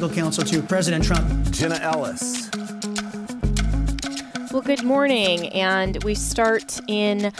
legal 0.00 0.16
counsel 0.16 0.42
to 0.42 0.62
President 0.62 1.04
Trump. 1.04 1.28
Jenna 1.50 1.74
Ellis. 1.74 2.48
Well, 4.50 4.62
good 4.62 4.82
morning, 4.82 5.48
and 5.48 6.02
we 6.04 6.14
start 6.14 6.80
in 6.88 7.30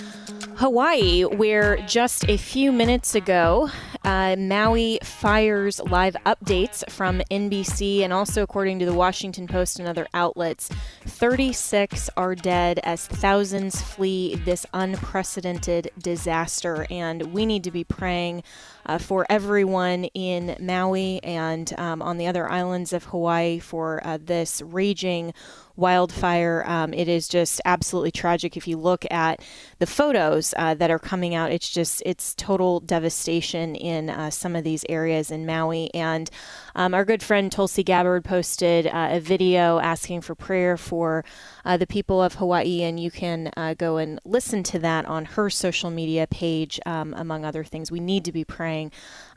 Hawaii, 0.56 1.22
where 1.22 1.78
just 1.86 2.28
a 2.28 2.36
few 2.36 2.70
minutes 2.70 3.14
ago, 3.14 3.70
uh, 4.04 4.36
Maui 4.38 4.98
fires 5.02 5.80
live 5.80 6.14
updates 6.26 6.88
from 6.90 7.22
NBC 7.30 8.00
and 8.00 8.12
also, 8.12 8.42
according 8.42 8.78
to 8.80 8.84
the 8.84 8.92
Washington 8.92 9.46
Post 9.46 9.78
and 9.78 9.88
other 9.88 10.06
outlets, 10.12 10.68
36 11.06 12.10
are 12.18 12.34
dead 12.34 12.78
as 12.82 13.06
thousands 13.06 13.80
flee 13.80 14.36
this 14.44 14.66
unprecedented 14.74 15.90
disaster. 15.98 16.86
And 16.90 17.32
we 17.32 17.46
need 17.46 17.64
to 17.64 17.70
be 17.70 17.84
praying 17.84 18.42
uh, 18.86 18.98
for 18.98 19.26
everyone 19.28 20.04
in 20.14 20.56
Maui 20.60 21.22
and 21.22 21.72
um, 21.78 22.02
on 22.02 22.18
the 22.18 22.26
other 22.26 22.48
islands 22.48 22.92
of 22.92 23.04
Hawaii 23.04 23.58
for 23.58 24.00
uh, 24.04 24.18
this 24.20 24.62
raging 24.62 25.32
wildfire. 25.80 26.62
Um, 26.66 26.92
it 26.92 27.08
is 27.08 27.26
just 27.26 27.60
absolutely 27.64 28.10
tragic. 28.10 28.56
If 28.56 28.68
you 28.68 28.76
look 28.76 29.04
at 29.10 29.40
the 29.78 29.86
photos 29.86 30.54
uh, 30.56 30.74
that 30.74 30.90
are 30.90 30.98
coming 30.98 31.34
out, 31.34 31.50
it's 31.50 31.70
just 31.70 32.02
it's 32.04 32.34
total 32.34 32.80
devastation 32.80 33.74
in 33.74 34.10
uh, 34.10 34.30
some 34.30 34.54
of 34.54 34.62
these 34.62 34.84
areas 34.88 35.30
in 35.30 35.46
Maui. 35.46 35.92
And 35.94 36.30
um, 36.74 36.94
our 36.94 37.04
good 37.04 37.22
friend 37.22 37.50
Tulsi 37.50 37.82
Gabbard 37.82 38.24
posted 38.24 38.86
uh, 38.86 39.08
a 39.12 39.20
video 39.20 39.78
asking 39.78 40.20
for 40.20 40.34
prayer 40.34 40.76
for 40.76 41.24
uh, 41.64 41.76
the 41.76 41.86
people 41.86 42.22
of 42.22 42.34
Hawaii, 42.34 42.82
and 42.82 43.00
you 43.00 43.10
can 43.10 43.50
uh, 43.56 43.74
go 43.74 43.96
and 43.96 44.20
listen 44.24 44.62
to 44.64 44.78
that 44.80 45.06
on 45.06 45.24
her 45.24 45.48
social 45.48 45.90
media 45.90 46.26
page, 46.26 46.78
um, 46.84 47.14
among 47.16 47.44
other 47.44 47.64
things. 47.64 47.90
We 47.90 48.00
need 48.00 48.24
to 48.26 48.32
be 48.32 48.44
praying 48.44 48.69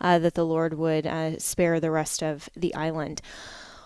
uh, 0.02 0.20
that 0.20 0.34
the 0.34 0.46
Lord 0.46 0.76
would 0.76 1.08
spare 1.42 1.80
the 1.80 1.92
rest 1.92 2.24
of 2.24 2.50
the 2.56 2.74
island. 2.76 3.22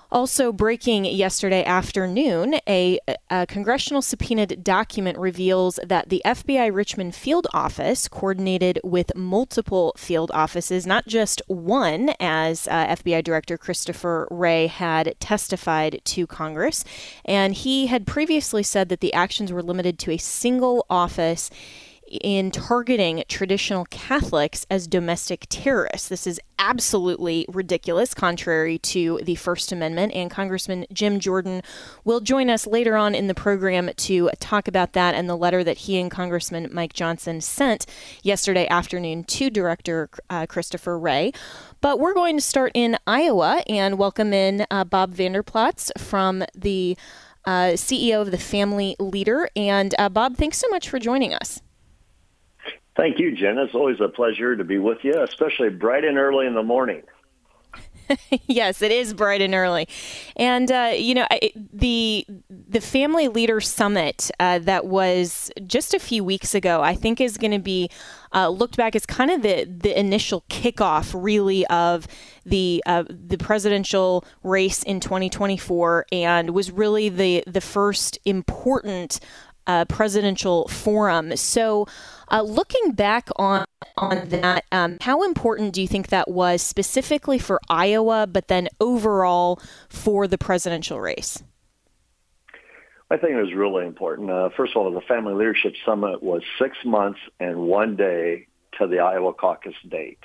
Also, 0.10 0.54
breaking 0.54 1.04
yesterday 1.04 1.66
afternoon, 1.66 2.56
a, 2.66 2.98
a, 3.30 3.46
congressional 3.46 4.02
subpoenaed 4.02 4.64
document 4.64 5.18
reveals 5.18 5.82
that 5.84 6.08
the 6.08 6.22
FBI 6.24 6.74
Richmond 6.74 7.14
field 7.14 7.46
office 7.54 8.08
coordinated 8.08 8.80
with 8.86 9.14
multiple 9.18 9.94
field 9.98 10.32
offices, 10.34 10.88
not 10.88 11.08
just 11.08 11.42
one, 11.48 12.14
as 12.22 12.70
uh, 12.70 12.88
FBI 12.88 13.22
Director 13.22 13.58
Christopher 13.58 14.30
Wray 14.32 14.68
had 14.68 15.14
testified 15.20 16.00
to 16.06 16.26
Congress. 16.26 16.86
And 17.26 17.54
he 17.54 17.88
had 17.88 18.08
previously 18.08 18.64
said 18.64 18.88
that 18.88 19.02
the 19.02 19.14
actions 19.14 19.52
were 19.52 19.64
limited 19.64 20.00
to 20.00 20.12
a 20.12 20.18
single 20.18 20.86
office 20.90 21.50
in 22.10 22.52
targeting 22.52 23.24
traditional 23.28 23.86
Catholics 23.86 24.66
as 24.70 24.88
domestic 24.88 25.46
terrorists. 25.50 26.08
This 26.08 26.26
is 26.26 26.40
absolutely 26.60 27.46
ridiculous, 27.50 28.14
contrary 28.14 28.80
to 28.80 29.20
the 29.24 29.36
First 29.36 29.72
Amendment. 29.72 30.14
And 30.14 30.32
Congressman 30.32 30.86
Jim 30.92 31.20
Jordan 31.20 31.62
will 32.04 32.20
join 32.20 32.50
us 32.50 32.66
later 32.66 32.96
on 32.96 33.14
in 33.14 33.28
the 33.28 33.36
program 33.36 33.90
to 33.96 34.30
talk 34.40 34.68
about 34.68 34.94
that 34.94 35.16
and 35.16 35.30
the 35.30 35.38
letter 35.38 35.64
that 35.64 35.78
he 35.80 36.00
and 36.00 36.10
Congressman 36.10 36.70
Mike 36.72 36.94
Johnson 36.94 37.42
sent 37.42 37.86
yesterday 38.24 38.68
afternoon 38.68 39.24
to 39.26 39.50
Director 39.50 40.10
uh, 40.30 40.46
Christopher 40.46 40.98
Wray. 40.98 41.32
But 41.82 42.00
we're 42.00 42.14
going 42.14 42.38
to 42.38 42.44
start 42.44 42.72
in 42.74 42.98
Iowa 43.06 43.64
and 43.68 43.98
welcome 43.98 44.34
in 44.34 44.66
uh, 44.72 44.84
Bob 44.84 45.14
Vander 45.14 45.44
Plaats 45.44 45.92
from 45.98 46.44
the 46.56 46.98
uh, 47.46 47.74
CEO 47.76 48.22
of 48.22 48.32
the 48.32 48.38
Family 48.38 48.96
Leader. 49.00 49.50
And 49.56 49.96
uh, 49.98 50.10
Bob, 50.10 50.38
thanks 50.38 50.58
so 50.58 50.68
much 50.70 50.90
for 50.90 51.00
joining 51.00 51.34
us. 51.34 51.62
Thank 52.98 53.20
you, 53.20 53.36
Jen. 53.36 53.60
It's 53.60 53.76
always 53.76 54.02
a 54.02 54.10
pleasure 54.10 54.56
to 54.56 54.64
be 54.64 54.80
with 54.80 54.98
you, 55.04 55.14
especially 55.22 55.70
bright 55.70 56.04
and 56.04 56.18
early 56.18 56.48
in 56.48 56.56
the 56.56 56.64
morning. 56.64 57.04
yes, 58.48 58.82
it 58.82 58.92
is 58.92 59.14
bright 59.14 59.42
and 59.42 59.54
early, 59.54 59.88
and 60.36 60.72
uh, 60.72 60.94
you 60.96 61.14
know 61.14 61.28
the 61.74 62.26
the 62.50 62.80
Family 62.80 63.28
Leader 63.28 63.60
Summit 63.60 64.32
uh, 64.40 64.60
that 64.60 64.86
was 64.86 65.52
just 65.66 65.94
a 65.94 66.00
few 66.00 66.24
weeks 66.24 66.56
ago. 66.56 66.82
I 66.82 66.96
think 66.96 67.20
is 67.20 67.38
going 67.38 67.52
to 67.52 67.60
be 67.60 67.90
uh, 68.34 68.48
looked 68.48 68.78
back 68.78 68.96
as 68.96 69.06
kind 69.06 69.30
of 69.30 69.42
the 69.42 69.66
the 69.66 69.98
initial 70.00 70.46
kickoff, 70.50 71.14
really, 71.14 71.68
of 71.68 72.08
the 72.46 72.82
the 73.10 73.38
presidential 73.38 74.24
race 74.42 74.84
in 74.84 75.00
2024, 75.02 76.06
and 76.12 76.52
was 76.52 76.72
really 76.72 77.10
the 77.10 77.44
the 77.46 77.62
first 77.62 78.18
important 78.26 79.20
uh, 79.68 79.86
presidential 79.86 80.68
forum. 80.68 81.36
So, 81.38 81.88
uh, 82.30 82.42
looking 82.42 82.92
back 82.92 83.30
on 83.36 83.66
on 83.96 84.30
that, 84.30 84.66
um, 84.72 84.98
how 85.02 85.24
important 85.24 85.74
do 85.74 85.82
you 85.82 85.88
think 85.88 86.08
that 86.08 86.30
was 86.30 86.62
specifically 86.62 87.40
for 87.40 87.60
Iowa, 87.70 88.28
but 88.28 88.48
then 88.48 88.68
overall 88.80 89.62
for 89.90 90.28
the 90.28 90.38
presidential 90.38 91.00
race? 91.00 91.44
I 93.10 93.18
think 93.18 93.34
it 93.34 93.42
was 93.42 93.54
really 93.54 93.86
important. 93.86 94.30
Uh, 94.30 94.50
first 94.56 94.74
of 94.76 94.82
all, 94.82 94.92
the 94.92 95.02
Family 95.02 95.34
Leadership 95.34 95.74
Summit 95.86 96.22
was 96.22 96.42
six 96.60 96.76
months 96.84 97.20
and 97.40 97.58
one 97.58 97.96
day 97.96 98.48
to 98.80 98.88
the 98.88 99.00
Iowa 99.00 99.34
caucus 99.34 99.76
date. 99.88 100.20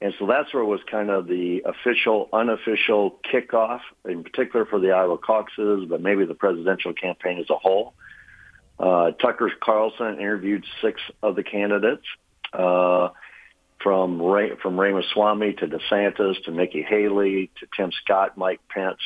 And 0.00 0.14
so 0.18 0.26
that's 0.26 0.54
where 0.54 0.62
it 0.62 0.66
was 0.66 0.80
kind 0.88 1.10
of 1.10 1.26
the 1.26 1.64
official, 1.66 2.28
unofficial 2.32 3.18
kickoff, 3.32 3.80
in 4.08 4.22
particular 4.22 4.64
for 4.64 4.78
the 4.78 4.92
Iowa 4.92 5.18
caucuses, 5.18 5.86
but 5.88 6.00
maybe 6.00 6.24
the 6.24 6.34
presidential 6.34 6.92
campaign 6.92 7.38
as 7.40 7.50
a 7.50 7.56
whole. 7.56 7.94
Uh, 8.78 9.10
Tucker 9.12 9.50
Carlson 9.60 10.20
interviewed 10.20 10.64
six 10.82 11.00
of 11.22 11.34
the 11.36 11.42
candidates, 11.42 12.04
uh, 12.52 13.08
from 13.82 14.20
Ray, 14.20 14.56
from 14.62 14.78
Ramaswamy 14.78 15.54
to 15.54 15.66
DeSantis 15.66 16.42
to 16.44 16.50
Nikki 16.50 16.82
Haley 16.82 17.50
to 17.60 17.66
Tim 17.76 17.92
Scott, 18.02 18.36
Mike 18.36 18.60
Pence, 18.68 18.98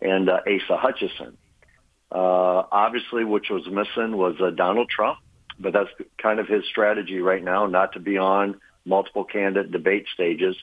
and 0.00 0.28
uh, 0.28 0.40
Asa 0.46 0.76
Hutchinson. 0.76 1.36
Uh, 2.12 2.64
obviously, 2.72 3.24
which 3.24 3.50
was 3.50 3.66
missing 3.66 4.16
was 4.16 4.34
uh, 4.40 4.50
Donald 4.50 4.88
Trump, 4.88 5.18
but 5.58 5.72
that's 5.72 5.90
kind 6.20 6.40
of 6.40 6.48
his 6.48 6.64
strategy 6.66 7.20
right 7.20 7.42
now, 7.42 7.66
not 7.66 7.92
to 7.92 8.00
be 8.00 8.18
on 8.18 8.60
multiple 8.84 9.24
candidate 9.24 9.70
debate 9.70 10.06
stages. 10.12 10.56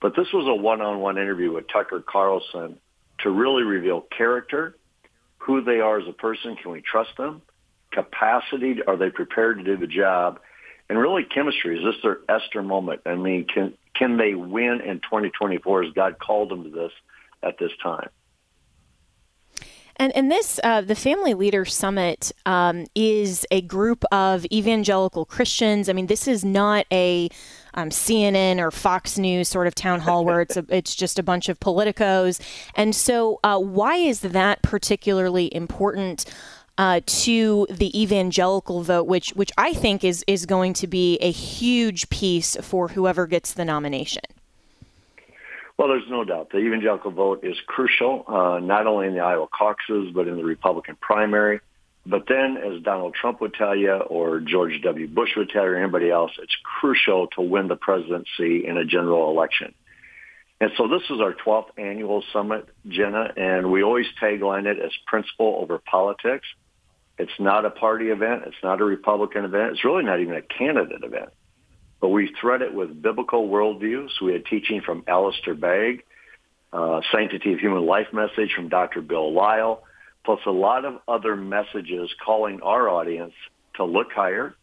But 0.00 0.14
this 0.16 0.28
was 0.32 0.46
a 0.46 0.54
one-on-one 0.54 1.18
interview 1.18 1.52
with 1.52 1.68
Tucker 1.68 2.02
Carlson 2.06 2.78
to 3.20 3.30
really 3.30 3.62
reveal 3.62 4.00
character, 4.00 4.76
who 5.38 5.62
they 5.62 5.80
are 5.80 6.00
as 6.00 6.08
a 6.08 6.12
person, 6.12 6.56
can 6.56 6.70
we 6.70 6.80
trust 6.80 7.16
them, 7.18 7.42
capacity? 7.96 8.82
Are 8.86 8.96
they 8.96 9.10
prepared 9.10 9.58
to 9.58 9.64
do 9.64 9.76
the 9.76 9.86
job? 9.86 10.40
And 10.88 10.98
really, 10.98 11.24
chemistry 11.24 11.78
is 11.78 11.84
this 11.84 12.02
their 12.02 12.18
Esther 12.28 12.62
moment? 12.62 13.00
I 13.06 13.16
mean, 13.16 13.46
can 13.46 13.74
can 13.94 14.18
they 14.18 14.34
win 14.34 14.80
in 14.82 15.00
2024 15.00 15.84
as 15.84 15.92
God 15.92 16.18
called 16.18 16.50
them 16.50 16.64
to 16.64 16.70
this 16.70 16.92
at 17.42 17.58
this 17.58 17.72
time? 17.82 18.10
And, 19.98 20.14
and 20.14 20.30
this, 20.30 20.60
uh, 20.62 20.82
the 20.82 20.94
Family 20.94 21.32
Leader 21.32 21.64
Summit, 21.64 22.30
um, 22.44 22.84
is 22.94 23.46
a 23.50 23.62
group 23.62 24.04
of 24.12 24.44
evangelical 24.52 25.24
Christians. 25.24 25.88
I 25.88 25.94
mean, 25.94 26.06
this 26.06 26.28
is 26.28 26.44
not 26.44 26.84
a 26.92 27.30
um, 27.72 27.88
CNN 27.88 28.58
or 28.58 28.70
Fox 28.70 29.16
News 29.16 29.48
sort 29.48 29.66
of 29.66 29.74
town 29.74 30.00
hall 30.00 30.24
where 30.24 30.42
it's 30.42 30.56
a, 30.56 30.66
it's 30.68 30.94
just 30.94 31.18
a 31.18 31.22
bunch 31.22 31.48
of 31.48 31.58
politicos. 31.60 32.40
And 32.74 32.94
so, 32.94 33.40
uh, 33.42 33.58
why 33.58 33.96
is 33.96 34.20
that 34.20 34.62
particularly 34.62 35.54
important? 35.54 36.26
Uh, 36.78 37.00
to 37.06 37.66
the 37.70 38.00
evangelical 38.00 38.82
vote, 38.82 39.06
which 39.06 39.30
which 39.30 39.50
I 39.56 39.72
think 39.72 40.04
is 40.04 40.24
is 40.26 40.46
going 40.46 40.74
to 40.74 40.86
be 40.86 41.18
a 41.18 41.30
huge 41.30 42.08
piece 42.10 42.56
for 42.62 42.88
whoever 42.88 43.26
gets 43.26 43.54
the 43.54 43.64
nomination. 43.64 44.22
Well, 45.78 45.88
there's 45.88 46.08
no 46.08 46.24
doubt 46.24 46.50
the 46.50 46.58
evangelical 46.58 47.10
vote 47.10 47.44
is 47.44 47.56
crucial, 47.66 48.24
uh, 48.26 48.60
not 48.60 48.86
only 48.86 49.08
in 49.08 49.14
the 49.14 49.20
Iowa 49.20 49.46
caucuses 49.46 50.12
but 50.14 50.26
in 50.26 50.36
the 50.36 50.44
Republican 50.44 50.96
primary. 51.00 51.60
But 52.08 52.28
then, 52.28 52.56
as 52.56 52.82
Donald 52.82 53.14
Trump 53.14 53.40
would 53.40 53.52
tell 53.52 53.74
you, 53.74 53.92
or 53.92 54.38
George 54.38 54.80
W. 54.82 55.08
Bush 55.08 55.30
would 55.36 55.50
tell 55.50 55.64
you, 55.64 55.70
or 55.70 55.76
anybody 55.76 56.08
else, 56.08 56.30
it's 56.40 56.56
crucial 56.62 57.26
to 57.34 57.42
win 57.42 57.66
the 57.66 57.74
presidency 57.74 58.64
in 58.64 58.76
a 58.76 58.84
general 58.84 59.28
election. 59.28 59.74
And 60.60 60.70
so 60.76 60.86
this 60.88 61.02
is 61.10 61.20
our 61.20 61.34
12th 61.34 61.70
annual 61.76 62.22
summit, 62.32 62.68
Jenna, 62.88 63.32
and 63.36 63.70
we 63.72 63.82
always 63.82 64.06
tagline 64.22 64.66
it 64.66 64.78
as 64.78 64.92
principle 65.06 65.58
over 65.60 65.78
politics. 65.78 66.46
It's 67.18 67.32
not 67.38 67.64
a 67.64 67.70
party 67.70 68.08
event. 68.08 68.42
It's 68.46 68.56
not 68.62 68.80
a 68.80 68.84
Republican 68.84 69.44
event. 69.44 69.72
It's 69.72 69.84
really 69.84 70.04
not 70.04 70.20
even 70.20 70.34
a 70.34 70.42
candidate 70.42 71.02
event. 71.02 71.30
But 72.00 72.08
we 72.08 72.34
thread 72.40 72.62
it 72.62 72.74
with 72.74 73.00
biblical 73.00 73.48
worldviews. 73.48 74.10
We 74.22 74.32
had 74.32 74.44
teaching 74.44 74.82
from 74.82 75.02
Alistair 75.06 75.54
Begg, 75.54 76.04
uh, 76.72 77.00
Sanctity 77.10 77.54
of 77.54 77.58
Human 77.58 77.86
Life 77.86 78.08
message 78.12 78.52
from 78.54 78.68
Dr. 78.68 79.00
Bill 79.00 79.32
Lyle, 79.32 79.82
plus 80.24 80.40
a 80.46 80.50
lot 80.50 80.84
of 80.84 81.00
other 81.08 81.36
messages 81.36 82.10
calling 82.24 82.60
our 82.60 82.88
audience 82.88 83.32
to 83.76 83.84
look 83.84 84.12
higher, 84.12 84.54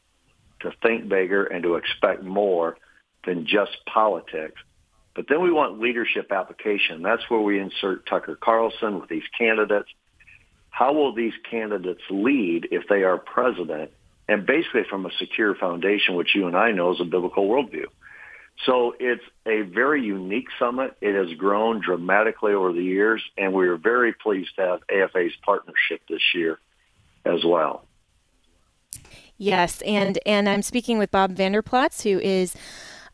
to 0.60 0.72
think 0.84 1.10
bigger, 1.10 1.44
and 1.44 1.64
to 1.64 1.76
expect 1.76 2.24
more 2.24 2.78
than 3.26 3.48
just 3.48 3.72
politics. 3.92 4.62
But 5.16 5.26
then 5.28 5.42
we 5.42 5.52
want 5.52 5.80
leadership 5.80 6.32
application. 6.32 7.02
That's 7.02 7.22
where 7.30 7.40
we 7.40 7.60
insert 7.60 8.06
Tucker 8.06 8.36
Carlson 8.36 9.00
with 9.00 9.10
these 9.10 9.24
candidates. 9.38 9.90
How 10.74 10.92
will 10.92 11.14
these 11.14 11.34
candidates 11.52 12.02
lead 12.10 12.70
if 12.72 12.88
they 12.90 13.04
are 13.04 13.20
president? 13.20 13.92
And 14.28 14.44
basically 14.44 14.82
from 14.90 15.06
a 15.06 15.12
secure 15.20 15.54
foundation, 15.54 16.16
which 16.16 16.34
you 16.34 16.48
and 16.48 16.58
I 16.58 16.72
know 16.72 16.92
is 16.92 17.00
a 17.00 17.06
biblical 17.06 17.48
worldview. 17.48 17.86
So 18.66 18.96
it's 19.00 19.24
a 19.46 19.62
very 19.62 20.04
unique 20.04 20.48
summit. 20.58 20.98
It 21.00 21.14
has 21.14 21.38
grown 21.38 21.80
dramatically 21.80 22.54
over 22.54 22.74
the 22.74 22.84
years, 22.84 23.22
and 23.38 23.54
we 23.54 23.68
are 23.68 23.78
very 23.78 24.14
pleased 24.14 24.56
to 24.56 24.62
have 24.62 24.80
AFA's 24.90 25.34
partnership 25.46 26.02
this 26.10 26.24
year 26.34 26.58
as 27.24 27.46
well. 27.46 27.86
Yes, 29.38 29.80
and 29.84 30.18
and 30.26 30.50
I'm 30.50 30.64
speaking 30.64 30.98
with 30.98 31.12
Bob 31.12 31.34
Vander 31.34 31.62
Plaats, 31.62 32.02
who 32.02 32.20
is 32.20 32.56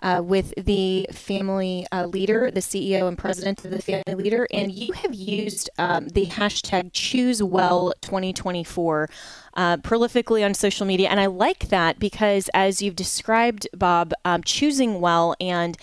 uh, 0.02 0.22
with 0.24 0.54
the 0.56 1.06
family 1.12 1.86
uh, 1.92 2.06
leader, 2.06 2.50
the 2.52 2.62
CEO 2.62 3.08
and 3.08 3.18
president 3.18 3.66
of 3.66 3.72
the 3.72 3.82
family 3.82 4.16
leader, 4.16 4.48
and 4.52 4.72
you 4.72 4.94
have 4.94 5.14
used 5.14 5.70
um, 5.78 6.08
the 6.10 6.28
hashtag 6.28 6.92
ChooseWell2024 6.92 9.08
uh, 9.56 9.78
prolifically 9.78 10.46
on 10.46 10.54
social 10.54 10.86
media. 10.86 11.10
And 11.10 11.20
I 11.20 11.26
like 11.26 11.70
that 11.70 11.98
because, 12.00 12.50
as 12.54 12.82
you've 12.82 12.96
described, 12.96 13.68
Bob, 13.74 14.14
um, 14.24 14.42
choosing 14.44 15.02
well 15.02 15.36
and 15.40 15.78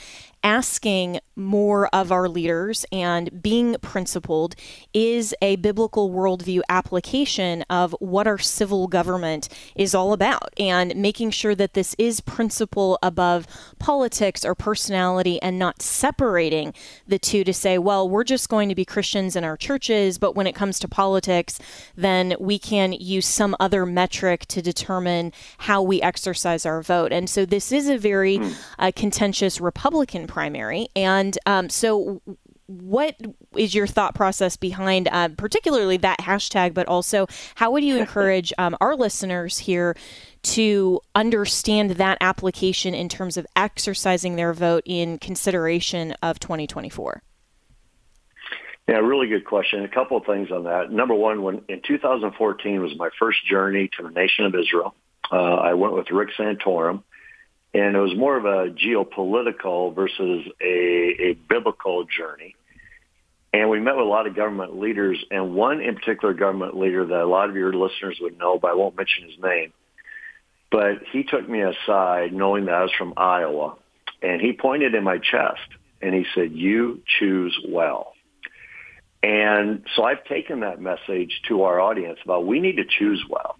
asking 0.46 1.18
more 1.34 1.88
of 1.88 2.12
our 2.12 2.28
leaders 2.28 2.86
and 2.92 3.42
being 3.42 3.76
principled 3.82 4.54
is 4.94 5.34
a 5.42 5.56
biblical 5.56 6.08
worldview 6.08 6.60
application 6.68 7.62
of 7.68 7.94
what 7.98 8.28
our 8.28 8.38
civil 8.38 8.86
government 8.86 9.48
is 9.74 9.92
all 9.92 10.12
about 10.12 10.54
and 10.56 10.94
making 10.94 11.30
sure 11.32 11.54
that 11.56 11.74
this 11.74 11.96
is 11.98 12.20
principle 12.20 12.96
above 13.02 13.44
politics 13.80 14.44
or 14.44 14.54
personality 14.54 15.42
and 15.42 15.58
not 15.58 15.82
separating 15.82 16.72
the 17.08 17.18
two 17.18 17.42
to 17.42 17.52
say, 17.52 17.76
well, 17.76 18.08
we're 18.08 18.22
just 18.22 18.48
going 18.48 18.68
to 18.68 18.74
be 18.76 18.84
Christians 18.84 19.34
in 19.34 19.42
our 19.42 19.56
churches, 19.56 20.16
but 20.16 20.36
when 20.36 20.46
it 20.46 20.54
comes 20.54 20.78
to 20.78 20.86
politics, 20.86 21.58
then 21.96 22.36
we 22.38 22.56
can 22.56 22.92
use 22.92 23.26
some 23.26 23.56
other 23.58 23.84
metric 23.84 24.46
to 24.46 24.62
determine 24.62 25.32
how 25.58 25.82
we 25.82 26.00
exercise 26.00 26.64
our 26.64 26.82
vote. 26.82 27.12
And 27.12 27.28
so 27.28 27.44
this 27.44 27.72
is 27.72 27.88
a 27.88 27.98
very 27.98 28.38
mm. 28.38 28.56
uh, 28.78 28.92
contentious 28.94 29.60
Republican 29.60 30.28
primary. 30.36 30.86
And 30.94 31.38
um, 31.46 31.70
so, 31.70 32.20
what 32.66 33.16
is 33.56 33.74
your 33.74 33.86
thought 33.86 34.14
process 34.14 34.54
behind 34.58 35.08
uh, 35.10 35.30
particularly 35.38 35.96
that 35.96 36.18
hashtag, 36.18 36.74
but 36.74 36.86
also 36.88 37.26
how 37.54 37.70
would 37.70 37.82
you 37.82 37.96
encourage 38.02 38.52
um, 38.58 38.76
our 38.82 38.94
listeners 38.94 39.56
here 39.56 39.96
to 40.42 41.00
understand 41.14 41.92
that 41.92 42.18
application 42.20 42.92
in 42.92 43.08
terms 43.08 43.38
of 43.38 43.46
exercising 43.56 44.36
their 44.36 44.52
vote 44.52 44.82
in 44.84 45.16
consideration 45.16 46.12
of 46.22 46.38
2024? 46.38 47.22
Yeah, 48.86 48.96
really 48.96 49.28
good 49.28 49.46
question. 49.46 49.84
A 49.84 49.88
couple 49.88 50.18
of 50.18 50.26
things 50.26 50.50
on 50.50 50.64
that. 50.64 50.92
Number 50.92 51.14
one, 51.14 51.42
when 51.42 51.62
in 51.70 51.80
2014 51.80 52.82
was 52.82 52.92
my 52.98 53.08
first 53.18 53.38
journey 53.48 53.88
to 53.96 54.02
the 54.02 54.10
nation 54.10 54.44
of 54.44 54.54
Israel. 54.54 54.94
Uh, 55.32 55.54
I 55.54 55.72
went 55.72 55.94
with 55.94 56.10
Rick 56.10 56.28
Santorum, 56.38 57.02
and 57.76 57.94
it 57.94 58.00
was 58.00 58.16
more 58.16 58.38
of 58.38 58.46
a 58.46 58.70
geopolitical 58.70 59.94
versus 59.94 60.46
a, 60.62 61.16
a 61.20 61.32
biblical 61.34 62.04
journey. 62.04 62.56
And 63.52 63.68
we 63.68 63.80
met 63.80 63.96
with 63.96 64.06
a 64.06 64.08
lot 64.08 64.26
of 64.26 64.34
government 64.34 64.78
leaders, 64.78 65.22
and 65.30 65.54
one 65.54 65.82
in 65.82 65.94
particular 65.94 66.32
government 66.32 66.74
leader 66.74 67.04
that 67.04 67.20
a 67.20 67.26
lot 67.26 67.50
of 67.50 67.56
your 67.56 67.74
listeners 67.74 68.16
would 68.20 68.38
know, 68.38 68.58
but 68.58 68.70
I 68.70 68.74
won't 68.74 68.96
mention 68.96 69.28
his 69.28 69.38
name. 69.38 69.74
But 70.70 71.02
he 71.12 71.22
took 71.22 71.46
me 71.46 71.60
aside, 71.60 72.32
knowing 72.32 72.64
that 72.64 72.74
I 72.74 72.82
was 72.82 72.92
from 72.96 73.12
Iowa, 73.16 73.76
and 74.22 74.40
he 74.40 74.54
pointed 74.54 74.94
in 74.94 75.04
my 75.04 75.18
chest, 75.18 75.68
and 76.00 76.14
he 76.14 76.24
said, 76.34 76.52
"You 76.52 77.02
choose 77.18 77.58
well." 77.68 78.14
And 79.22 79.84
so 79.94 80.02
I've 80.02 80.24
taken 80.24 80.60
that 80.60 80.80
message 80.80 81.42
to 81.48 81.62
our 81.64 81.78
audience 81.78 82.18
about 82.24 82.46
we 82.46 82.60
need 82.60 82.76
to 82.76 82.84
choose 82.84 83.22
well. 83.28 83.58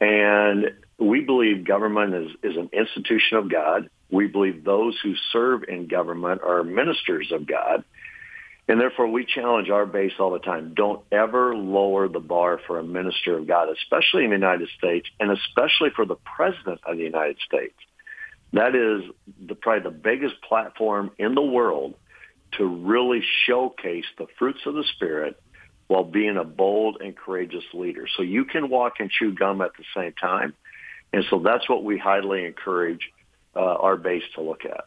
And 0.00 0.72
we 1.00 1.20
believe 1.22 1.64
government 1.64 2.14
is, 2.14 2.30
is 2.42 2.56
an 2.56 2.70
institution 2.72 3.38
of 3.38 3.50
God. 3.50 3.88
We 4.10 4.26
believe 4.26 4.64
those 4.64 4.98
who 5.02 5.14
serve 5.32 5.64
in 5.66 5.86
government 5.86 6.42
are 6.44 6.62
ministers 6.62 7.32
of 7.32 7.46
God. 7.46 7.84
And 8.68 8.80
therefore, 8.80 9.08
we 9.08 9.24
challenge 9.24 9.70
our 9.70 9.86
base 9.86 10.12
all 10.20 10.30
the 10.30 10.38
time. 10.38 10.74
Don't 10.74 11.02
ever 11.10 11.56
lower 11.56 12.06
the 12.06 12.20
bar 12.20 12.60
for 12.66 12.78
a 12.78 12.84
minister 12.84 13.36
of 13.36 13.48
God, 13.48 13.68
especially 13.68 14.24
in 14.24 14.30
the 14.30 14.36
United 14.36 14.68
States, 14.78 15.08
and 15.18 15.32
especially 15.32 15.90
for 15.96 16.04
the 16.04 16.16
President 16.16 16.80
of 16.86 16.96
the 16.96 17.02
United 17.02 17.38
States. 17.44 17.74
That 18.52 18.74
is 18.74 19.10
the, 19.44 19.54
probably 19.54 19.90
the 19.90 19.96
biggest 19.96 20.40
platform 20.42 21.10
in 21.18 21.34
the 21.34 21.42
world 21.42 21.94
to 22.58 22.64
really 22.64 23.22
showcase 23.46 24.04
the 24.18 24.26
fruits 24.38 24.60
of 24.66 24.74
the 24.74 24.84
Spirit 24.94 25.40
while 25.86 26.04
being 26.04 26.36
a 26.36 26.44
bold 26.44 26.98
and 27.00 27.16
courageous 27.16 27.64
leader. 27.72 28.06
So 28.16 28.22
you 28.22 28.44
can 28.44 28.68
walk 28.68 28.94
and 29.00 29.10
chew 29.10 29.34
gum 29.34 29.60
at 29.62 29.72
the 29.76 29.84
same 29.96 30.12
time. 30.12 30.54
And 31.12 31.24
so 31.28 31.38
that's 31.38 31.68
what 31.68 31.84
we 31.84 31.98
highly 31.98 32.44
encourage 32.44 33.10
uh, 33.56 33.60
our 33.60 33.96
base 33.96 34.22
to 34.34 34.42
look 34.42 34.64
at. 34.64 34.84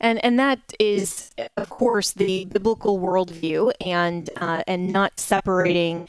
And 0.00 0.22
and 0.24 0.38
that 0.38 0.58
is, 0.80 1.30
of 1.56 1.68
course, 1.70 2.12
the 2.12 2.46
biblical 2.46 2.98
worldview, 2.98 3.72
and 3.80 4.28
uh, 4.36 4.62
and 4.66 4.92
not 4.92 5.20
separating 5.20 6.08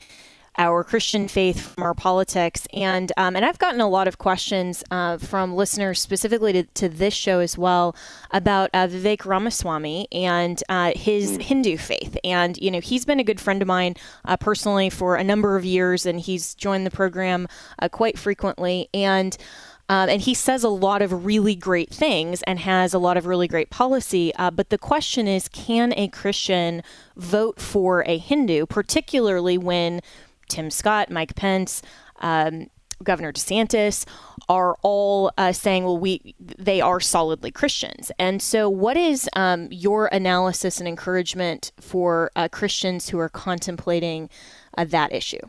our 0.57 0.83
Christian 0.83 1.27
faith 1.27 1.59
from 1.59 1.83
our 1.83 1.93
politics. 1.93 2.67
And 2.73 3.11
um, 3.17 3.35
and 3.35 3.45
I've 3.45 3.59
gotten 3.59 3.81
a 3.81 3.89
lot 3.89 4.07
of 4.07 4.17
questions 4.17 4.83
uh, 4.91 5.17
from 5.17 5.55
listeners 5.55 5.99
specifically 6.01 6.53
to, 6.53 6.63
to, 6.63 6.89
this 6.89 7.13
show 7.13 7.39
as 7.39 7.57
well 7.57 7.95
about 8.31 8.69
uh, 8.73 8.87
Vivek 8.87 9.25
Ramaswamy 9.25 10.07
and 10.11 10.61
uh, 10.69 10.93
his 10.95 11.37
mm. 11.37 11.41
Hindu 11.41 11.77
faith. 11.77 12.17
And 12.23 12.57
you 12.57 12.71
know 12.71 12.79
he's 12.79 13.05
been 13.05 13.19
a 13.19 13.23
good 13.23 13.41
friend 13.41 13.61
of 13.61 13.67
mine 13.67 13.95
uh, 14.23 14.37
personally 14.37 14.89
for 14.89 15.15
a 15.15 15.23
number 15.23 15.55
of 15.55 15.65
years, 15.65 16.05
and 16.05 16.19
he's 16.19 16.55
joined 16.55 16.85
the 16.85 16.91
program 16.91 17.47
uh, 17.79 17.89
quite 17.89 18.17
frequently. 18.17 18.89
And 18.93 19.37
um, 19.87 20.09
and 20.09 20.21
he 20.21 20.33
says 20.33 20.63
a 20.63 20.69
lot 20.69 21.01
of 21.01 21.25
really 21.25 21.55
great 21.55 21.91
things 21.91 22.41
and 22.43 22.59
has 22.59 22.93
a 22.93 22.99
lot 22.99 23.17
of 23.17 23.27
really 23.27 23.47
great 23.47 23.69
policy. 23.69 24.33
Uh, 24.35 24.49
but 24.49 24.69
the 24.69 24.77
question 24.77 25.27
is 25.27 25.47
can 25.47 25.93
a 25.95 26.07
Christian 26.07 26.81
vote 27.15 27.59
for 27.59 28.03
a 28.07 28.17
Hindu, 28.17 28.65
particularly 28.65 29.57
when 29.57 30.01
Tim 30.47 30.69
Scott, 30.69 31.09
Mike 31.09 31.35
Pence, 31.35 31.81
um, 32.21 32.67
Governor 33.03 33.33
DeSantis 33.33 34.05
are 34.47 34.75
all 34.81 35.31
uh, 35.37 35.51
saying, 35.51 35.83
well, 35.83 35.97
we 35.97 36.35
they 36.39 36.81
are 36.81 36.99
solidly 36.99 37.51
Christians. 37.51 38.11
And 38.17 38.41
so, 38.41 38.69
what 38.69 38.95
is 38.95 39.29
um, 39.35 39.67
your 39.71 40.07
analysis 40.07 40.79
and 40.79 40.87
encouragement 40.87 41.71
for 41.79 42.31
uh, 42.35 42.47
Christians 42.47 43.09
who 43.09 43.19
are 43.19 43.29
contemplating 43.29 44.29
uh, 44.77 44.85
that 44.85 45.11
issue? 45.11 45.41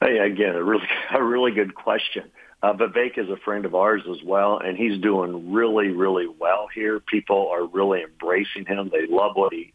Hey, 0.00 0.18
again, 0.18 0.54
a 0.54 0.62
really 0.62 0.86
a 1.14 1.22
really 1.22 1.52
good 1.52 1.74
question. 1.74 2.30
Uh, 2.62 2.72
Vivek 2.72 3.18
is 3.18 3.28
a 3.28 3.36
friend 3.36 3.66
of 3.66 3.74
ours 3.74 4.02
as 4.10 4.22
well, 4.24 4.58
and 4.58 4.78
he's 4.78 5.00
doing 5.00 5.52
really, 5.52 5.88
really 5.88 6.26
well 6.26 6.68
here. 6.74 7.00
People 7.00 7.48
are 7.52 7.66
really 7.66 8.02
embracing 8.02 8.64
him. 8.66 8.90
They 8.90 9.06
love 9.06 9.32
what 9.34 9.52
he 9.52 9.74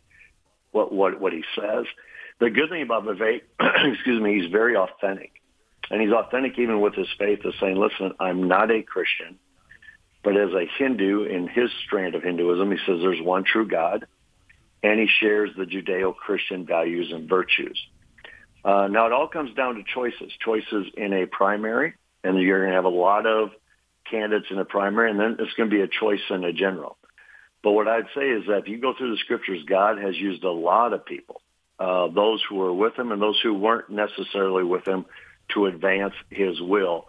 what 0.71 0.91
what 0.91 1.19
what 1.19 1.33
he 1.33 1.43
says. 1.55 1.85
The 2.41 2.49
good 2.49 2.71
thing 2.71 2.81
about 2.81 3.05
Vivek, 3.05 3.41
excuse 3.93 4.19
me, 4.19 4.41
he's 4.41 4.51
very 4.51 4.75
authentic. 4.75 5.31
And 5.91 6.01
he's 6.01 6.11
authentic 6.11 6.57
even 6.57 6.81
with 6.81 6.95
his 6.95 7.07
faith 7.19 7.45
of 7.45 7.53
saying, 7.61 7.75
listen, 7.75 8.13
I'm 8.19 8.47
not 8.47 8.71
a 8.71 8.81
Christian, 8.81 9.37
but 10.23 10.35
as 10.35 10.49
a 10.51 10.65
Hindu 10.79 11.25
in 11.25 11.47
his 11.47 11.69
strand 11.85 12.15
of 12.15 12.23
Hinduism, 12.23 12.71
he 12.71 12.77
says 12.87 12.97
there's 12.99 13.21
one 13.21 13.43
true 13.43 13.67
God, 13.67 14.07
and 14.81 14.99
he 14.99 15.07
shares 15.19 15.51
the 15.55 15.65
Judeo-Christian 15.65 16.65
values 16.65 17.11
and 17.13 17.29
virtues. 17.29 17.79
Uh, 18.65 18.87
now, 18.87 19.05
it 19.05 19.11
all 19.11 19.27
comes 19.27 19.53
down 19.53 19.75
to 19.75 19.83
choices, 19.83 20.31
choices 20.43 20.87
in 20.97 21.13
a 21.13 21.27
primary, 21.27 21.93
and 22.23 22.41
you're 22.41 22.61
going 22.61 22.71
to 22.71 22.75
have 22.75 22.85
a 22.85 22.89
lot 22.89 23.27
of 23.27 23.51
candidates 24.09 24.47
in 24.49 24.57
a 24.57 24.65
primary, 24.65 25.11
and 25.11 25.19
then 25.19 25.37
it's 25.37 25.53
going 25.53 25.69
to 25.69 25.75
be 25.75 25.81
a 25.83 25.87
choice 25.87 26.21
in 26.31 26.43
a 26.43 26.53
general. 26.53 26.97
But 27.61 27.73
what 27.73 27.87
I'd 27.87 28.07
say 28.15 28.29
is 28.29 28.47
that 28.47 28.61
if 28.63 28.67
you 28.67 28.79
go 28.79 28.95
through 28.97 29.11
the 29.11 29.17
scriptures, 29.17 29.61
God 29.67 29.99
has 29.99 30.15
used 30.15 30.43
a 30.43 30.49
lot 30.49 30.93
of 30.93 31.05
people 31.05 31.40
uh, 31.81 32.07
those 32.09 32.43
who 32.47 32.57
were 32.57 32.73
with 32.73 32.93
him 32.97 33.11
and 33.11 33.19
those 33.19 33.39
who 33.41 33.55
weren't 33.55 33.89
necessarily 33.89 34.63
with 34.63 34.87
him 34.87 35.03
to 35.49 35.65
advance 35.65 36.13
his 36.29 36.61
will. 36.61 37.07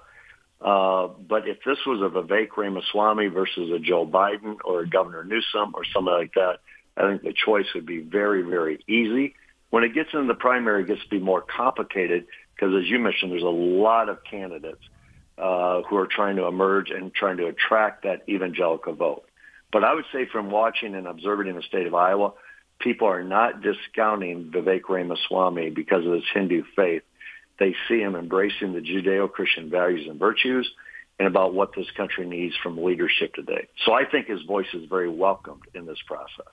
Uh, 0.63 1.09
but 1.29 1.47
if 1.47 1.59
this 1.67 1.77
was 1.85 2.01
a 2.01 2.09
Vivek 2.09 2.57
Ramaswamy 2.57 3.27
versus 3.27 3.71
a 3.71 3.79
Joe 3.79 4.07
Biden 4.07 4.57
or 4.65 4.81
a 4.81 4.89
Governor 4.89 5.25
Newsom 5.25 5.73
or 5.75 5.85
something 5.93 6.15
like 6.15 6.33
that, 6.35 6.61
I 6.97 7.03
think 7.03 7.23
the 7.23 7.35
choice 7.35 7.67
would 7.75 7.85
be 7.85 7.99
very, 7.99 8.43
very 8.43 8.83
easy. 8.89 9.35
When 9.69 9.85
it 9.85 9.93
gets 9.93 10.09
into 10.15 10.27
the 10.27 10.35
primary, 10.35 10.85
it 10.85 10.87
gets 10.87 11.03
to 11.03 11.09
be 11.09 11.19
more 11.19 11.43
complicated 11.43 12.27
because, 12.55 12.75
as 12.75 12.89
you 12.89 12.99
mentioned, 12.99 13.31
there's 13.33 13.43
a 13.43 13.47
lot 13.47 14.09
of 14.09 14.25
candidates 14.25 14.83
uh, 15.37 15.83
who 15.83 15.97
are 15.97 16.07
trying 16.07 16.37
to 16.37 16.47
emerge 16.47 16.91
and 16.91 17.13
trying 17.13 17.37
to 17.39 17.47
attract 17.47 18.05
that 18.05 18.23
evangelical 18.27 18.95
vote. 18.95 19.25
But 19.71 19.85
I 19.85 19.93
would 19.93 20.05
say 20.15 20.27
from 20.33 20.51
watching 20.51 20.95
and 20.95 21.07
observing 21.07 21.49
in 21.49 21.57
the 21.57 21.63
state 21.63 21.87
of 21.87 21.95
Iowa, 21.95 22.33
people 22.83 23.09
are 23.09 23.23
not 23.23 23.63
discounting 23.63 24.51
Vivek 24.55 24.89
Ramaswamy 24.89 25.71
because 25.71 26.07
of 26.07 26.13
his 26.13 26.25
Hindu 26.33 26.65
faith. 26.77 27.03
They 27.59 27.75
see 27.89 28.01
him 28.01 28.17
embracing 28.17 28.73
the 28.73 28.81
Judeo-Christian 28.81 29.71
values 29.71 30.07
and 30.09 30.19
virtues 30.19 30.71
and 31.19 31.29
about 31.29 31.55
what 31.55 31.75
this 31.77 31.91
country 31.97 32.27
needs 32.27 32.55
from 32.63 32.83
leadership 32.83 33.35
today. 33.35 33.69
So 33.85 33.93
I 33.93 34.05
think 34.05 34.27
his 34.27 34.43
voice 34.43 34.67
is 34.75 34.89
very 34.89 35.09
welcomed 35.09 35.63
in 35.75 35.87
this 35.87 36.01
process. 36.07 36.53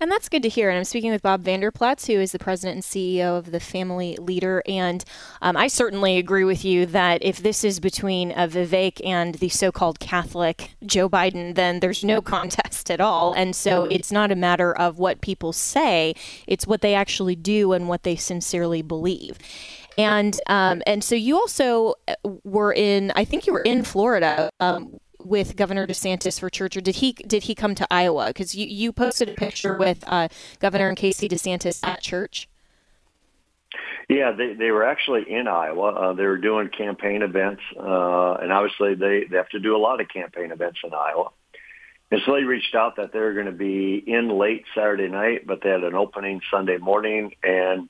And 0.00 0.10
that's 0.10 0.28
good 0.28 0.42
to 0.42 0.48
hear. 0.48 0.70
And 0.70 0.78
I'm 0.78 0.84
speaking 0.84 1.10
with 1.10 1.22
Bob 1.22 1.42
Vander 1.42 1.70
Plaats, 1.70 2.06
who 2.06 2.14
is 2.14 2.32
the 2.32 2.38
president 2.38 2.76
and 2.76 2.82
CEO 2.84 3.36
of 3.36 3.50
the 3.50 3.60
Family 3.60 4.16
Leader. 4.16 4.62
And 4.66 5.04
um, 5.42 5.56
I 5.56 5.68
certainly 5.68 6.16
agree 6.16 6.44
with 6.44 6.64
you 6.64 6.86
that 6.86 7.22
if 7.22 7.38
this 7.38 7.64
is 7.64 7.80
between 7.80 8.32
uh, 8.32 8.46
Vivek 8.46 9.04
and 9.04 9.34
the 9.36 9.50
so 9.50 9.70
called 9.70 10.00
Catholic 10.00 10.74
Joe 10.84 11.08
Biden, 11.08 11.54
then 11.54 11.80
there's 11.80 12.02
no 12.02 12.22
contest 12.22 12.90
at 12.90 13.00
all. 13.00 13.34
And 13.34 13.54
so 13.54 13.84
it's 13.84 14.10
not 14.10 14.32
a 14.32 14.36
matter 14.36 14.72
of 14.72 14.98
what 14.98 15.20
people 15.20 15.52
say, 15.52 16.14
it's 16.46 16.66
what 16.66 16.80
they 16.80 16.94
actually 16.94 17.36
do 17.36 17.72
and 17.72 17.88
what 17.88 18.02
they 18.02 18.16
sincerely 18.16 18.82
believe. 18.82 19.38
And 19.98 20.40
um, 20.46 20.82
and 20.86 21.04
so 21.04 21.14
you 21.14 21.36
also 21.36 21.94
uh, 22.08 22.14
were 22.44 22.72
in, 22.72 23.12
I 23.16 23.24
think 23.24 23.46
you 23.46 23.52
were 23.52 23.60
in 23.60 23.82
Florida 23.82 24.50
um, 24.60 24.98
with 25.24 25.56
Governor 25.56 25.86
DeSantis 25.86 26.40
for 26.40 26.50
church, 26.50 26.76
or 26.76 26.80
did 26.80 26.96
he 26.96 27.12
did 27.12 27.44
he 27.44 27.54
come 27.54 27.74
to 27.74 27.86
Iowa? 27.90 28.28
Because 28.28 28.54
you, 28.54 28.66
you 28.66 28.92
posted 28.92 29.28
a 29.28 29.34
picture 29.34 29.76
with 29.76 30.04
uh, 30.06 30.28
Governor 30.58 30.88
and 30.88 30.96
Casey 30.96 31.28
DeSantis 31.28 31.80
at 31.86 32.00
church. 32.00 32.48
Yeah, 34.08 34.32
they 34.32 34.54
they 34.54 34.70
were 34.70 34.84
actually 34.84 35.30
in 35.30 35.46
Iowa. 35.46 35.92
Uh, 35.92 36.12
they 36.14 36.24
were 36.24 36.38
doing 36.38 36.68
campaign 36.68 37.22
events, 37.22 37.62
uh, 37.78 38.34
and 38.34 38.52
obviously 38.52 38.94
they 38.94 39.24
they 39.30 39.36
have 39.36 39.48
to 39.50 39.60
do 39.60 39.76
a 39.76 39.78
lot 39.78 40.00
of 40.00 40.08
campaign 40.08 40.50
events 40.50 40.80
in 40.82 40.92
Iowa. 40.92 41.30
And 42.10 42.20
so 42.26 42.34
they 42.34 42.42
reached 42.42 42.74
out 42.74 42.96
that 42.96 43.12
they 43.12 43.20
were 43.20 43.34
going 43.34 43.46
to 43.46 43.52
be 43.52 44.02
in 44.04 44.28
late 44.36 44.64
Saturday 44.74 45.06
night, 45.06 45.46
but 45.46 45.62
they 45.62 45.70
had 45.70 45.84
an 45.84 45.94
opening 45.94 46.40
Sunday 46.50 46.76
morning, 46.76 47.34
and 47.42 47.88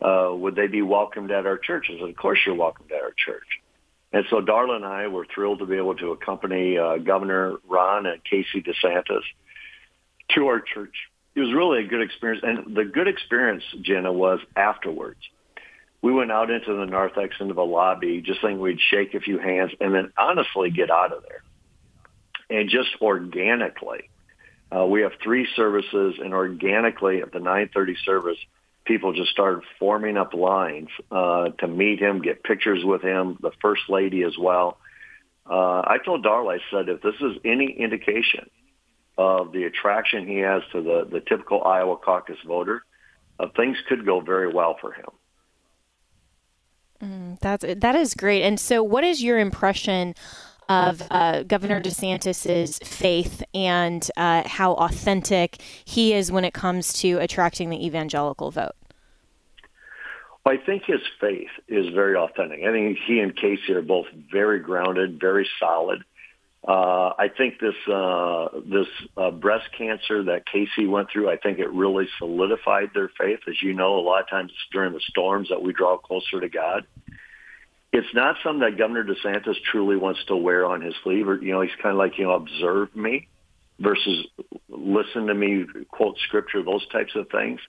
uh, 0.00 0.30
would 0.32 0.56
they 0.56 0.66
be 0.66 0.82
welcomed 0.82 1.30
at 1.30 1.46
our 1.46 1.58
churches? 1.58 2.00
Of 2.02 2.16
course, 2.16 2.40
you're 2.44 2.56
welcomed 2.56 2.90
at 2.90 3.00
our 3.00 3.14
church. 3.16 3.60
And 4.14 4.24
so 4.30 4.40
Darla 4.40 4.76
and 4.76 4.84
I 4.84 5.08
were 5.08 5.26
thrilled 5.34 5.58
to 5.58 5.66
be 5.66 5.76
able 5.76 5.96
to 5.96 6.12
accompany 6.12 6.78
uh, 6.78 6.98
Governor 6.98 7.56
Ron 7.68 8.06
and 8.06 8.22
Casey 8.22 8.62
DeSantis 8.62 9.22
to 10.36 10.46
our 10.46 10.60
church. 10.60 10.94
It 11.34 11.40
was 11.40 11.52
really 11.52 11.84
a 11.84 11.88
good 11.88 12.00
experience. 12.00 12.44
And 12.46 12.76
the 12.76 12.84
good 12.84 13.08
experience, 13.08 13.64
Jenna, 13.82 14.12
was 14.12 14.38
afterwards. 14.54 15.18
We 16.00 16.12
went 16.12 16.30
out 16.30 16.48
into 16.52 16.76
the 16.76 16.86
narthex 16.86 17.34
into 17.40 17.54
the 17.54 17.64
lobby, 17.64 18.20
just 18.20 18.40
thinking 18.40 18.60
we'd 18.60 18.78
shake 18.88 19.14
a 19.14 19.20
few 19.20 19.40
hands 19.40 19.72
and 19.80 19.92
then 19.92 20.12
honestly 20.16 20.70
get 20.70 20.92
out 20.92 21.12
of 21.12 21.24
there. 21.28 21.42
And 22.56 22.70
just 22.70 22.90
organically, 23.02 24.10
uh, 24.70 24.86
we 24.86 25.00
have 25.00 25.12
three 25.24 25.48
services, 25.56 26.20
and 26.22 26.32
organically 26.32 27.20
at 27.20 27.32
the 27.32 27.40
9:30 27.40 27.96
service, 28.04 28.38
people 28.84 29.12
just 29.12 29.30
started 29.30 29.62
forming 29.78 30.16
up 30.16 30.34
lines 30.34 30.88
uh, 31.10 31.48
to 31.58 31.68
meet 31.68 32.00
him, 32.00 32.20
get 32.20 32.42
pictures 32.42 32.84
with 32.84 33.02
him, 33.02 33.38
the 33.40 33.52
first 33.60 33.82
lady 33.88 34.22
as 34.22 34.36
well. 34.38 34.78
Uh, 35.48 35.80
I 35.80 35.98
told 36.04 36.24
Darla, 36.24 36.58
I 36.58 36.60
said, 36.70 36.88
if 36.88 37.02
this 37.02 37.14
is 37.20 37.36
any 37.44 37.70
indication 37.78 38.48
of 39.16 39.52
the 39.52 39.64
attraction 39.64 40.26
he 40.26 40.38
has 40.38 40.62
to 40.72 40.82
the, 40.82 41.08
the 41.10 41.20
typical 41.20 41.62
Iowa 41.64 41.96
caucus 41.96 42.38
voter, 42.46 42.82
uh, 43.38 43.46
things 43.56 43.76
could 43.88 44.04
go 44.04 44.20
very 44.20 44.52
well 44.52 44.76
for 44.80 44.92
him. 44.92 45.06
Mm, 47.02 47.40
that's 47.40 47.64
that 47.76 47.94
is 47.96 48.14
great. 48.14 48.42
And 48.42 48.58
so, 48.58 48.82
what 48.82 49.04
is 49.04 49.22
your 49.22 49.38
impression 49.38 50.14
of 50.68 51.02
uh, 51.10 51.42
Governor 51.42 51.80
DeSantis's 51.80 52.78
faith 52.78 53.42
and 53.54 54.08
uh, 54.16 54.46
how 54.46 54.74
authentic 54.74 55.60
he 55.84 56.12
is 56.12 56.32
when 56.32 56.44
it 56.44 56.54
comes 56.54 56.92
to 57.00 57.18
attracting 57.18 57.70
the 57.70 57.84
evangelical 57.84 58.50
vote? 58.50 58.74
I 60.46 60.58
think 60.58 60.84
his 60.84 61.00
faith 61.20 61.48
is 61.68 61.92
very 61.94 62.16
authentic. 62.16 62.60
I 62.62 62.72
think 62.72 62.98
he 63.06 63.20
and 63.20 63.34
Casey 63.34 63.72
are 63.72 63.82
both 63.82 64.06
very 64.30 64.60
grounded, 64.60 65.18
very 65.18 65.48
solid. 65.58 66.04
Uh, 66.66 67.12
I 67.18 67.28
think 67.34 67.60
this 67.60 67.74
uh, 67.92 68.48
this 68.64 68.86
uh, 69.16 69.30
breast 69.30 69.66
cancer 69.76 70.24
that 70.24 70.44
Casey 70.46 70.86
went 70.86 71.10
through, 71.10 71.30
I 71.30 71.36
think 71.36 71.58
it 71.58 71.70
really 71.70 72.08
solidified 72.18 72.90
their 72.94 73.10
faith. 73.18 73.40
As 73.48 73.62
you 73.62 73.74
know, 73.74 73.98
a 73.98 74.00
lot 74.00 74.22
of 74.22 74.30
times 74.30 74.50
during 74.72 74.92
the 74.92 75.00
storms 75.08 75.50
that 75.50 75.62
we 75.62 75.72
draw 75.74 75.98
closer 75.98 76.40
to 76.40 76.48
God 76.48 76.86
it's 77.94 78.12
not 78.12 78.34
something 78.42 78.60
that 78.60 78.76
Governor 78.76 79.04
DeSantis 79.04 79.54
truly 79.70 79.96
wants 79.96 80.18
to 80.26 80.34
wear 80.34 80.66
on 80.66 80.80
his 80.80 80.94
sleeve. 81.04 81.28
Or 81.28 81.40
you 81.40 81.52
know, 81.52 81.60
he's 81.60 81.74
kind 81.80 81.92
of 81.92 81.96
like 81.98 82.18
you 82.18 82.24
know, 82.24 82.32
observe 82.32 82.94
me 82.96 83.28
versus 83.78 84.26
listen 84.68 85.28
to 85.28 85.34
me 85.34 85.64
quote 85.90 86.18
scripture, 86.26 86.64
those 86.64 86.86
types 86.88 87.14
of 87.14 87.28
things. 87.30 87.60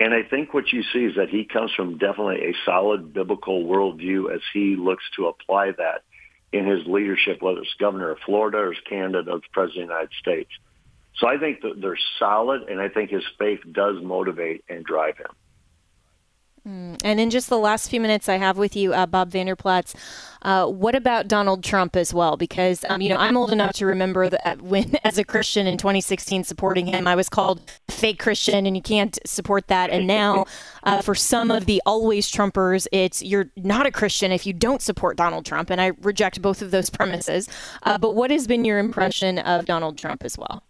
And 0.00 0.12
I 0.12 0.24
think 0.24 0.52
what 0.52 0.72
you 0.72 0.82
see 0.92 1.04
is 1.04 1.16
that 1.16 1.28
he 1.28 1.44
comes 1.44 1.72
from 1.72 1.98
definitely 1.98 2.50
a 2.50 2.54
solid 2.64 3.12
biblical 3.12 3.64
worldview 3.64 4.34
as 4.34 4.40
he 4.52 4.74
looks 4.74 5.04
to 5.16 5.28
apply 5.28 5.70
that 5.70 6.02
in 6.52 6.66
his 6.66 6.84
leadership, 6.86 7.40
whether 7.40 7.60
it's 7.60 7.74
governor 7.78 8.10
of 8.10 8.18
Florida 8.26 8.58
or 8.58 8.72
as 8.72 8.78
candidate 8.88 9.28
of 9.28 9.42
president 9.52 9.84
of 9.84 9.88
the 9.88 9.94
United 9.94 10.14
States. 10.18 10.50
So 11.18 11.28
I 11.28 11.38
think 11.38 11.62
that 11.62 11.80
they're 11.80 11.98
solid, 12.18 12.62
and 12.62 12.80
I 12.80 12.88
think 12.88 13.10
his 13.10 13.24
faith 13.38 13.60
does 13.70 14.02
motivate 14.02 14.64
and 14.68 14.84
drive 14.84 15.16
him. 15.16 15.30
Mm. 16.66 16.98
And 17.04 17.20
in 17.20 17.30
just 17.30 17.48
the 17.48 17.58
last 17.58 17.88
few 17.88 18.00
minutes 18.00 18.28
I 18.28 18.36
have 18.36 18.58
with 18.58 18.76
you, 18.76 18.92
uh, 18.92 19.06
Bob 19.06 19.30
Vander 19.30 19.56
Plaats, 19.56 19.94
uh, 20.42 20.66
what 20.66 20.94
about 20.94 21.28
Donald 21.28 21.64
Trump 21.64 21.96
as 21.96 22.14
well? 22.14 22.36
Because 22.36 22.84
um, 22.88 23.00
you 23.00 23.08
know 23.08 23.16
I'm 23.16 23.36
old 23.36 23.52
enough 23.52 23.72
to 23.74 23.86
remember 23.86 24.28
that 24.28 24.46
uh, 24.46 24.56
when, 24.56 24.96
as 25.04 25.18
a 25.18 25.24
Christian 25.24 25.66
in 25.66 25.78
2016, 25.78 26.44
supporting 26.44 26.86
him, 26.86 27.06
I 27.06 27.14
was 27.14 27.28
called 27.28 27.60
fake 27.90 28.18
Christian, 28.18 28.66
and 28.66 28.76
you 28.76 28.82
can't 28.82 29.18
support 29.26 29.68
that. 29.68 29.90
And 29.90 30.06
now, 30.06 30.46
uh, 30.84 31.02
for 31.02 31.14
some 31.14 31.50
of 31.50 31.66
the 31.66 31.82
always 31.84 32.30
Trumpers, 32.30 32.86
it's 32.92 33.22
you're 33.22 33.50
not 33.56 33.86
a 33.86 33.90
Christian 33.90 34.32
if 34.32 34.46
you 34.46 34.52
don't 34.52 34.82
support 34.82 35.16
Donald 35.16 35.44
Trump, 35.44 35.70
and 35.70 35.80
I 35.80 35.92
reject 36.02 36.40
both 36.40 36.62
of 36.62 36.70
those 36.70 36.90
premises. 36.90 37.48
Uh, 37.82 37.98
but 37.98 38.14
what 38.14 38.30
has 38.30 38.46
been 38.46 38.64
your 38.64 38.78
impression 38.78 39.38
of 39.38 39.64
Donald 39.64 39.98
Trump 39.98 40.24
as 40.24 40.38
well? 40.38 40.62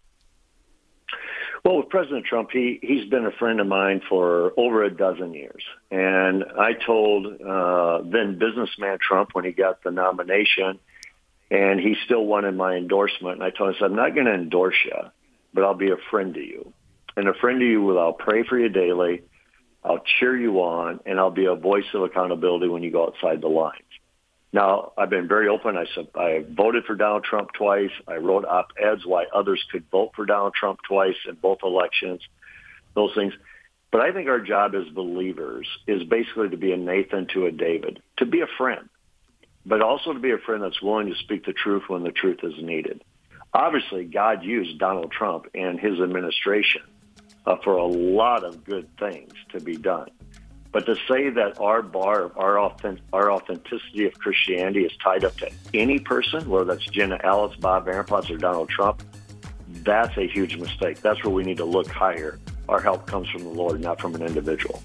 Well, 1.68 1.76
with 1.76 1.90
President 1.90 2.24
Trump, 2.24 2.48
he 2.50 2.78
he's 2.80 3.10
been 3.10 3.26
a 3.26 3.30
friend 3.30 3.60
of 3.60 3.66
mine 3.66 4.00
for 4.08 4.54
over 4.56 4.84
a 4.84 4.90
dozen 4.90 5.34
years, 5.34 5.62
and 5.90 6.42
I 6.58 6.72
told 6.72 7.26
uh, 7.26 8.00
then 8.10 8.38
businessman 8.38 8.96
Trump 9.06 9.34
when 9.34 9.44
he 9.44 9.52
got 9.52 9.82
the 9.82 9.90
nomination, 9.90 10.78
and 11.50 11.78
he 11.78 11.94
still 12.06 12.24
wanted 12.24 12.56
my 12.56 12.76
endorsement. 12.76 13.34
And 13.34 13.42
I 13.42 13.50
told 13.50 13.68
him, 13.68 13.74
I 13.76 13.78
said, 13.80 13.84
I'm 13.90 13.96
not 13.96 14.14
going 14.14 14.24
to 14.24 14.32
endorse 14.32 14.76
you, 14.82 15.10
but 15.52 15.62
I'll 15.62 15.74
be 15.74 15.90
a 15.90 15.98
friend 16.10 16.32
to 16.32 16.40
you, 16.40 16.72
and 17.18 17.28
a 17.28 17.34
friend 17.34 17.60
to 17.60 17.66
you 17.66 17.82
will 17.82 17.98
I'll 17.98 18.14
pray 18.14 18.44
for 18.44 18.58
you 18.58 18.70
daily, 18.70 19.24
I'll 19.84 20.02
cheer 20.18 20.34
you 20.34 20.60
on, 20.60 21.00
and 21.04 21.20
I'll 21.20 21.30
be 21.30 21.44
a 21.44 21.54
voice 21.54 21.84
of 21.92 22.02
accountability 22.02 22.68
when 22.68 22.82
you 22.82 22.90
go 22.90 23.08
outside 23.08 23.42
the 23.42 23.48
lines. 23.48 23.82
Now, 24.52 24.92
I've 24.96 25.10
been 25.10 25.28
very 25.28 25.48
open. 25.48 25.76
I 25.76 25.84
I 26.18 26.44
voted 26.48 26.84
for 26.84 26.94
Donald 26.94 27.24
Trump 27.24 27.52
twice. 27.52 27.90
I 28.06 28.16
wrote 28.16 28.44
op-eds 28.46 29.04
why 29.04 29.26
others 29.34 29.62
could 29.70 29.84
vote 29.90 30.12
for 30.16 30.24
Donald 30.24 30.54
Trump 30.54 30.80
twice 30.88 31.16
in 31.28 31.34
both 31.34 31.58
elections, 31.62 32.22
those 32.94 33.14
things. 33.14 33.34
But 33.90 34.00
I 34.00 34.12
think 34.12 34.28
our 34.28 34.40
job 34.40 34.74
as 34.74 34.88
believers 34.88 35.66
is 35.86 36.02
basically 36.04 36.50
to 36.50 36.56
be 36.56 36.72
a 36.72 36.76
Nathan 36.76 37.26
to 37.34 37.46
a 37.46 37.52
David, 37.52 38.02
to 38.18 38.26
be 38.26 38.40
a 38.40 38.46
friend, 38.58 38.88
but 39.64 39.82
also 39.82 40.12
to 40.12 40.18
be 40.18 40.32
a 40.32 40.38
friend 40.38 40.62
that's 40.62 40.82
willing 40.82 41.08
to 41.08 41.14
speak 41.16 41.44
the 41.44 41.52
truth 41.52 41.84
when 41.88 42.02
the 42.02 42.12
truth 42.12 42.40
is 42.42 42.54
needed. 42.62 43.02
Obviously, 43.52 44.04
God 44.04 44.44
used 44.44 44.78
Donald 44.78 45.10
Trump 45.10 45.46
and 45.54 45.80
his 45.80 46.00
administration 46.00 46.82
uh, 47.46 47.56
for 47.64 47.76
a 47.76 47.86
lot 47.86 48.44
of 48.44 48.64
good 48.64 48.88
things 48.98 49.34
to 49.52 49.60
be 49.60 49.76
done. 49.76 50.10
But 50.70 50.86
to 50.86 50.96
say 51.08 51.30
that 51.30 51.58
our 51.60 51.80
bar, 51.82 52.30
our, 52.36 52.60
authentic, 52.60 53.02
our 53.12 53.30
authenticity 53.30 54.06
of 54.06 54.18
Christianity 54.18 54.84
is 54.84 54.92
tied 55.02 55.24
up 55.24 55.36
to 55.38 55.50
any 55.72 55.98
person, 55.98 56.48
whether 56.48 56.66
that's 56.66 56.84
Jenna 56.86 57.18
Ellis, 57.24 57.56
Bob 57.56 57.86
Plaats, 57.86 58.30
or 58.30 58.36
Donald 58.36 58.68
Trump, 58.68 59.02
that's 59.68 60.16
a 60.18 60.26
huge 60.26 60.56
mistake. 60.56 61.00
That's 61.00 61.22
where 61.24 61.32
we 61.32 61.42
need 61.44 61.56
to 61.58 61.64
look 61.64 61.88
higher. 61.88 62.38
Our 62.68 62.80
help 62.80 63.06
comes 63.06 63.28
from 63.30 63.44
the 63.44 63.50
Lord, 63.50 63.80
not 63.80 64.00
from 64.00 64.14
an 64.14 64.22
individual. 64.22 64.82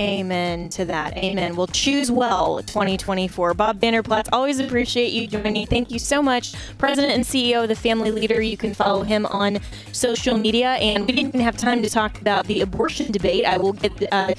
Amen 0.00 0.68
to 0.70 0.84
that. 0.86 1.16
Amen. 1.16 1.54
We'll 1.54 1.68
choose 1.68 2.10
well 2.10 2.58
2024. 2.62 3.54
Bob 3.54 3.80
Vander 3.80 4.02
Plaats, 4.02 4.28
always 4.32 4.58
appreciate 4.58 5.12
you 5.12 5.28
joining. 5.28 5.66
Thank 5.66 5.90
you 5.92 6.00
so 6.00 6.22
much. 6.22 6.54
President 6.78 7.12
and 7.12 7.24
CEO 7.24 7.62
of 7.62 7.68
the 7.68 7.76
Family 7.76 8.10
Leader. 8.10 8.42
You 8.42 8.56
can 8.56 8.74
follow 8.74 9.02
him 9.02 9.24
on 9.26 9.60
social 9.92 10.36
media. 10.36 10.72
And 10.74 11.06
we 11.06 11.12
didn't 11.12 11.40
have 11.40 11.56
time 11.56 11.82
to 11.82 11.88
talk 11.88 12.20
about 12.20 12.46
the 12.46 12.62
abortion 12.62 13.12
debate. 13.12 13.44
I 13.44 13.56
will 13.56 13.72
get 13.72 14.12
uh, 14.12 14.34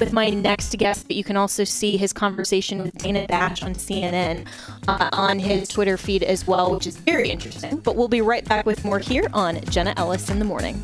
with 0.00 0.12
my 0.12 0.30
next 0.30 0.76
guest, 0.78 1.06
but 1.06 1.14
you 1.14 1.22
can 1.22 1.36
also 1.36 1.62
see 1.62 1.96
his 1.96 2.12
conversation 2.12 2.82
with 2.82 2.94
Dana 2.94 3.26
Bash 3.28 3.62
on 3.62 3.74
CNN 3.74 4.46
uh, 4.88 5.10
on 5.12 5.38
his 5.38 5.68
Twitter 5.68 5.96
feed 5.96 6.24
as 6.24 6.46
well, 6.46 6.74
which 6.74 6.86
is 6.86 6.96
very 6.96 7.30
interesting. 7.30 7.76
But 7.76 7.94
we'll 7.94 8.08
be 8.08 8.22
right 8.22 8.44
back 8.44 8.66
with 8.66 8.84
more 8.84 8.98
here 8.98 9.26
on 9.32 9.60
Jenna 9.66 9.94
Ellis 9.96 10.30
in 10.30 10.38
the 10.38 10.44
Morning. 10.44 10.82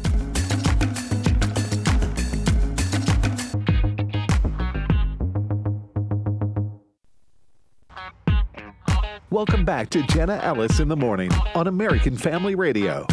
Welcome 9.36 9.66
back 9.66 9.90
to 9.90 10.02
Jenna 10.04 10.40
Ellis 10.42 10.80
in 10.80 10.88
the 10.88 10.96
morning 10.96 11.30
on 11.54 11.66
American 11.66 12.16
Family 12.16 12.54
Radio. 12.54 13.06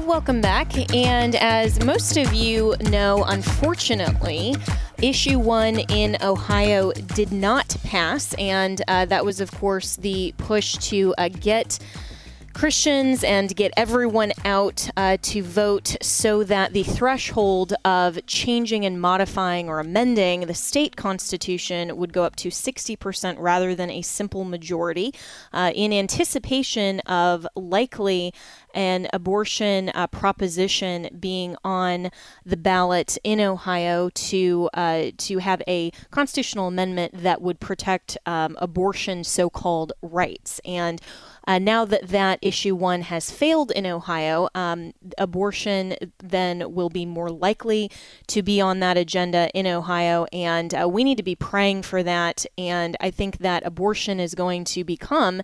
Welcome 0.00 0.42
back. 0.42 0.94
And 0.94 1.34
as 1.36 1.82
most 1.82 2.18
of 2.18 2.34
you 2.34 2.74
know, 2.90 3.24
unfortunately, 3.24 4.54
Issue 5.00 5.38
1 5.38 5.78
in 5.78 6.18
Ohio 6.20 6.92
did 6.92 7.32
not 7.32 7.74
pass. 7.84 8.34
And 8.34 8.82
uh, 8.86 9.06
that 9.06 9.24
was, 9.24 9.40
of 9.40 9.50
course, 9.52 9.96
the 9.96 10.34
push 10.36 10.74
to 10.90 11.14
uh, 11.16 11.30
get 11.30 11.78
Christians 12.58 13.22
and 13.22 13.54
get 13.54 13.72
everyone 13.76 14.32
out 14.44 14.90
uh, 14.96 15.16
to 15.22 15.44
vote 15.44 15.94
so 16.02 16.42
that 16.42 16.72
the 16.72 16.82
threshold 16.82 17.72
of 17.84 18.18
changing 18.26 18.84
and 18.84 19.00
modifying 19.00 19.68
or 19.68 19.78
amending 19.78 20.40
the 20.40 20.54
state 20.54 20.96
constitution 20.96 21.96
would 21.96 22.12
go 22.12 22.24
up 22.24 22.34
to 22.34 22.48
60% 22.48 23.36
rather 23.38 23.76
than 23.76 23.92
a 23.92 24.02
simple 24.02 24.42
majority 24.42 25.14
uh, 25.52 25.70
in 25.72 25.92
anticipation 25.92 26.98
of 27.06 27.46
likely 27.54 28.34
an 28.74 29.08
abortion 29.12 29.90
uh, 29.94 30.08
proposition 30.08 31.08
being 31.18 31.56
on 31.62 32.10
the 32.44 32.56
ballot 32.56 33.16
in 33.22 33.40
Ohio 33.40 34.08
to 34.10 34.68
uh, 34.74 35.06
to 35.16 35.38
have 35.38 35.62
a 35.66 35.90
constitutional 36.10 36.66
amendment 36.66 37.22
that 37.22 37.40
would 37.40 37.60
protect 37.60 38.18
um, 38.26 38.56
abortion 38.60 39.24
so-called 39.24 39.92
rights. 40.02 40.60
And 40.64 41.00
uh, 41.48 41.58
now 41.58 41.86
that 41.86 42.08
that 42.08 42.38
issue 42.42 42.74
one 42.74 43.00
has 43.00 43.30
failed 43.30 43.70
in 43.70 43.86
Ohio, 43.86 44.50
um, 44.54 44.92
abortion 45.16 45.96
then 46.22 46.74
will 46.74 46.90
be 46.90 47.06
more 47.06 47.30
likely 47.30 47.90
to 48.26 48.42
be 48.42 48.60
on 48.60 48.80
that 48.80 48.98
agenda 48.98 49.48
in 49.54 49.66
Ohio, 49.66 50.26
and 50.30 50.74
uh, 50.74 50.86
we 50.86 51.02
need 51.02 51.16
to 51.16 51.22
be 51.22 51.34
praying 51.34 51.82
for 51.82 52.02
that. 52.02 52.44
And 52.58 52.98
I 53.00 53.10
think 53.10 53.38
that 53.38 53.66
abortion 53.66 54.20
is 54.20 54.34
going 54.34 54.64
to 54.64 54.84
become 54.84 55.40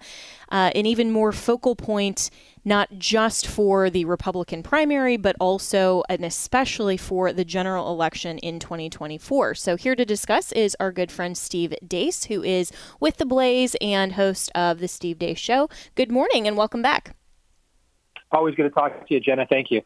uh, 0.52 0.70
an 0.74 0.84
even 0.84 1.10
more 1.10 1.32
focal 1.32 1.74
point 1.74 2.28
not 2.64 2.98
just 2.98 3.46
for 3.46 3.90
the 3.90 4.04
Republican 4.04 4.62
primary, 4.62 5.16
but 5.16 5.36
also 5.38 6.02
and 6.08 6.24
especially 6.24 6.96
for 6.96 7.32
the 7.32 7.44
general 7.44 7.90
election 7.90 8.38
in 8.38 8.58
2024. 8.58 9.54
So, 9.54 9.76
here 9.76 9.94
to 9.94 10.04
discuss 10.04 10.52
is 10.52 10.76
our 10.80 10.92
good 10.92 11.12
friend 11.12 11.36
Steve 11.36 11.74
Deace, 11.86 12.26
who 12.26 12.42
is 12.42 12.72
with 13.00 13.18
The 13.18 13.26
Blaze 13.26 13.76
and 13.80 14.12
host 14.12 14.50
of 14.54 14.78
The 14.78 14.88
Steve 14.88 15.18
Deace 15.18 15.38
Show. 15.38 15.68
Good 15.94 16.10
morning 16.10 16.46
and 16.46 16.56
welcome 16.56 16.82
back. 16.82 17.16
Always 18.32 18.54
good 18.54 18.64
to 18.64 18.70
talk 18.70 19.06
to 19.06 19.14
you, 19.14 19.20
Jenna. 19.20 19.46
Thank 19.48 19.70
you. 19.70 19.82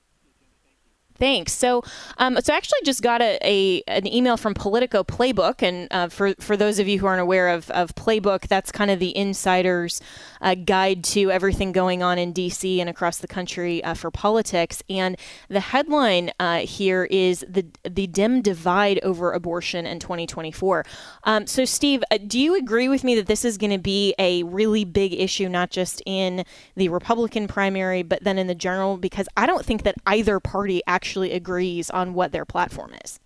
Thanks. 1.18 1.52
So, 1.52 1.82
um, 2.18 2.38
so 2.40 2.52
I 2.52 2.56
actually 2.56 2.78
just 2.84 3.02
got 3.02 3.20
a, 3.20 3.38
a, 3.42 3.82
an 3.88 4.06
email 4.06 4.37
from 4.37 4.54
Politico 4.54 5.02
Playbook, 5.02 5.62
and 5.62 5.88
uh, 5.90 6.08
for 6.08 6.34
for 6.38 6.56
those 6.56 6.78
of 6.78 6.87
you 6.87 7.00
who 7.00 7.06
aren't 7.06 7.20
aware 7.20 7.48
of, 7.48 7.68
of 7.70 7.94
Playbook, 7.96 8.46
that's 8.46 8.70
kind 8.70 8.90
of 8.90 9.00
the 9.00 9.16
insider's 9.16 10.00
uh, 10.40 10.54
guide 10.54 11.02
to 11.04 11.32
everything 11.32 11.72
going 11.72 12.04
on 12.04 12.18
in 12.18 12.32
D.C. 12.32 12.80
and 12.80 12.88
across 12.88 13.18
the 13.18 13.26
country 13.26 13.82
uh, 13.82 13.94
for 13.94 14.12
politics. 14.12 14.80
And 14.88 15.16
the 15.48 15.58
headline 15.58 16.30
uh, 16.38 16.58
here 16.58 17.04
is 17.10 17.44
the 17.48 17.66
the 17.82 18.06
dim 18.06 18.40
divide 18.40 19.00
over 19.02 19.32
abortion 19.32 19.87
in 19.87 19.98
2024. 19.98 20.84
Um, 21.25 21.48
so, 21.48 21.64
Steve, 21.64 22.04
uh, 22.12 22.18
do 22.25 22.38
you 22.38 22.56
agree 22.56 22.88
with 22.88 23.02
me 23.02 23.16
that 23.16 23.26
this 23.26 23.44
is 23.44 23.58
going 23.58 23.72
to 23.72 23.78
be 23.78 24.14
a 24.20 24.44
really 24.44 24.84
big 24.84 25.14
issue, 25.14 25.48
not 25.48 25.70
just 25.70 26.00
in 26.06 26.44
the 26.76 26.88
Republican 26.90 27.48
primary, 27.48 28.04
but 28.04 28.22
then 28.22 28.38
in 28.38 28.46
the 28.46 28.54
general? 28.54 28.96
Because 28.96 29.26
I 29.37 29.46
don't 29.46 29.64
think 29.64 29.82
that 29.82 29.96
either 30.06 30.38
party 30.38 30.80
actually 30.87 31.07
actually 31.08 31.32
agrees 31.32 31.88
on 31.88 32.12
what 32.12 32.32
their 32.32 32.44
platform 32.44 32.92
is. 33.02 33.18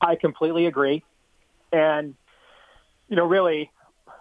I 0.00 0.16
completely 0.16 0.66
agree. 0.66 1.04
And, 1.72 2.16
you 3.08 3.14
know, 3.14 3.24
really, 3.24 3.70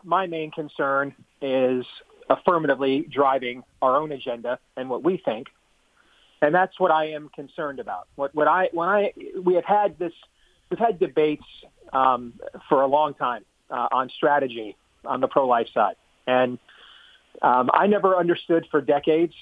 my 0.04 0.28
main 0.28 0.52
concern 0.52 1.16
is 1.42 1.86
affirmatively 2.30 3.08
driving 3.12 3.64
our 3.82 3.98
own 3.98 4.12
agenda 4.12 4.60
and 4.78 4.92
what 4.92 5.04
we 5.04 5.18
think. 5.18 5.48
And 6.44 6.54
that's 6.54 6.80
what 6.80 6.92
I 6.92 7.12
am 7.14 7.30
concerned 7.34 7.80
about. 7.80 8.08
What, 8.16 8.36
what 8.36 8.48
I, 8.48 8.70
when 8.74 8.90
I, 8.90 9.14
we 9.44 9.56
have 9.56 9.66
had 9.66 9.98
this, 9.98 10.14
we've 10.70 10.78
had 10.78 11.00
debates 11.00 11.46
um, 11.94 12.34
for 12.70 12.84
a 12.84 12.88
long 12.88 13.16
time 13.16 13.44
uh, 13.72 13.88
on 13.92 14.10
strategy 14.10 14.78
on 15.04 15.20
the 15.20 15.28
pro-life 15.28 15.68
side. 15.74 15.96
And 16.28 16.60
um, 17.42 17.72
I 17.74 17.88
never 17.88 18.16
understood 18.16 18.68
for 18.70 18.82
decades. 18.82 19.34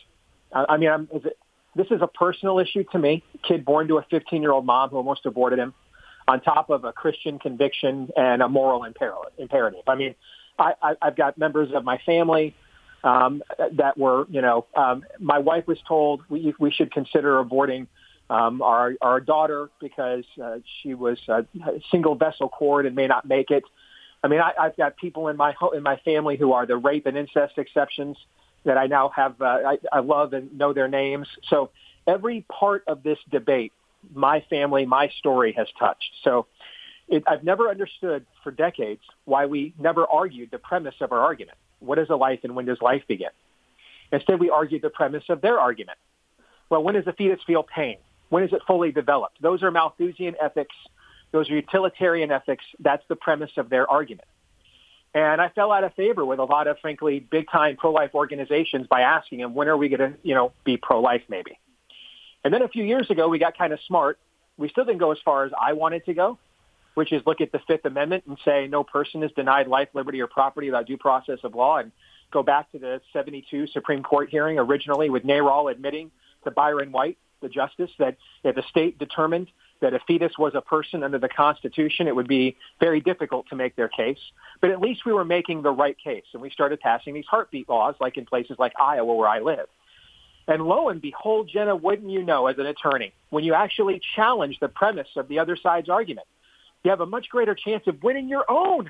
I, 0.54 0.66
I 0.70 0.78
mean, 0.78 0.90
I'm, 0.90 1.10
is 1.14 1.26
it, 1.26 1.38
this 1.76 1.88
is 1.92 2.02
a 2.02 2.08
personal 2.08 2.60
issue 2.60 2.84
to 2.92 3.00
me. 3.00 3.24
Kid 3.48 3.66
born 3.66 3.88
to 3.88 3.98
a 3.98 4.04
15-year-old 4.04 4.66
mom 4.66 4.90
who 4.90 4.98
almost 4.98 5.26
aborted 5.26 5.60
him, 5.60 5.74
on 6.28 6.42
top 6.42 6.70
of 6.70 6.84
a 6.84 6.94
Christian 6.94 7.40
conviction 7.40 8.10
and 8.16 8.42
a 8.42 8.50
moral 8.50 8.84
imperative. 8.84 9.84
I 9.88 9.96
mean, 9.96 10.16
I, 10.60 10.74
I, 10.82 10.96
I've 11.02 11.16
got 11.16 11.38
members 11.38 11.70
of 11.74 11.84
my 11.84 11.98
family 12.06 12.56
um, 13.04 13.42
that 13.74 13.98
were, 13.98 14.28
you 14.30 14.42
know, 14.42 14.66
um, 14.76 15.04
my 15.20 15.40
wife 15.40 15.68
was 15.68 15.80
told 15.88 16.22
we, 16.30 16.54
we 16.60 16.72
should 16.72 16.92
consider 16.92 17.44
aborting 17.44 17.88
um, 18.30 18.62
our, 18.62 18.94
our 19.02 19.20
daughter 19.20 19.70
because 19.80 20.24
uh, 20.42 20.58
she 20.82 20.94
was 20.94 21.18
a 21.28 21.46
single 21.90 22.16
vessel 22.16 22.48
cord 22.48 22.86
and 22.86 22.96
may 22.96 23.08
not 23.08 23.28
make 23.28 23.50
it. 23.50 23.64
I 24.24 24.28
mean, 24.28 24.40
I, 24.40 24.54
I've 24.60 24.78
got 24.78 24.98
people 24.98 25.30
in 25.30 25.38
my 25.38 25.54
in 25.74 25.82
my 25.82 25.98
family 25.98 26.38
who 26.38 26.54
are 26.54 26.66
the 26.68 26.78
rape 26.78 27.08
and 27.08 27.18
incest 27.18 27.58
exceptions 27.58 28.18
that 28.64 28.78
I 28.78 28.88
now 28.88 29.10
have, 29.10 29.42
uh, 29.42 29.46
I, 29.46 29.78
I 29.92 30.00
love 30.00 30.34
and 30.34 30.58
know 30.58 30.74
their 30.74 30.88
names. 30.88 31.28
So 31.50 31.72
every 32.08 32.46
part 32.52 32.84
of 32.88 33.04
this 33.04 33.18
debate, 33.30 33.74
my 34.14 34.44
family, 34.50 34.86
my 34.86 35.10
story 35.20 35.54
has 35.54 35.68
touched. 35.80 36.12
So 36.24 36.48
it, 37.08 37.24
I've 37.28 37.44
never 37.44 37.70
understood 37.70 38.26
for 38.44 38.52
decades 38.52 39.02
why 39.26 39.46
we 39.46 39.74
never 39.80 40.08
argued 40.08 40.52
the 40.52 40.60
premise 40.60 40.96
of 41.02 41.12
our 41.12 41.20
argument. 41.20 41.58
What 41.80 42.00
is 42.00 42.10
a 42.10 42.16
life 42.16 42.40
and 42.44 42.56
when 42.56 42.66
does 42.66 42.82
life 42.82 43.04
begin? 43.08 43.30
Instead, 44.12 44.40
we 44.40 44.50
argued 44.50 44.82
the 44.82 44.90
premise 44.90 45.24
of 45.30 45.42
their 45.42 45.60
argument. 45.60 45.98
Well, 46.70 46.84
when 46.84 46.96
does 46.96 47.06
the 47.06 47.14
fetus 47.14 47.40
feel 47.46 47.64
pain? 47.64 47.98
When 48.30 48.44
is 48.44 48.54
it 48.54 48.62
fully 48.66 48.92
developed? 48.92 49.42
Those 49.42 49.62
are 49.64 49.72
Malthusian 49.72 50.36
ethics. 50.42 50.76
Those 51.32 51.50
are 51.50 51.56
utilitarian 51.56 52.32
ethics. 52.32 52.64
That's 52.80 53.04
the 53.08 53.16
premise 53.16 53.52
of 53.58 53.70
their 53.70 53.90
argument. 53.90 54.28
And 55.14 55.42
I 55.42 55.50
fell 55.50 55.72
out 55.72 55.84
of 55.84 55.94
favor 55.96 56.26
with 56.26 56.40
a 56.40 56.46
lot 56.46 56.68
of, 56.68 56.80
frankly, 56.80 57.20
big-time 57.20 57.76
pro-life 57.76 58.12
organizations 58.16 58.88
by 58.88 59.02
asking 59.02 59.40
them, 59.40 59.54
when 59.54 59.68
are 59.68 59.76
we 59.76 59.90
going 59.90 60.14
to, 60.14 60.18
you 60.24 60.36
know, 60.36 60.54
be 60.64 60.78
pro-life 60.78 61.24
maybe? 61.28 61.60
And 62.44 62.54
then 62.54 62.62
a 62.62 62.70
few 62.70 62.84
years 62.84 63.10
ago, 63.10 63.28
we 63.28 63.38
got 63.38 63.58
kind 63.58 63.74
of 63.74 63.80
smart. 63.88 64.20
We 64.58 64.70
still 64.70 64.86
didn't 64.86 65.00
go 65.00 65.12
as 65.12 65.18
far 65.24 65.44
as 65.44 65.52
I 65.60 65.74
wanted 65.74 66.06
to 66.06 66.14
go, 66.14 66.40
which 66.94 67.12
is 67.12 67.22
look 67.26 67.42
at 67.42 67.52
the 67.52 67.60
Fifth 67.68 67.86
Amendment 67.86 68.24
and 68.26 68.38
say 68.46 68.68
no 68.68 68.84
person 68.84 69.22
is 69.22 69.32
denied 69.34 69.68
life, 69.68 69.90
liberty, 69.94 70.22
or 70.22 70.28
property 70.28 70.68
without 70.68 70.88
due 70.88 70.98
process 70.98 71.40
of 71.44 71.56
law, 71.56 71.78
and 71.78 71.92
go 72.32 72.42
back 72.42 72.72
to 72.72 72.80
the 72.80 73.02
72 73.12 73.68
Supreme 73.68 74.04
Court 74.04 74.30
hearing 74.30 74.58
originally 74.58 75.10
with 75.10 75.24
NARAL 75.24 75.70
admitting 75.70 76.12
to 76.46 76.52
Byron 76.52 76.94
White, 76.94 77.18
the 77.42 77.50
justice, 77.50 77.92
that 78.00 78.16
if 78.44 78.56
the 78.56 78.64
state 78.70 78.98
determined 78.98 79.48
that 79.82 79.94
a 79.94 80.00
fetus 80.08 80.38
was 80.38 80.54
a 80.56 80.62
person 80.62 81.04
under 81.04 81.20
the 81.20 81.28
Constitution, 81.28 82.08
it 82.08 82.16
would 82.16 82.28
be 82.28 82.56
very 82.80 83.02
difficult 83.02 83.48
to 83.50 83.56
make 83.56 83.76
their 83.76 83.90
case. 83.90 84.20
But 84.62 84.70
at 84.70 84.80
least 84.80 85.06
we 85.06 85.12
were 85.12 85.26
making 85.26 85.64
the 85.64 85.72
right 85.72 85.98
case, 85.98 86.24
and 86.34 86.42
we 86.42 86.50
started 86.50 86.80
passing 86.80 87.14
these 87.14 87.26
heartbeat 87.26 87.68
laws, 87.68 87.96
like 88.00 88.18
in 88.18 88.26
places 88.26 88.58
like 88.58 88.74
Iowa, 88.80 89.14
where 89.14 89.28
I 89.28 89.40
live. 89.40 89.68
And 90.48 90.64
lo 90.64 90.90
and 90.90 91.02
behold, 91.02 91.50
Jenna, 91.52 91.76
wouldn't 91.76 92.10
you 92.10 92.24
know, 92.24 92.48
as 92.48 92.58
an 92.58 92.66
attorney, 92.66 93.14
when 93.30 93.44
you 93.44 93.54
actually 93.54 94.02
challenge 94.16 94.60
the 94.60 94.68
premise 94.68 95.10
of 95.16 95.28
the 95.28 95.40
other 95.40 95.56
side's 95.56 95.90
argument, 95.90 96.28
you 96.84 96.92
have 96.92 97.02
a 97.02 97.06
much 97.06 97.30
greater 97.30 97.56
chance 97.56 97.86
of 97.88 98.02
winning 98.04 98.30
your 98.30 98.46
own. 98.50 98.90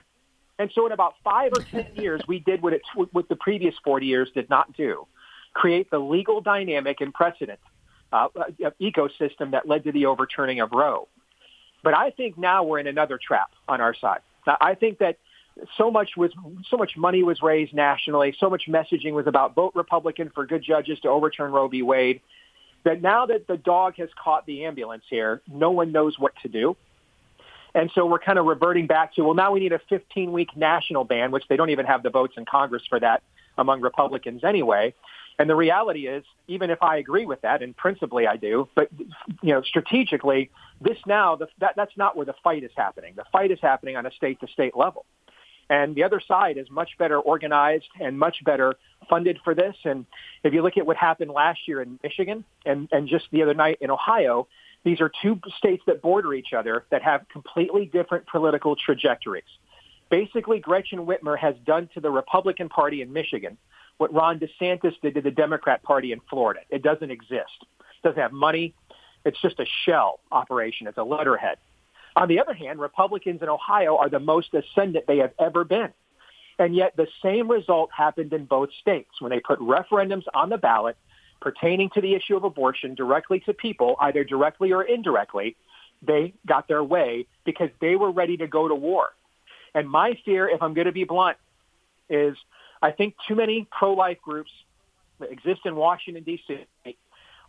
And 0.60 0.72
so 0.74 0.86
in 0.86 0.92
about 0.92 1.16
five 1.24 1.52
or 1.56 1.64
ten 1.64 1.88
years, 1.96 2.22
we 2.28 2.40
did 2.40 2.62
what, 2.62 2.74
it, 2.74 2.82
what 2.94 3.28
the 3.30 3.36
previous 3.36 3.76
40 3.84 4.06
years 4.06 4.30
did 4.34 4.50
not 4.50 4.76
do, 4.76 5.08
create 5.54 5.90
the 5.90 6.00
legal 6.00 6.42
dynamic 6.42 7.02
and 7.02 7.14
precedent 7.14 7.60
uh, 8.12 8.28
uh, 8.36 8.72
ecosystem 8.82 9.52
that 9.52 9.68
led 9.68 9.84
to 9.84 9.92
the 9.92 10.06
overturning 10.06 10.60
of 10.60 10.72
Roe. 10.72 11.08
But 11.84 11.96
I 11.96 12.12
think 12.12 12.38
now 12.38 12.64
we're 12.64 12.80
in 12.80 12.88
another 12.88 13.20
trap 13.22 13.52
on 13.68 13.82
our 13.82 13.96
side. 13.96 14.20
I 14.46 14.76
think 14.76 15.00
that 15.00 15.18
so 15.78 15.92
much 15.92 16.18
was 16.18 16.32
so 16.70 16.78
much 16.78 16.98
money 16.98 17.24
was 17.24 17.42
raised 17.42 17.74
nationally, 17.74 18.36
so 18.40 18.50
much 18.50 18.64
messaging 18.68 19.14
was 19.14 19.28
about 19.28 19.56
vote 19.56 19.74
Republican 19.76 20.32
for 20.34 20.46
good 20.46 20.64
judges 20.64 21.00
to 21.02 21.10
overturn 21.10 21.52
Roe 21.52 21.68
v. 21.68 21.82
Wade. 21.82 22.22
That 22.84 23.02
now 23.02 23.28
that 23.28 23.46
the 23.46 23.58
dog 23.58 23.96
has 23.98 24.10
caught 24.22 24.46
the 24.48 24.66
ambulance 24.66 25.04
here, 25.08 25.42
no 25.48 25.70
one 25.70 25.92
knows 25.92 26.18
what 26.18 26.34
to 26.42 26.48
do. 26.48 26.76
And 27.74 27.92
so 27.94 28.06
we're 28.06 28.20
kind 28.20 28.40
of 28.40 28.46
reverting 28.46 28.88
back 28.88 29.14
to, 29.16 29.24
well, 29.24 29.34
now 29.34 29.52
we 29.52 29.60
need 29.60 29.72
a 29.72 29.80
15 29.88 30.32
week 30.32 30.58
national 30.58 31.04
ban, 31.04 31.32
which 31.32 31.48
they 31.48 31.56
don't 31.56 31.70
even 31.70 31.86
have 31.86 32.04
the 32.04 32.10
votes 32.10 32.34
in 32.38 32.46
Congress 32.46 32.84
for 32.90 33.00
that 33.00 33.22
among 33.58 33.82
Republicans 33.82 34.44
anyway. 34.44 34.94
And 35.40 35.50
the 35.50 35.56
reality 35.56 36.08
is, 36.08 36.24
even 36.48 36.70
if 36.70 36.84
I 36.84 36.98
agree 36.98 37.26
with 37.26 37.42
that, 37.42 37.64
and 37.64 37.76
principally 37.76 38.28
I 38.28 38.38
do, 38.38 38.68
but 38.76 38.90
you 39.42 39.54
know, 39.54 39.62
strategically, 39.62 40.52
this 40.80 40.98
now 41.08 41.36
the, 41.36 41.48
that 41.60 41.74
that's 41.76 41.96
not 41.98 42.16
where 42.16 42.26
the 42.26 42.36
fight 42.44 42.64
is 42.64 42.72
happening. 42.76 43.14
The 43.16 43.26
fight 43.32 43.52
is 43.52 43.60
happening 43.62 43.96
on 43.96 44.06
a 44.06 44.12
state-to-state 44.12 44.76
level, 44.76 45.06
and 45.70 45.96
the 45.96 46.04
other 46.04 46.20
side 46.20 46.58
is 46.58 46.70
much 46.70 46.92
better 47.00 47.20
organized 47.20 47.88
and 48.00 48.20
much 48.20 48.44
better 48.44 48.76
funded 49.10 49.40
for 49.44 49.56
this. 49.56 49.76
And 49.84 50.06
if 50.44 50.54
you 50.54 50.62
look 50.62 50.78
at 50.78 50.86
what 50.86 50.98
happened 50.98 51.32
last 51.32 51.68
year 51.68 51.82
in 51.82 52.00
Michigan 52.04 52.44
and 52.66 52.88
and 52.92 53.08
just 53.08 53.26
the 53.32 53.42
other 53.42 53.56
night 53.56 53.78
in 53.82 53.90
Ohio, 53.90 54.48
these 54.84 55.02
are 55.02 55.12
two 55.22 55.40
states 55.58 55.84
that 55.88 56.02
border 56.02 56.34
each 56.34 56.54
other 56.54 56.86
that 56.92 57.02
have 57.02 57.28
completely 57.30 57.86
different 57.86 58.28
political 58.28 58.76
trajectories. 58.76 59.44
Basically, 60.10 60.60
Gretchen 60.60 61.06
Whitmer 61.06 61.38
has 61.38 61.56
done 61.66 61.90
to 61.94 62.02
the 62.02 62.12
Republican 62.12 62.68
Party 62.68 63.02
in 63.02 63.14
Michigan 63.14 63.58
what 64.02 64.12
Ron 64.12 64.40
DeSantis 64.40 65.00
did 65.04 65.14
to 65.14 65.22
the 65.22 65.30
Democrat 65.30 65.84
Party 65.84 66.12
in 66.12 66.22
Florida. 66.28 66.62
It 66.72 66.82
doesn't 66.82 67.12
exist. 67.12 67.54
It 67.62 68.04
doesn't 68.04 68.20
have 68.20 68.32
money. 68.32 68.74
It's 69.24 69.40
just 69.40 69.60
a 69.60 69.66
shell 69.86 70.22
operation. 70.32 70.88
It's 70.88 70.98
a 70.98 71.04
letterhead. 71.04 71.60
On 72.16 72.28
the 72.28 72.40
other 72.40 72.56
hand, 72.56 72.80
Republicans 72.80 73.44
in 73.44 73.48
Ohio 73.48 73.98
are 73.98 74.10
the 74.10 74.20
most 74.20 74.56
ascendant 74.56 75.06
they 75.06 75.20
have 75.20 75.34
ever 75.38 75.64
been. 75.64 75.90
And 76.58 76.76
yet 76.76 76.98
the 76.98 77.08
same 77.22 77.48
result 77.48 77.92
happened 77.96 78.34
in 78.34 78.46
both 78.46 78.70
states 78.82 79.12
when 79.20 79.30
they 79.30 79.40
put 79.40 79.60
referendums 79.60 80.26
on 80.34 80.50
the 80.50 80.58
ballot 80.58 80.98
pertaining 81.40 81.92
to 81.92 82.02
the 82.02 82.16
issue 82.16 82.36
of 82.36 82.44
abortion 82.44 82.96
directly 82.96 83.40
to 83.42 83.54
people, 83.54 83.98
either 84.02 84.24
directly 84.24 84.74
or 84.74 84.82
indirectly. 84.82 85.56
They 86.02 86.34
got 86.48 86.68
their 86.68 86.84
way 86.84 87.28
because 87.46 87.70
they 87.80 87.96
were 87.96 88.10
ready 88.10 88.38
to 88.38 88.48
go 88.48 88.68
to 88.68 88.74
war. 88.74 89.10
And 89.76 89.88
my 89.88 90.18
fear, 90.26 90.50
if 90.50 90.64
I'm 90.64 90.74
going 90.74 90.88
to 90.88 90.92
be 90.92 91.04
blunt, 91.04 91.38
is 92.10 92.36
I 92.82 92.92
think 92.92 93.16
too 93.28 93.36
many 93.36 93.68
pro-life 93.72 94.18
groups 94.24 94.52
that 95.20 95.32
exist 95.32 95.62
in 95.66 95.76
Washington, 95.76 96.24
D.C. 96.24 96.96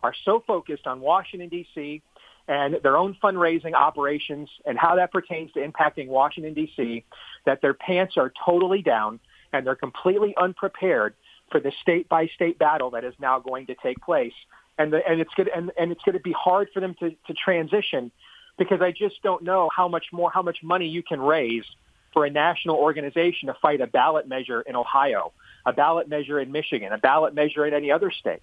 are 0.01 0.13
so 0.25 0.43
focused 0.45 0.85
on 0.85 1.01
Washington, 1.01 1.49
D.C. 1.49 2.01
and 2.47 2.77
their 2.83 2.97
own 2.97 3.17
fundraising 3.23 3.73
operations 3.73 4.49
and 4.65 4.77
how 4.77 4.95
that 4.95 5.11
pertains 5.11 5.51
to 5.53 5.59
impacting 5.59 6.07
Washington, 6.07 6.53
D.C., 6.53 7.03
that 7.45 7.61
their 7.61 7.73
pants 7.73 8.15
are 8.17 8.31
totally 8.45 8.81
down 8.81 9.19
and 9.51 9.65
they're 9.65 9.75
completely 9.75 10.35
unprepared 10.37 11.15
for 11.51 11.59
the 11.59 11.71
state-by-state 11.81 12.57
battle 12.57 12.91
that 12.91 13.03
is 13.03 13.13
now 13.19 13.39
going 13.39 13.67
to 13.67 13.75
take 13.75 13.99
place. 14.01 14.33
And, 14.77 14.91
the, 14.91 15.07
and 15.07 15.21
it's 15.21 15.33
going 15.35 15.49
and, 15.55 15.71
and 15.77 15.91
it's 15.91 16.01
going 16.03 16.17
to 16.17 16.23
be 16.23 16.31
hard 16.31 16.69
for 16.73 16.79
them 16.79 16.95
to, 16.99 17.11
to 17.11 17.33
transition 17.33 18.11
because 18.57 18.81
I 18.81 18.91
just 18.91 19.21
don't 19.21 19.43
know 19.43 19.69
how 19.75 19.87
much 19.87 20.05
more, 20.11 20.31
how 20.31 20.41
much 20.41 20.57
money 20.63 20.87
you 20.87 21.03
can 21.03 21.21
raise 21.21 21.65
for 22.13 22.25
a 22.25 22.29
national 22.29 22.77
organization 22.77 23.47
to 23.47 23.55
fight 23.61 23.81
a 23.81 23.87
ballot 23.87 24.27
measure 24.27 24.61
in 24.61 24.75
Ohio, 24.75 25.33
a 25.65 25.73
ballot 25.73 26.07
measure 26.07 26.39
in 26.39 26.51
Michigan, 26.51 26.93
a 26.93 26.97
ballot 26.97 27.33
measure 27.33 27.65
in 27.65 27.73
any 27.73 27.91
other 27.91 28.11
state. 28.11 28.41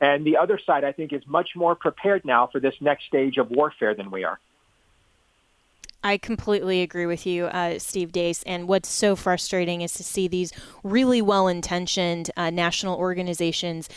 And 0.00 0.26
the 0.26 0.36
other 0.36 0.58
side, 0.64 0.84
I 0.84 0.92
think, 0.92 1.12
is 1.12 1.22
much 1.26 1.50
more 1.54 1.74
prepared 1.74 2.24
now 2.24 2.48
for 2.48 2.60
this 2.60 2.74
next 2.80 3.06
stage 3.06 3.38
of 3.38 3.50
warfare 3.50 3.94
than 3.94 4.10
we 4.10 4.24
are. 4.24 4.40
I 6.04 6.18
completely 6.18 6.82
agree 6.82 7.06
with 7.06 7.24
you, 7.24 7.46
uh, 7.46 7.78
Steve 7.78 8.12
Deace. 8.12 8.42
And 8.44 8.68
what's 8.68 8.90
so 8.90 9.16
frustrating 9.16 9.80
is 9.80 9.94
to 9.94 10.04
see 10.04 10.28
these 10.28 10.52
really 10.82 11.22
well 11.22 11.48
intentioned 11.48 12.30
uh, 12.36 12.50
national 12.50 12.98
organizations 12.98 13.88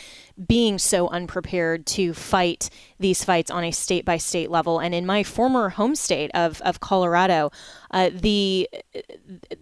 being 0.46 0.78
so 0.78 1.08
unprepared 1.08 1.84
to 1.84 2.14
fight 2.14 2.70
these 2.98 3.24
fights 3.24 3.50
on 3.50 3.62
a 3.62 3.70
state 3.72 4.06
by 4.06 4.16
state 4.16 4.50
level. 4.50 4.78
And 4.78 4.94
in 4.94 5.04
my 5.04 5.22
former 5.22 5.68
home 5.68 5.94
state 5.94 6.30
of, 6.32 6.62
of 6.62 6.80
Colorado, 6.80 7.52
uh, 7.90 8.10
the 8.12 8.68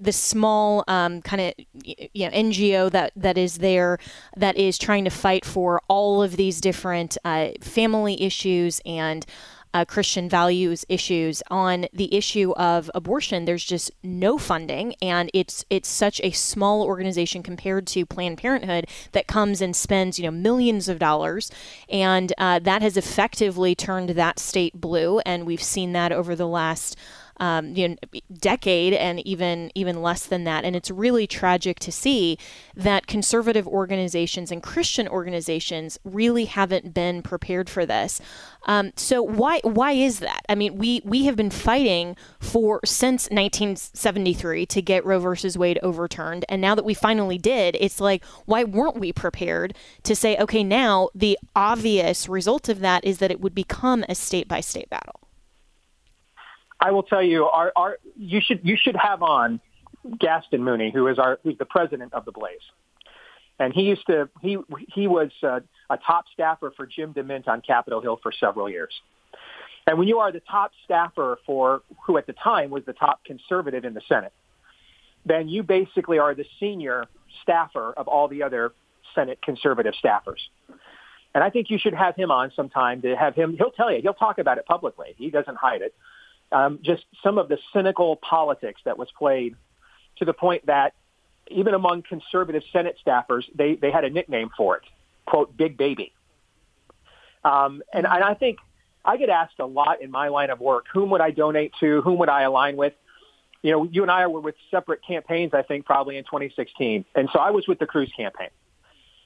the 0.01 0.13
small 0.13 0.85
um, 0.89 1.23
kind 1.23 1.41
of 1.43 1.55
you 1.85 2.29
know, 2.29 2.31
NGO 2.31 2.91
that, 2.91 3.13
that 3.17 3.39
is 3.39 3.59
there 3.59 3.99
that 4.37 4.57
is 4.57 4.79
trying 4.79 5.05
to 5.05 5.11
fight 5.11 5.45
for 5.45 5.81
all 5.89 6.23
of 6.23 6.37
these 6.37 6.61
different 6.61 7.17
uh, 7.25 7.51
family 7.61 8.23
issues 8.23 8.81
and 8.85 9.27
uh, 9.77 9.85
Christian 9.85 10.27
values 10.27 10.87
issues. 10.89 11.43
On 11.51 11.87
the 11.93 12.15
issue 12.15 12.53
of 12.53 12.91
abortion, 12.95 13.45
there's 13.45 13.65
just 13.65 13.91
no 14.03 14.39
funding, 14.39 14.95
and 15.03 15.31
it's 15.35 15.67
it's 15.69 15.89
such 15.89 16.19
a 16.25 16.31
small 16.31 16.83
organization 16.83 17.43
compared 17.43 17.87
to 17.89 18.07
Planned 18.07 18.39
Parenthood 18.39 18.87
that 19.13 19.27
comes 19.27 19.61
and 19.61 19.77
spends 19.77 20.19
you 20.19 20.25
know 20.25 20.31
millions 20.31 20.89
of 20.89 20.99
dollars, 20.99 21.51
and 21.91 22.33
uh, 22.39 22.59
that 22.61 22.81
has 22.81 22.97
effectively 22.97 23.75
turned 23.75 24.11
that 24.11 24.39
state 24.39 24.81
blue, 24.81 25.19
and 25.27 25.45
we've 25.45 25.63
seen 25.63 25.93
that 25.93 26.11
over 26.11 26.35
the 26.35 26.49
last 26.49 26.97
um, 27.39 27.75
you 27.75 27.89
know, 27.89 27.97
decade 28.33 28.93
and 28.95 29.21
even 29.27 29.71
even 29.75 30.03
less 30.03 30.27
than 30.27 30.45
that. 30.45 30.65
And 30.65 30.75
it's 30.75 30.91
really 30.91 31.27
tragic 31.27 31.79
to 31.81 31.93
see 31.93 32.39
that 32.75 33.07
conservative 33.07 33.67
organizations 33.67 34.51
and 34.51 34.63
Christian 34.63 35.09
organizations 35.09 35.99
really 36.05 36.47
haven't 36.47 36.95
been 36.95 37.23
prepared 37.23 37.69
for 37.69 37.85
this. 37.85 38.21
Um, 38.67 38.93
so 38.97 39.23
why 39.23 39.61
why 39.63 39.93
is 39.93 40.21
that? 40.21 40.45
I 40.49 40.55
mean, 40.55 40.77
we 40.77 41.03
we 41.05 41.27
have 41.27 41.37
been 41.37 41.51
fighting 41.51 42.17
for 42.41 42.81
since 42.85 43.29
1973 43.31 44.67
to 44.67 44.83
get 44.83 45.05
Roe 45.05 45.19
versus 45.19 45.57
Wade 45.59 45.79
overturned, 45.83 46.45
and 46.49 46.61
now 46.61 46.75
that 46.75 46.85
we 46.85 46.95
finally 46.95 47.39
did, 47.39 47.77
it's 47.81 48.01
like 48.01 48.25
why 48.47 48.65
weren't 48.65 48.99
we 48.99 49.13
prepared 49.13 49.75
to 50.03 50.17
say, 50.17 50.37
okay, 50.39 50.65
now 50.65 51.09
the 51.15 51.39
obvious 51.55 52.29
result 52.29 52.69
of 52.69 52.81
that 52.81 53.05
is 53.05 53.19
that 53.19 53.31
it 53.31 53.41
would 53.41 53.55
become 53.55 54.05
a 54.09 54.15
state 54.15 54.49
by 54.49 54.61
state 54.61 54.91
battle. 54.91 55.26
I 56.81 56.91
will 56.91 57.03
tell 57.03 57.23
you, 57.23 57.45
our, 57.45 57.73
our 57.75 57.99
you 58.17 58.41
should 58.41 58.61
you 58.63 58.77
should 58.81 58.97
have 58.97 59.23
on 59.23 59.61
Gaston 60.19 60.63
Mooney, 60.63 60.91
who 60.93 61.07
is 61.09 61.19
our 61.19 61.39
who's 61.43 61.59
the 61.59 61.65
president 61.65 62.13
of 62.13 62.25
the 62.25 62.33
Blaze, 62.33 62.59
and 63.59 63.73
he 63.73 63.83
used 63.83 64.07
to 64.07 64.29
he 64.43 64.59
he 64.95 65.07
was 65.07 65.31
uh, 65.43 65.61
a 65.89 65.97
top 65.97 66.27
staffer 66.33 66.73
for 66.77 66.87
Jim 66.87 67.15
DeMint 67.15 67.49
on 67.49 67.63
Capitol 67.63 68.01
Hill 68.01 68.19
for 68.23 68.33
several 68.33 68.69
years. 68.69 68.93
And 69.87 69.99
when 69.99 70.09
you 70.09 70.19
are 70.19 70.33
the 70.33 70.41
top 70.41 70.73
staffer 70.85 71.39
for 71.47 71.83
who 72.07 72.19
at 72.19 72.27
the 72.27 72.33
time 72.33 72.71
was 72.71 72.85
the 72.85 72.93
top 72.93 73.25
conservative 73.25 73.85
in 73.85 73.95
the 73.95 74.03
Senate, 74.09 74.33
then 75.25 75.49
you 75.49 75.63
basically 75.63 76.19
are 76.19 76.35
the 76.35 76.45
senior 76.59 77.05
staffer 77.43 77.93
of 77.93 78.09
all 78.09 78.27
the 78.27 78.43
other 78.43 78.73
Senate 79.15 79.39
conservative 79.43 79.95
staffers. 80.03 80.41
And 81.35 81.45
I 81.45 81.51
think 81.51 81.71
you 81.71 81.79
should 81.79 81.95
have 81.95 82.17
him 82.17 82.31
on 82.31 82.51
sometime 82.57 83.03
to 83.03 83.15
have 83.15 83.35
him. 83.35 83.57
He'll 83.57 83.71
tell 83.71 83.93
you. 83.93 84.01
He'll 84.03 84.15
talk 84.15 84.39
about 84.39 84.59
it 84.59 84.67
publicly. 84.67 85.15
He 85.19 85.31
doesn't 85.31 85.57
hide 85.57 85.83
it 85.83 85.95
um, 86.53 86.79
just 86.83 87.05
some 87.23 87.39
of 87.39 87.49
the 87.49 87.59
cynical 87.73 88.17
politics 88.17 88.81
that 88.85 88.99
was 88.99 89.09
played 89.19 89.57
to 90.19 90.25
the 90.25 90.33
point 90.33 90.67
that 90.67 90.95
even 91.49 91.75
among 91.75 92.03
conservative 92.03 92.63
Senate 92.73 92.97
staffers, 93.05 93.45
they, 93.55 93.75
they 93.75 93.91
had 93.91 94.05
a 94.05 94.11
nickname 94.11 94.51
for 94.57 94.77
it, 94.77 94.83
quote, 95.27 95.57
Big 95.57 95.77
Baby. 95.77 96.13
Um, 97.45 97.83
and, 97.93 98.07
and 98.07 98.25
I 98.25 98.35
think 98.35 98.59
I 99.05 99.17
get 99.17 99.29
asked 99.29 99.61
a 99.61 99.67
lot 99.67 100.03
in 100.03 100.11
my 100.11 100.29
line 100.29 100.51
of 100.51 100.61
work, 100.61 100.87
whom 100.93 101.11
would 101.11 101.21
I 101.21 101.31
donate 101.31 101.73
to? 101.81 102.03
Whom 102.03 102.19
would 102.19 102.29
I 102.29 102.43
align 102.43 102.77
with? 102.77 102.95
You 103.63 103.73
know, 103.73 103.85
you 103.85 104.03
and 104.03 104.11
I 104.11 104.27
were 104.27 104.41
with 104.41 104.57
separate 104.71 105.01
campaigns, 105.07 105.55
I 105.55 105.63
think, 105.63 105.87
probably 105.87 106.17
in 106.17 106.25
2016. 106.25 107.05
And 107.15 107.29
so 107.33 107.39
I 107.39 107.51
was 107.51 107.67
with 107.69 107.79
the 107.79 107.87
Cruz 107.87 108.13
campaign. 108.17 108.49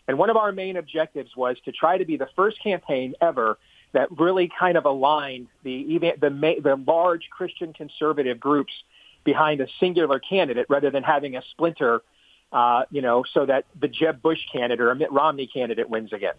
And 0.07 0.19
one 0.19 0.29
of 0.29 0.37
our 0.37 0.53
main 0.53 0.77
objectives 0.77 1.37
was 1.37 1.57
to 1.65 1.73
try 1.73 1.99
to 1.99 2.05
be 2.05 2.17
the 2.17 2.29
first 2.37 2.63
campaign 2.63 3.15
ever 3.21 3.59
that 3.93 4.09
really 4.19 4.51
kind 4.59 4.77
of 4.77 4.85
aligned 4.85 5.49
the 5.65 5.99
the 5.99 6.57
the 6.63 6.77
large 6.87 7.29
Christian 7.31 7.73
conservative 7.73 8.39
groups 8.39 8.73
behind 9.25 9.61
a 9.61 9.67
singular 9.79 10.19
candidate 10.19 10.67
rather 10.69 10.91
than 10.91 11.03
having 11.03 11.37
a 11.37 11.43
splinter, 11.51 12.03
uh, 12.53 12.85
you 12.91 13.03
know, 13.03 13.25
so 13.35 13.47
that 13.47 13.65
the 13.79 13.89
Jeb 13.89 14.23
Bush 14.23 14.39
candidate 14.53 14.81
or 14.81 14.95
Mitt 14.95 15.13
Romney 15.13 15.47
candidate 15.47 15.91
wins 15.91 16.13
again. 16.13 16.35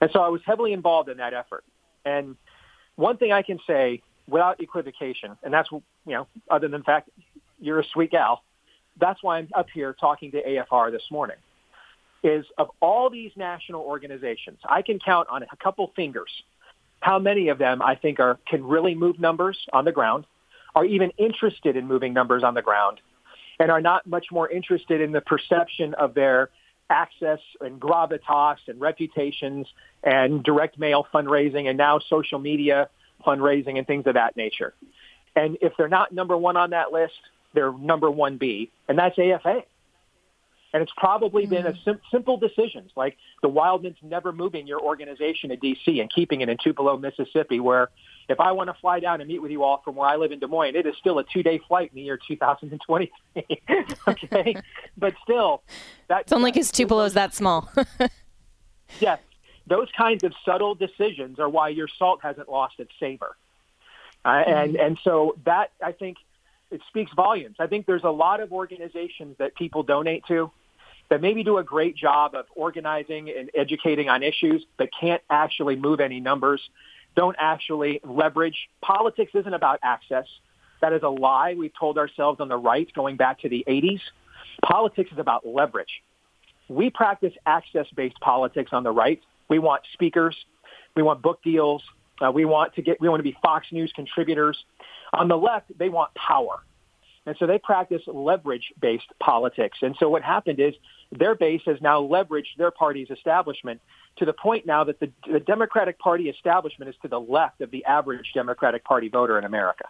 And 0.00 0.10
so 0.12 0.20
I 0.20 0.28
was 0.28 0.40
heavily 0.44 0.72
involved 0.72 1.08
in 1.08 1.18
that 1.18 1.32
effort. 1.32 1.64
And 2.04 2.36
one 2.96 3.16
thing 3.16 3.32
I 3.32 3.42
can 3.42 3.60
say 3.66 4.02
without 4.28 4.60
equivocation, 4.60 5.36
and 5.42 5.54
that's, 5.54 5.70
you 5.70 5.82
know, 6.06 6.26
other 6.50 6.68
than 6.68 6.80
the 6.80 6.84
fact 6.84 7.08
you're 7.60 7.80
a 7.80 7.84
sweet 7.92 8.10
gal, 8.10 8.42
that's 9.00 9.22
why 9.22 9.38
I'm 9.38 9.48
up 9.54 9.68
here 9.72 9.94
talking 9.98 10.32
to 10.32 10.42
AFR 10.42 10.90
this 10.90 11.04
morning, 11.10 11.36
is 12.22 12.44
of 12.58 12.70
all 12.80 13.10
these 13.10 13.32
national 13.36 13.82
organizations, 13.82 14.58
I 14.68 14.82
can 14.82 14.98
count 14.98 15.28
on 15.30 15.42
a 15.42 15.56
couple 15.56 15.92
fingers 15.96 16.30
how 17.02 17.18
many 17.18 17.48
of 17.48 17.58
them 17.58 17.82
I 17.82 17.96
think 17.96 18.20
are 18.20 18.38
can 18.46 18.64
really 18.64 18.94
move 18.94 19.18
numbers 19.18 19.58
on 19.72 19.84
the 19.84 19.92
ground, 19.92 20.24
are 20.74 20.84
even 20.84 21.10
interested 21.18 21.76
in 21.76 21.86
moving 21.86 22.14
numbers 22.14 22.44
on 22.44 22.54
the 22.54 22.62
ground, 22.62 23.00
and 23.58 23.70
are 23.70 23.80
not 23.80 24.06
much 24.06 24.26
more 24.30 24.48
interested 24.48 25.00
in 25.00 25.10
the 25.10 25.20
perception 25.20 25.94
of 25.94 26.14
their 26.14 26.48
access 26.88 27.40
and 27.60 27.80
gravitas 27.80 28.58
and 28.68 28.80
reputations 28.80 29.66
and 30.04 30.44
direct 30.44 30.78
mail 30.78 31.04
fundraising 31.12 31.68
and 31.68 31.76
now 31.76 31.98
social 31.98 32.38
media 32.38 32.88
fundraising 33.26 33.78
and 33.78 33.86
things 33.86 34.06
of 34.06 34.14
that 34.14 34.36
nature. 34.36 34.72
And 35.34 35.58
if 35.60 35.72
they're 35.76 35.88
not 35.88 36.12
number 36.12 36.36
one 36.36 36.56
on 36.56 36.70
that 36.70 36.92
list, 36.92 37.18
they're 37.52 37.72
number 37.72 38.10
one 38.10 38.36
B, 38.36 38.70
and 38.88 38.96
that's 38.96 39.18
AFA. 39.18 39.64
And 40.72 40.82
it's 40.82 40.92
probably 40.96 41.42
mm-hmm. 41.42 41.54
been 41.54 41.66
a 41.66 41.74
sim- 41.84 42.00
simple 42.10 42.38
decisions 42.38 42.92
like 42.96 43.18
the 43.42 43.48
Wildmon's 43.48 43.98
never 44.02 44.32
moving 44.32 44.66
your 44.66 44.80
organization 44.80 45.50
to 45.50 45.56
D.C. 45.56 46.00
and 46.00 46.10
keeping 46.12 46.40
it 46.40 46.48
in 46.48 46.56
Tupelo, 46.62 46.96
Mississippi, 46.96 47.60
where 47.60 47.90
if 48.28 48.40
I 48.40 48.52
want 48.52 48.68
to 48.68 48.74
fly 48.80 49.00
down 49.00 49.20
and 49.20 49.28
meet 49.28 49.42
with 49.42 49.50
you 49.50 49.62
all 49.64 49.82
from 49.84 49.96
where 49.96 50.08
I 50.08 50.16
live 50.16 50.32
in 50.32 50.38
Des 50.38 50.46
Moines, 50.46 50.74
it 50.74 50.86
is 50.86 50.94
still 50.98 51.18
a 51.18 51.24
two-day 51.24 51.60
flight 51.68 51.90
in 51.92 51.96
the 51.96 52.02
year 52.02 52.18
2023. 52.26 53.12
okay, 54.08 54.56
but 54.96 55.14
still, 55.22 55.62
that 56.08 56.22
it's 56.22 56.32
only 56.32 56.50
because 56.50 56.70
Tupelo 56.70 57.04
is 57.04 57.14
that 57.14 57.34
small. 57.34 57.70
yes, 59.00 59.18
those 59.66 59.88
kinds 59.96 60.24
of 60.24 60.32
subtle 60.44 60.74
decisions 60.74 61.38
are 61.38 61.48
why 61.48 61.68
your 61.68 61.88
salt 61.98 62.20
hasn't 62.22 62.48
lost 62.48 62.74
its 62.78 62.92
savor, 62.98 63.36
uh, 64.24 64.30
mm-hmm. 64.30 64.50
and 64.50 64.76
and 64.76 64.98
so 65.04 65.36
that 65.44 65.72
I 65.82 65.92
think 65.92 66.16
it 66.70 66.80
speaks 66.88 67.12
volumes. 67.14 67.56
I 67.58 67.66
think 67.66 67.86
there's 67.86 68.04
a 68.04 68.10
lot 68.10 68.40
of 68.40 68.52
organizations 68.52 69.36
that 69.38 69.54
people 69.54 69.82
donate 69.82 70.24
to 70.28 70.50
that 71.12 71.20
maybe 71.20 71.44
do 71.44 71.58
a 71.58 71.62
great 71.62 71.94
job 71.94 72.34
of 72.34 72.46
organizing 72.54 73.28
and 73.28 73.50
educating 73.54 74.08
on 74.08 74.22
issues, 74.22 74.64
but 74.78 74.88
can't 74.98 75.20
actually 75.28 75.76
move 75.76 76.00
any 76.00 76.20
numbers, 76.20 76.70
don't 77.14 77.36
actually 77.38 78.00
leverage. 78.02 78.56
Politics 78.80 79.32
isn't 79.34 79.52
about 79.52 79.78
access. 79.82 80.24
That 80.80 80.94
is 80.94 81.02
a 81.02 81.10
lie 81.10 81.52
we've 81.52 81.78
told 81.78 81.98
ourselves 81.98 82.40
on 82.40 82.48
the 82.48 82.56
right 82.56 82.90
going 82.94 83.16
back 83.16 83.40
to 83.40 83.50
the 83.50 83.62
80s. 83.68 84.00
Politics 84.64 85.12
is 85.12 85.18
about 85.18 85.46
leverage. 85.46 86.02
We 86.70 86.88
practice 86.88 87.34
access-based 87.44 88.18
politics 88.20 88.70
on 88.72 88.82
the 88.82 88.90
right. 88.90 89.20
We 89.50 89.58
want 89.58 89.82
speakers. 89.92 90.34
We 90.96 91.02
want 91.02 91.20
book 91.20 91.42
deals. 91.42 91.82
Uh, 92.22 92.30
we 92.30 92.46
want 92.46 92.74
to 92.76 92.82
get. 92.82 93.02
We 93.02 93.10
want 93.10 93.18
to 93.18 93.24
be 93.24 93.36
Fox 93.42 93.66
News 93.70 93.92
contributors. 93.94 94.64
On 95.12 95.28
the 95.28 95.36
left, 95.36 95.76
they 95.76 95.90
want 95.90 96.14
power. 96.14 96.62
And 97.24 97.36
so 97.38 97.46
they 97.46 97.58
practice 97.58 98.02
leverage-based 98.06 99.06
politics. 99.20 99.78
And 99.82 99.94
so 99.98 100.08
what 100.08 100.22
happened 100.22 100.58
is 100.58 100.74
their 101.12 101.34
base 101.34 101.62
has 101.66 101.80
now 101.80 102.02
leveraged 102.02 102.56
their 102.58 102.72
party's 102.72 103.10
establishment 103.10 103.80
to 104.16 104.24
the 104.24 104.32
point 104.32 104.66
now 104.66 104.84
that 104.84 104.98
the, 104.98 105.10
the 105.30 105.40
Democratic 105.40 105.98
Party 105.98 106.28
establishment 106.28 106.88
is 106.88 106.96
to 107.02 107.08
the 107.08 107.20
left 107.20 107.60
of 107.60 107.70
the 107.70 107.84
average 107.84 108.32
Democratic 108.34 108.84
Party 108.84 109.08
voter 109.08 109.38
in 109.38 109.44
America 109.44 109.84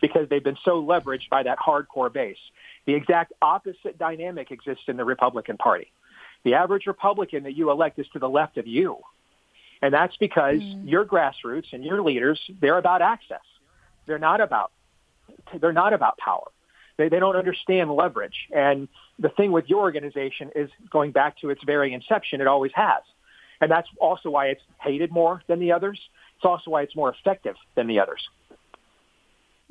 because 0.00 0.28
they've 0.28 0.44
been 0.44 0.58
so 0.64 0.82
leveraged 0.82 1.28
by 1.30 1.42
that 1.42 1.58
hardcore 1.58 2.12
base. 2.12 2.38
The 2.86 2.94
exact 2.94 3.32
opposite 3.42 3.98
dynamic 3.98 4.50
exists 4.50 4.84
in 4.88 4.96
the 4.96 5.04
Republican 5.04 5.56
Party. 5.56 5.92
The 6.44 6.54
average 6.54 6.86
Republican 6.86 7.44
that 7.44 7.56
you 7.56 7.70
elect 7.70 7.98
is 7.98 8.06
to 8.12 8.18
the 8.18 8.28
left 8.28 8.58
of 8.58 8.66
you. 8.66 8.98
And 9.82 9.92
that's 9.94 10.16
because 10.16 10.58
mm. 10.58 10.88
your 10.88 11.04
grassroots 11.04 11.72
and 11.72 11.84
your 11.84 12.02
leaders, 12.02 12.40
they're 12.60 12.78
about 12.78 13.02
access. 13.02 13.42
They're 14.06 14.18
not 14.18 14.40
about 14.40 14.72
they're 15.60 15.72
not 15.72 15.92
about 15.92 16.18
power. 16.18 16.48
They, 16.96 17.08
they 17.08 17.20
don't 17.20 17.36
understand 17.36 17.90
leverage. 17.90 18.48
And 18.52 18.88
the 19.18 19.28
thing 19.28 19.52
with 19.52 19.68
your 19.68 19.80
organization 19.80 20.50
is 20.54 20.70
going 20.90 21.12
back 21.12 21.38
to 21.38 21.50
its 21.50 21.62
very 21.64 21.92
inception, 21.94 22.40
it 22.40 22.46
always 22.46 22.72
has. 22.74 23.02
And 23.60 23.70
that's 23.70 23.88
also 24.00 24.30
why 24.30 24.46
it's 24.46 24.62
hated 24.80 25.10
more 25.10 25.42
than 25.46 25.58
the 25.60 25.72
others. 25.72 26.00
It's 26.36 26.44
also 26.44 26.70
why 26.70 26.82
it's 26.82 26.94
more 26.94 27.10
effective 27.10 27.56
than 27.74 27.86
the 27.86 28.00
others. 28.00 28.28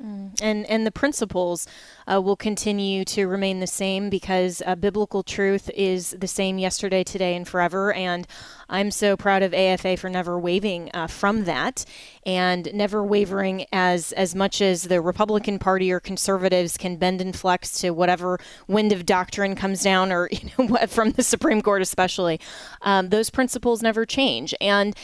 Mm. 0.02 0.38
And 0.40 0.64
and 0.66 0.86
the 0.86 0.92
principles 0.92 1.66
uh, 2.06 2.22
will 2.22 2.36
continue 2.36 3.04
to 3.06 3.26
remain 3.26 3.58
the 3.58 3.66
same 3.66 4.08
because 4.08 4.62
uh, 4.64 4.76
biblical 4.76 5.24
truth 5.24 5.68
is 5.74 6.14
the 6.16 6.28
same 6.28 6.56
yesterday, 6.56 7.02
today, 7.02 7.34
and 7.34 7.48
forever. 7.48 7.92
And 7.92 8.24
I'm 8.68 8.92
so 8.92 9.16
proud 9.16 9.42
of 9.42 9.52
AFA 9.52 9.96
for 9.96 10.08
never 10.08 10.38
wavering 10.38 10.90
uh, 10.94 11.08
from 11.08 11.46
that, 11.46 11.84
and 12.24 12.72
never 12.72 13.02
wavering 13.02 13.66
as 13.72 14.12
as 14.12 14.36
much 14.36 14.60
as 14.60 14.84
the 14.84 15.00
Republican 15.00 15.58
Party 15.58 15.90
or 15.90 15.98
conservatives 15.98 16.76
can 16.76 16.96
bend 16.96 17.20
and 17.20 17.34
flex 17.34 17.72
to 17.80 17.90
whatever 17.90 18.38
wind 18.68 18.92
of 18.92 19.04
doctrine 19.04 19.56
comes 19.56 19.82
down, 19.82 20.12
or 20.12 20.28
you 20.32 20.50
know 20.58 20.76
from 20.86 21.10
the 21.10 21.24
Supreme 21.24 21.60
Court 21.60 21.82
especially. 21.82 22.38
Um, 22.82 23.08
those 23.08 23.30
principles 23.30 23.82
never 23.82 24.06
change, 24.06 24.54
and. 24.60 24.94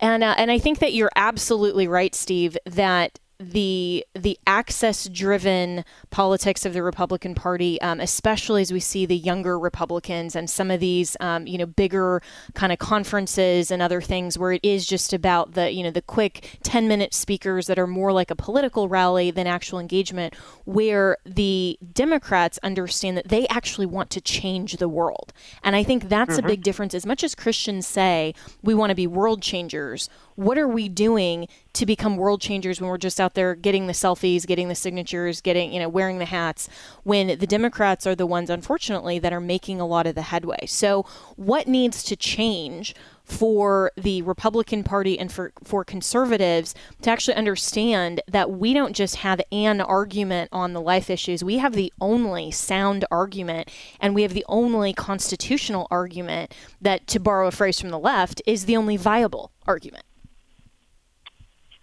And, 0.00 0.24
uh, 0.24 0.34
and 0.36 0.50
I 0.50 0.58
think 0.58 0.80
that 0.80 0.94
you're 0.94 1.12
absolutely 1.14 1.86
right, 1.86 2.12
Steve, 2.12 2.58
that 2.66 3.20
the 3.50 4.06
the 4.14 4.38
access 4.46 5.08
driven 5.08 5.84
politics 6.10 6.64
of 6.64 6.72
the 6.72 6.82
Republican 6.82 7.34
Party, 7.34 7.80
um, 7.80 8.00
especially 8.00 8.62
as 8.62 8.72
we 8.72 8.80
see 8.80 9.06
the 9.06 9.16
younger 9.16 9.58
Republicans 9.58 10.36
and 10.36 10.48
some 10.48 10.70
of 10.70 10.80
these 10.80 11.16
um, 11.20 11.46
you 11.46 11.58
know 11.58 11.66
bigger 11.66 12.22
kind 12.54 12.72
of 12.72 12.78
conferences 12.78 13.70
and 13.70 13.82
other 13.82 14.00
things 14.00 14.38
where 14.38 14.52
it 14.52 14.60
is 14.62 14.86
just 14.86 15.12
about 15.12 15.52
the 15.52 15.70
you 15.70 15.82
know 15.82 15.90
the 15.90 16.02
quick 16.02 16.58
ten 16.62 16.88
minute 16.88 17.14
speakers 17.14 17.66
that 17.66 17.78
are 17.78 17.86
more 17.86 18.12
like 18.12 18.30
a 18.30 18.36
political 18.36 18.88
rally 18.88 19.30
than 19.30 19.46
actual 19.46 19.78
engagement, 19.78 20.34
where 20.64 21.16
the 21.24 21.78
Democrats 21.92 22.58
understand 22.62 23.16
that 23.16 23.28
they 23.28 23.46
actually 23.48 23.86
want 23.86 24.10
to 24.10 24.20
change 24.20 24.76
the 24.76 24.88
world, 24.88 25.32
and 25.62 25.74
I 25.74 25.82
think 25.82 26.08
that's 26.08 26.36
mm-hmm. 26.36 26.46
a 26.46 26.48
big 26.48 26.62
difference. 26.62 26.94
As 26.94 27.06
much 27.06 27.24
as 27.24 27.34
Christians 27.34 27.86
say 27.86 28.34
we 28.62 28.74
want 28.74 28.90
to 28.90 28.94
be 28.94 29.06
world 29.06 29.42
changers, 29.42 30.08
what 30.34 30.58
are 30.58 30.68
we 30.68 30.88
doing 30.88 31.48
to 31.74 31.86
become 31.86 32.16
world 32.16 32.40
changers 32.40 32.80
when 32.80 32.90
we're 32.90 32.98
just 32.98 33.20
out 33.20 33.31
there 33.34 33.54
getting 33.54 33.86
the 33.86 33.92
selfies, 33.92 34.46
getting 34.46 34.68
the 34.68 34.74
signatures, 34.74 35.40
getting, 35.40 35.72
you 35.72 35.80
know, 35.80 35.88
wearing 35.88 36.18
the 36.18 36.24
hats, 36.24 36.68
when 37.04 37.38
the 37.38 37.46
Democrats 37.46 38.06
are 38.06 38.14
the 38.14 38.26
ones, 38.26 38.50
unfortunately, 38.50 39.18
that 39.18 39.32
are 39.32 39.40
making 39.40 39.80
a 39.80 39.86
lot 39.86 40.06
of 40.06 40.14
the 40.14 40.22
headway. 40.22 40.66
So, 40.66 41.04
what 41.36 41.66
needs 41.66 42.02
to 42.04 42.16
change 42.16 42.94
for 43.24 43.92
the 43.96 44.22
Republican 44.22 44.84
Party 44.84 45.18
and 45.18 45.32
for, 45.32 45.52
for 45.64 45.84
conservatives 45.84 46.74
to 47.02 47.10
actually 47.10 47.34
understand 47.34 48.20
that 48.28 48.50
we 48.50 48.74
don't 48.74 48.94
just 48.94 49.16
have 49.16 49.40
an 49.50 49.80
argument 49.80 50.50
on 50.52 50.72
the 50.72 50.80
life 50.80 51.08
issues. 51.08 51.42
We 51.42 51.58
have 51.58 51.74
the 51.74 51.92
only 52.00 52.50
sound 52.50 53.04
argument 53.10 53.70
and 54.00 54.14
we 54.14 54.22
have 54.22 54.34
the 54.34 54.44
only 54.48 54.92
constitutional 54.92 55.86
argument 55.90 56.54
that, 56.80 57.06
to 57.08 57.20
borrow 57.20 57.48
a 57.48 57.52
phrase 57.52 57.80
from 57.80 57.90
the 57.90 57.98
left, 57.98 58.42
is 58.46 58.66
the 58.66 58.76
only 58.76 58.96
viable 58.96 59.52
argument. 59.66 60.04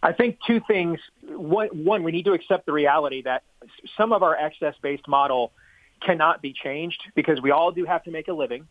I 0.02 0.14
think 0.14 0.38
two 0.46 0.62
things. 0.68 1.00
One, 1.30 2.04
we 2.04 2.12
need 2.12 2.26
to 2.26 2.34
accept 2.34 2.66
the 2.66 2.74
reality 2.74 3.22
that 3.24 3.44
some 3.98 4.12
of 4.12 4.24
our 4.24 4.36
access-based 4.36 5.08
model 5.08 5.52
cannot 6.02 6.42
be 6.42 6.54
changed 6.54 7.02
because 7.16 7.42
we 7.42 7.52
all 7.52 7.72
do 7.72 7.86
have 7.86 8.04
to 8.04 8.12
make 8.12 8.28
a 8.28 8.34
living. 8.34 8.68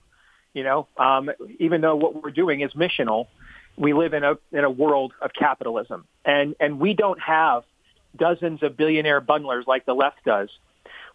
You 0.55 0.65
know, 0.65 0.89
um, 0.97 1.31
even 1.59 1.81
though 1.83 1.97
what 1.97 2.23
we're 2.23 2.31
doing 2.31 2.63
is 2.63 2.73
missional, 2.73 3.27
we 3.77 3.93
live 3.93 4.15
in 4.15 4.25
a 4.25 4.35
in 4.51 4.65
a 4.65 4.71
world 4.71 5.13
of 5.21 5.33
capitalism, 5.33 6.05
and 6.25 6.57
and 6.59 6.81
we 6.81 6.95
don't 6.95 7.21
have 7.21 7.63
dozens 8.17 8.63
of 8.63 8.77
billionaire 8.77 9.21
bundlers 9.21 9.67
like 9.67 9.85
the 9.87 9.95
left 9.95 10.25
does, 10.25 10.49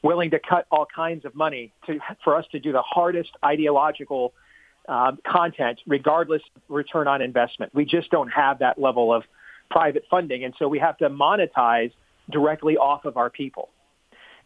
willing 0.01 0.31
to 0.31 0.39
cut 0.39 0.65
all 0.71 0.85
kinds 0.85 1.25
of 1.25 1.35
money 1.35 1.73
to 1.87 1.99
for 2.23 2.35
us 2.35 2.45
to 2.51 2.59
do 2.59 2.71
the 2.71 2.81
hardest 2.81 3.31
ideological 3.43 4.33
um, 4.87 5.17
content, 5.25 5.79
regardless 5.87 6.41
return 6.69 7.07
on 7.07 7.21
investment. 7.21 7.73
We 7.73 7.85
just 7.85 8.11
don't 8.11 8.29
have 8.29 8.59
that 8.59 8.79
level 8.79 9.13
of 9.13 9.23
private 9.73 10.03
funding, 10.09 10.43
and 10.45 10.53
so 10.57 10.67
we 10.67 10.79
have 10.79 10.97
to 10.99 11.09
monetize 11.09 11.91
directly 12.29 12.77
off 12.77 13.05
of 13.05 13.17
our 13.17 13.29
people. 13.29 13.69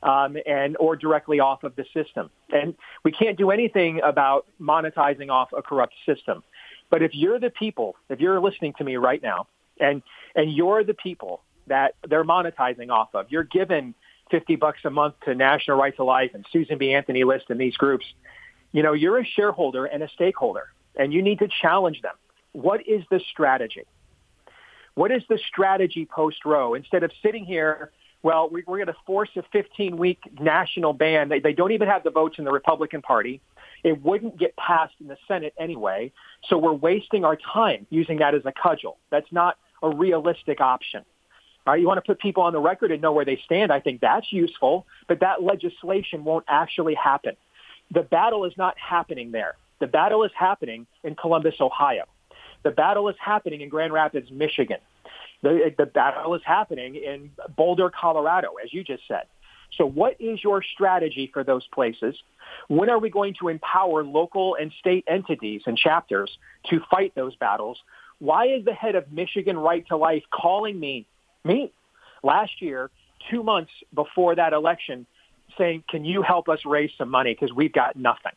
Um, 0.03 0.37
and 0.45 0.77
or 0.77 0.95
directly 0.95 1.39
off 1.39 1.63
of 1.63 1.75
the 1.75 1.83
system. 1.91 2.29
And 2.51 2.75
we 3.03 3.11
can't 3.11 3.35
do 3.35 3.49
anything 3.49 3.99
about 4.03 4.45
monetizing 4.61 5.31
off 5.31 5.49
a 5.57 5.63
corrupt 5.63 5.95
system. 6.05 6.43
But 6.91 7.01
if 7.01 7.15
you're 7.15 7.39
the 7.39 7.49
people, 7.49 7.95
if 8.07 8.19
you're 8.19 8.39
listening 8.39 8.73
to 8.77 8.83
me 8.83 8.97
right 8.97 9.19
now, 9.23 9.47
and 9.79 10.03
and 10.35 10.53
you're 10.53 10.83
the 10.83 10.93
people 10.93 11.41
that 11.65 11.95
they're 12.07 12.23
monetizing 12.23 12.91
off 12.91 13.09
of, 13.15 13.25
you're 13.31 13.43
given 13.43 13.95
50 14.29 14.55
bucks 14.57 14.79
a 14.85 14.91
month 14.91 15.15
to 15.25 15.33
National 15.33 15.77
Right 15.77 15.95
to 15.95 16.03
Life 16.03 16.31
and 16.35 16.45
Susan 16.51 16.77
B. 16.77 16.93
Anthony 16.93 17.23
List 17.23 17.45
and 17.49 17.59
these 17.59 17.75
groups, 17.75 18.05
you 18.71 18.83
know, 18.83 18.93
you're 18.93 19.17
a 19.17 19.25
shareholder 19.25 19.85
and 19.85 20.03
a 20.03 20.09
stakeholder, 20.09 20.67
and 20.95 21.11
you 21.11 21.23
need 21.23 21.39
to 21.39 21.47
challenge 21.47 22.01
them. 22.03 22.13
What 22.51 22.87
is 22.87 23.03
the 23.09 23.19
strategy? 23.31 23.85
What 24.97 25.11
is 25.11 25.21
the 25.29 25.37
strategy 25.37 26.07
post 26.07 26.43
Roe? 26.43 26.73
Instead 26.73 27.03
of 27.03 27.11
sitting 27.21 27.45
here, 27.45 27.91
well, 28.23 28.49
we, 28.49 28.61
are 28.61 28.65
going 28.65 28.87
to 28.87 28.95
force 29.05 29.29
a 29.35 29.43
15-week 29.55 30.39
national 30.39 30.93
ban. 30.93 31.29
They, 31.29 31.39
they 31.39 31.53
don't 31.53 31.71
even 31.71 31.87
have 31.87 32.03
the 32.03 32.09
votes 32.09 32.39
in 32.39 32.45
the 32.45 32.51
Republican 32.51 33.03
Party. 33.03 33.39
It 33.83 34.01
wouldn't 34.01 34.39
get 34.39 34.57
passed 34.57 34.95
in 34.99 35.05
the 35.05 35.17
Senate 35.27 35.53
anyway. 35.59 36.11
So 36.49 36.57
we're 36.57 36.73
wasting 36.73 37.25
our 37.25 37.35
time 37.35 37.85
using 37.91 38.17
that 38.17 38.33
as 38.33 38.41
a 38.45 38.51
cudgel. 38.51 38.97
That's 39.11 39.31
not 39.31 39.59
a 39.83 39.89
realistic 39.95 40.61
option. 40.61 41.05
All 41.67 41.73
right, 41.73 41.79
you 41.79 41.85
want 41.85 41.97
to 41.97 42.01
put 42.01 42.17
people 42.17 42.41
on 42.41 42.53
the 42.53 42.59
record 42.59 42.91
and 42.91 42.99
know 42.99 43.11
where 43.11 43.23
they 43.23 43.39
stand. 43.45 43.71
I 43.71 43.79
think 43.79 44.01
that's 44.01 44.33
useful, 44.33 44.87
but 45.07 45.19
that 45.19 45.43
legislation 45.43 46.23
won't 46.23 46.45
actually 46.47 46.95
happen. 46.95 47.35
The 47.91 48.01
battle 48.01 48.45
is 48.45 48.53
not 48.57 48.75
happening 48.79 49.31
there. 49.31 49.57
The 49.77 49.85
battle 49.85 50.23
is 50.23 50.31
happening 50.35 50.87
in 51.03 51.13
Columbus, 51.13 51.61
Ohio. 51.61 52.05
The 52.67 52.71
battle 52.71 53.07
is 53.07 53.15
happening 53.17 53.61
in 53.61 53.69
Grand 53.69 53.93
Rapids, 53.93 54.29
Michigan. 54.29 54.79
The, 55.41 55.73
the 55.77 55.85
battle 55.85 56.35
is 56.35 56.41
happening 56.43 56.95
in 56.95 57.31
Boulder, 57.55 57.89
Colorado, 57.89 58.55
as 58.61 58.73
you 58.73 58.83
just 58.83 59.03
said. 59.07 59.23
So 59.77 59.85
what 59.85 60.19
is 60.19 60.43
your 60.43 60.61
strategy 60.61 61.29
for 61.31 61.45
those 61.45 61.65
places? 61.67 62.17
When 62.67 62.89
are 62.89 62.99
we 62.99 63.09
going 63.09 63.35
to 63.39 63.47
empower 63.47 64.03
local 64.03 64.57
and 64.59 64.73
state 64.81 65.05
entities 65.07 65.61
and 65.65 65.77
chapters 65.77 66.29
to 66.69 66.81
fight 66.91 67.15
those 67.15 67.37
battles? 67.37 67.77
Why 68.19 68.47
is 68.47 68.65
the 68.65 68.73
head 68.73 68.95
of 68.95 69.13
Michigan 69.13 69.57
Right 69.57 69.87
to 69.87 69.95
Life 69.95 70.23
calling 70.29 70.77
me, 70.77 71.05
me, 71.45 71.71
last 72.21 72.61
year, 72.61 72.89
two 73.31 73.43
months 73.43 73.71
before 73.95 74.35
that 74.35 74.51
election, 74.51 75.05
saying, 75.57 75.85
can 75.89 76.03
you 76.03 76.21
help 76.21 76.49
us 76.49 76.59
raise 76.65 76.91
some 76.97 77.09
money 77.09 77.33
because 77.33 77.55
we've 77.55 77.71
got 77.71 77.95
nothing? 77.95 78.33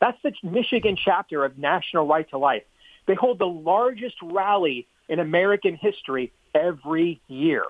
That's 0.00 0.16
the 0.22 0.32
Michigan 0.42 0.96
chapter 0.96 1.44
of 1.44 1.58
National 1.58 2.06
Right 2.06 2.26
to 2.30 2.38
Life. 2.38 2.62
They 3.10 3.16
hold 3.16 3.40
the 3.40 3.44
largest 3.44 4.14
rally 4.22 4.86
in 5.08 5.18
American 5.18 5.74
history 5.74 6.30
every 6.54 7.20
year. 7.26 7.64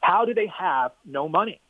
How 0.00 0.24
do 0.24 0.34
they 0.34 0.46
have 0.46 0.92
no 1.04 1.28
money? 1.28 1.60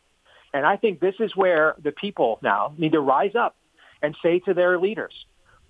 And 0.53 0.67
I 0.67 0.77
think 0.77 1.01
this 1.01 1.15
is 1.19 1.35
where 1.35 1.75
the 1.83 1.91
people 1.91 2.39
now 2.43 2.75
need 2.77 2.93
to 2.93 3.01
rise 3.01 3.35
up 3.35 3.57
and 4.03 4.15
say 4.23 4.41
to 4.41 4.53
their 4.53 4.79
leaders, 4.79 5.15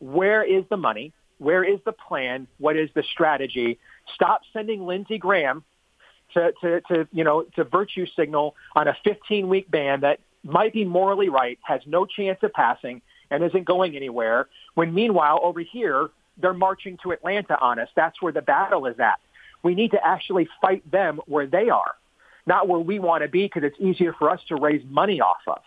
where 0.00 0.42
is 0.42 0.64
the 0.68 0.76
money? 0.76 1.12
Where 1.38 1.62
is 1.62 1.78
the 1.84 1.92
plan? 1.92 2.48
What 2.58 2.76
is 2.76 2.90
the 2.92 3.04
strategy? 3.04 3.78
Stop 4.12 4.40
sending 4.52 4.84
Lindsey 4.84 5.18
Graham 5.18 5.62
to, 6.32 6.52
to, 6.60 6.80
to, 6.88 7.08
you 7.12 7.22
know, 7.22 7.44
to 7.54 7.62
virtue 7.62 8.06
signal 8.16 8.56
on 8.74 8.88
a 8.88 8.96
15-week 9.06 9.70
ban 9.70 10.00
that 10.00 10.18
might 10.42 10.72
be 10.72 10.84
morally 10.84 11.28
right, 11.28 11.60
has 11.62 11.82
no 11.86 12.04
chance 12.04 12.40
of 12.42 12.52
passing, 12.52 13.00
and 13.30 13.44
isn't 13.44 13.64
going 13.64 13.94
anywhere, 13.94 14.48
when 14.74 14.92
meanwhile 14.92 15.38
over 15.40 15.60
here, 15.60 16.10
they're 16.36 16.54
marching 16.54 16.98
to 17.02 17.12
Atlanta 17.12 17.58
on 17.60 17.78
us. 17.78 17.88
That's 17.94 18.20
where 18.20 18.32
the 18.32 18.42
battle 18.42 18.86
is 18.86 18.98
at. 18.98 19.20
We 19.62 19.74
need 19.74 19.92
to 19.92 20.04
actually 20.04 20.48
fight 20.60 20.88
them 20.90 21.20
where 21.26 21.46
they 21.46 21.70
are. 21.70 21.94
not 22.46 22.68
where 22.68 22.80
we 22.80 22.98
want 22.98 23.22
to 23.22 23.28
be 23.28 23.44
because 23.44 23.62
it's 23.64 23.78
easier 23.80 24.12
for 24.12 24.30
us 24.30 24.40
to 24.48 24.56
raise 24.56 24.82
money 24.88 25.20
off 25.20 25.40
of. 25.46 25.60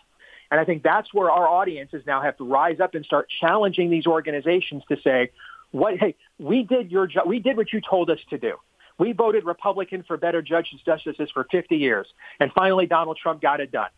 And 0.50 0.60
I 0.60 0.64
think 0.64 0.82
that's 0.82 1.12
where 1.12 1.30
our 1.30 1.46
audiences 1.46 2.04
now 2.06 2.22
have 2.22 2.36
to 2.38 2.44
rise 2.44 2.80
up 2.80 2.94
and 2.94 3.04
start 3.04 3.28
challenging 3.40 3.90
these 3.90 4.06
organizations 4.06 4.82
to 4.88 4.96
say, 5.02 5.30
what, 5.72 5.98
hey, 5.98 6.14
we 6.38 6.62
did 6.62 6.90
your 6.90 7.06
job. 7.06 7.26
We 7.26 7.38
did 7.40 7.56
what 7.56 7.72
you 7.72 7.80
told 7.80 8.08
us 8.10 8.18
to 8.30 8.38
do. 8.38 8.54
We 8.96 9.12
voted 9.12 9.44
Republican 9.44 10.02
for 10.02 10.16
better 10.16 10.40
judges 10.40 10.80
justices 10.84 11.30
for 11.32 11.46
50 11.50 11.76
years. 11.76 12.06
And 12.40 12.50
finally, 12.52 12.86
Donald 12.86 13.18
Trump 13.22 13.42
got 13.42 13.60
it 13.60 13.70
done. 13.70 13.90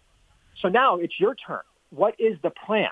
So 0.61 0.69
now 0.69 0.97
it's 0.97 1.19
your 1.19 1.35
turn. 1.35 1.61
What 1.91 2.17
is 2.19 2.37
the 2.43 2.51
plan? 2.51 2.91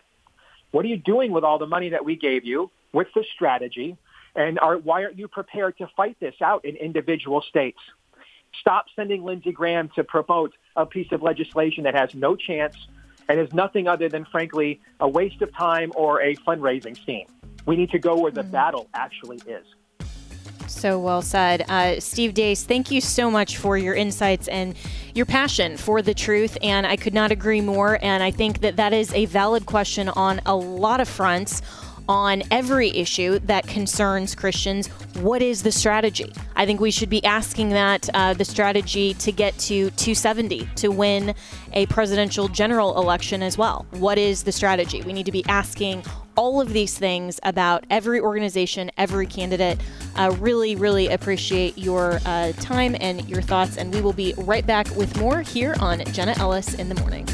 What 0.70 0.84
are 0.84 0.88
you 0.88 0.98
doing 0.98 1.32
with 1.32 1.44
all 1.44 1.58
the 1.58 1.66
money 1.66 1.90
that 1.90 2.04
we 2.04 2.16
gave 2.16 2.44
you? 2.44 2.70
What's 2.92 3.12
the 3.14 3.24
strategy? 3.34 3.96
And 4.34 4.58
are, 4.58 4.76
why 4.76 5.04
aren't 5.04 5.18
you 5.18 5.28
prepared 5.28 5.78
to 5.78 5.88
fight 5.96 6.16
this 6.20 6.34
out 6.42 6.64
in 6.64 6.76
individual 6.76 7.40
states? 7.40 7.78
Stop 8.60 8.86
sending 8.94 9.24
Lindsey 9.24 9.52
Graham 9.52 9.90
to 9.96 10.04
promote 10.04 10.54
a 10.76 10.86
piece 10.86 11.10
of 11.12 11.22
legislation 11.22 11.84
that 11.84 11.94
has 11.94 12.14
no 12.14 12.36
chance 12.36 12.76
and 13.28 13.38
is 13.38 13.52
nothing 13.52 13.88
other 13.88 14.08
than, 14.08 14.24
frankly, 14.24 14.80
a 15.00 15.08
waste 15.08 15.42
of 15.42 15.54
time 15.54 15.92
or 15.94 16.22
a 16.22 16.34
fundraising 16.36 16.96
scheme. 16.96 17.26
We 17.66 17.76
need 17.76 17.90
to 17.90 17.98
go 17.98 18.16
where 18.16 18.32
the 18.32 18.42
mm-hmm. 18.42 18.52
battle 18.52 18.88
actually 18.94 19.40
is. 19.46 19.66
So 20.68 20.98
well 20.98 21.22
said. 21.22 21.64
Uh, 21.68 21.98
Steve 21.98 22.34
Deace, 22.34 22.64
thank 22.64 22.90
you 22.90 23.00
so 23.00 23.30
much 23.30 23.56
for 23.56 23.76
your 23.78 23.94
insights 23.94 24.48
and 24.48 24.74
your 25.14 25.26
passion 25.26 25.76
for 25.76 26.02
the 26.02 26.14
truth. 26.14 26.56
And 26.62 26.86
I 26.86 26.96
could 26.96 27.14
not 27.14 27.32
agree 27.32 27.60
more. 27.60 27.98
And 28.02 28.22
I 28.22 28.30
think 28.30 28.60
that 28.60 28.76
that 28.76 28.92
is 28.92 29.12
a 29.14 29.24
valid 29.24 29.66
question 29.66 30.08
on 30.10 30.40
a 30.46 30.54
lot 30.54 31.00
of 31.00 31.08
fronts 31.08 31.62
on 32.08 32.42
every 32.50 32.88
issue 32.90 33.38
that 33.40 33.66
concerns 33.66 34.34
Christians. 34.34 34.86
What 35.16 35.42
is 35.42 35.62
the 35.62 35.72
strategy? 35.72 36.32
I 36.56 36.64
think 36.64 36.80
we 36.80 36.90
should 36.90 37.10
be 37.10 37.22
asking 37.24 37.70
that 37.70 38.08
uh, 38.14 38.32
the 38.34 38.44
strategy 38.44 39.14
to 39.14 39.30
get 39.30 39.56
to 39.58 39.90
270 39.90 40.68
to 40.76 40.88
win 40.88 41.34
a 41.74 41.86
presidential 41.86 42.48
general 42.48 42.98
election 42.98 43.42
as 43.42 43.58
well. 43.58 43.86
What 43.90 44.16
is 44.16 44.44
the 44.44 44.52
strategy? 44.52 45.02
We 45.02 45.12
need 45.12 45.26
to 45.26 45.32
be 45.32 45.44
asking 45.48 46.02
all 46.38 46.60
of 46.60 46.72
these 46.72 46.96
things 46.96 47.40
about 47.42 47.82
every 47.90 48.20
organization, 48.20 48.92
every 48.96 49.26
candidate. 49.26 49.76
Uh, 50.14 50.32
really, 50.38 50.76
really 50.76 51.08
appreciate 51.08 51.76
your 51.76 52.20
uh, 52.24 52.52
time 52.52 52.94
and 53.00 53.28
your 53.28 53.42
thoughts. 53.42 53.76
And 53.76 53.92
we 53.92 54.00
will 54.00 54.12
be 54.12 54.34
right 54.38 54.64
back 54.64 54.88
with 54.94 55.18
more 55.18 55.42
here 55.42 55.74
on 55.80 56.04
Jenna 56.12 56.34
Ellis 56.38 56.74
in 56.74 56.90
the 56.90 56.94
morning. 56.94 57.26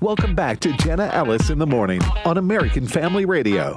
Welcome 0.00 0.34
back 0.34 0.58
to 0.60 0.72
Jenna 0.78 1.10
Ellis 1.12 1.48
in 1.48 1.60
the 1.60 1.66
morning 1.66 2.02
on 2.24 2.38
American 2.38 2.88
Family 2.88 3.24
Radio. 3.24 3.76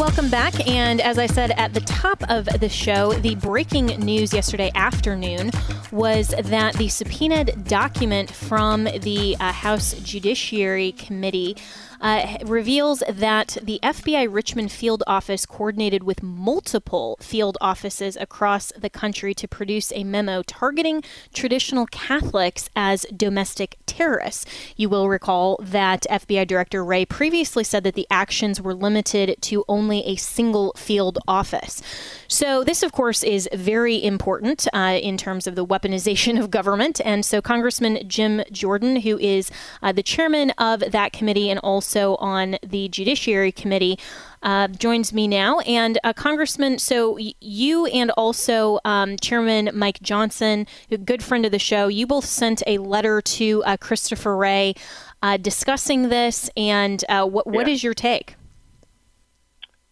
Welcome 0.00 0.30
back. 0.30 0.66
And 0.66 0.98
as 1.02 1.18
I 1.18 1.26
said 1.26 1.50
at 1.58 1.74
the 1.74 1.80
top 1.80 2.22
of 2.30 2.46
the 2.46 2.70
show, 2.70 3.12
the 3.12 3.34
breaking 3.34 3.88
news 3.98 4.32
yesterday 4.32 4.72
afternoon 4.74 5.50
was 5.92 6.34
that 6.38 6.74
the 6.74 6.88
subpoenaed 6.88 7.64
document 7.64 8.30
from 8.30 8.84
the 8.84 9.36
uh, 9.40 9.52
House 9.52 9.94
Judiciary 9.94 10.92
Committee 10.92 11.56
uh, 12.00 12.38
reveals 12.44 13.02
that 13.08 13.58
the 13.62 13.78
FBI 13.82 14.32
Richmond 14.32 14.72
field 14.72 15.02
office 15.06 15.44
coordinated 15.44 16.02
with 16.02 16.22
multiple 16.22 17.18
field 17.20 17.58
offices 17.60 18.16
across 18.16 18.72
the 18.72 18.90
country 18.90 19.34
to 19.34 19.46
produce 19.46 19.92
a 19.92 20.04
memo 20.04 20.42
targeting 20.42 21.02
traditional 21.34 21.86
Catholics 21.86 22.70
as 22.74 23.04
domestic 23.14 23.76
terrorists. 23.86 24.46
You 24.76 24.88
will 24.88 25.08
recall 25.08 25.58
that 25.62 26.06
FBI 26.10 26.46
Director 26.46 26.84
Wray 26.84 27.04
previously 27.04 27.64
said 27.64 27.84
that 27.84 27.94
the 27.94 28.06
actions 28.10 28.60
were 28.60 28.74
limited 28.74 29.36
to 29.42 29.64
only 29.68 30.04
a 30.06 30.16
single 30.16 30.72
field 30.76 31.18
office. 31.28 31.82
So, 32.28 32.64
this, 32.64 32.82
of 32.82 32.92
course, 32.92 33.22
is 33.22 33.48
very 33.52 34.02
important 34.02 34.66
uh, 34.72 34.98
in 35.02 35.16
terms 35.16 35.46
of 35.46 35.54
the 35.54 35.64
weaponization 35.80 36.38
of 36.38 36.50
government. 36.50 37.00
And 37.04 37.24
so, 37.24 37.40
Congressman 37.40 38.06
Jim 38.08 38.42
Jordan, 38.52 38.96
who 38.96 39.18
is 39.18 39.50
uh, 39.82 39.92
the 39.92 40.02
chairman 40.02 40.50
of 40.58 40.80
that 40.80 41.12
committee 41.12 41.50
and 41.50 41.58
also 41.60 42.16
on 42.16 42.56
the 42.62 42.88
Judiciary 42.88 43.52
Committee, 43.52 43.98
uh, 44.42 44.68
joins 44.68 45.12
me 45.12 45.28
now. 45.28 45.60
And 45.60 45.98
uh, 46.02 46.12
Congressman, 46.12 46.78
so 46.78 47.12
y- 47.12 47.34
you 47.40 47.86
and 47.86 48.10
also 48.12 48.78
um, 48.84 49.16
Chairman 49.18 49.70
Mike 49.74 50.00
Johnson, 50.02 50.66
a 50.90 50.98
good 50.98 51.22
friend 51.22 51.44
of 51.44 51.52
the 51.52 51.58
show, 51.58 51.88
you 51.88 52.06
both 52.06 52.24
sent 52.24 52.62
a 52.66 52.78
letter 52.78 53.20
to 53.20 53.62
uh, 53.64 53.76
Christopher 53.76 54.36
Wray 54.36 54.74
uh, 55.22 55.36
discussing 55.36 56.08
this. 56.08 56.50
And 56.56 57.04
uh, 57.08 57.26
what 57.26 57.46
what 57.46 57.66
yeah. 57.66 57.74
is 57.74 57.84
your 57.84 57.94
take? 57.94 58.36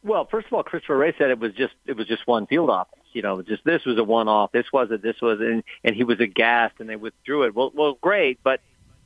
Well, 0.03 0.27
first 0.31 0.47
of 0.47 0.53
all, 0.55 0.63
Christopher 0.63 0.97
Wray 0.97 1.15
said 1.19 1.31
it 1.31 1.39
was 1.39 1.53
just 1.55 1.75
it 1.87 1.97
was 1.97 2.07
just 2.07 2.27
one 2.27 2.47
field 2.47 2.71
office. 2.71 2.98
You 3.13 3.23
know, 3.23 3.43
just 3.43 3.65
this 3.65 3.85
was 3.85 3.99
a 3.99 4.05
one-off. 4.05 4.53
This 4.53 4.67
wasn't. 4.73 5.03
This 5.03 5.17
was, 5.21 5.41
and, 5.41 5.63
and 5.85 5.95
he 5.95 6.05
was 6.05 6.21
aghast, 6.21 6.75
and 6.79 6.89
they 6.89 6.97
withdrew 6.97 7.45
it. 7.45 7.55
Well, 7.55 7.73
well, 7.75 7.99
great, 8.01 8.39
but 8.43 8.61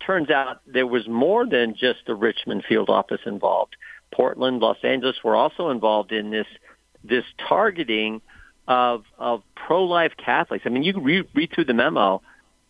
turns 0.05 0.31
out 0.31 0.61
there 0.67 0.87
was 0.87 1.07
more 1.09 1.47
than 1.47 1.75
just 1.75 2.01
the 2.07 2.15
Richmond 2.15 2.65
field 2.69 2.91
office 2.91 3.21
involved. 3.25 3.77
Portland, 4.13 4.61
Los 4.61 4.79
Angeles 4.83 5.17
were 5.25 5.37
also 5.37 5.71
involved 5.71 6.13
in 6.13 6.31
this 6.31 6.47
this 7.05 7.25
targeting 7.49 8.21
of 8.69 9.05
of 9.19 9.43
pro-life 9.55 10.13
Catholics. 10.17 10.65
I 10.67 10.69
mean, 10.69 10.83
you 10.83 10.99
read, 11.01 11.29
read 11.35 11.53
through 11.53 11.65
the 11.65 11.75
memo, 11.75 12.23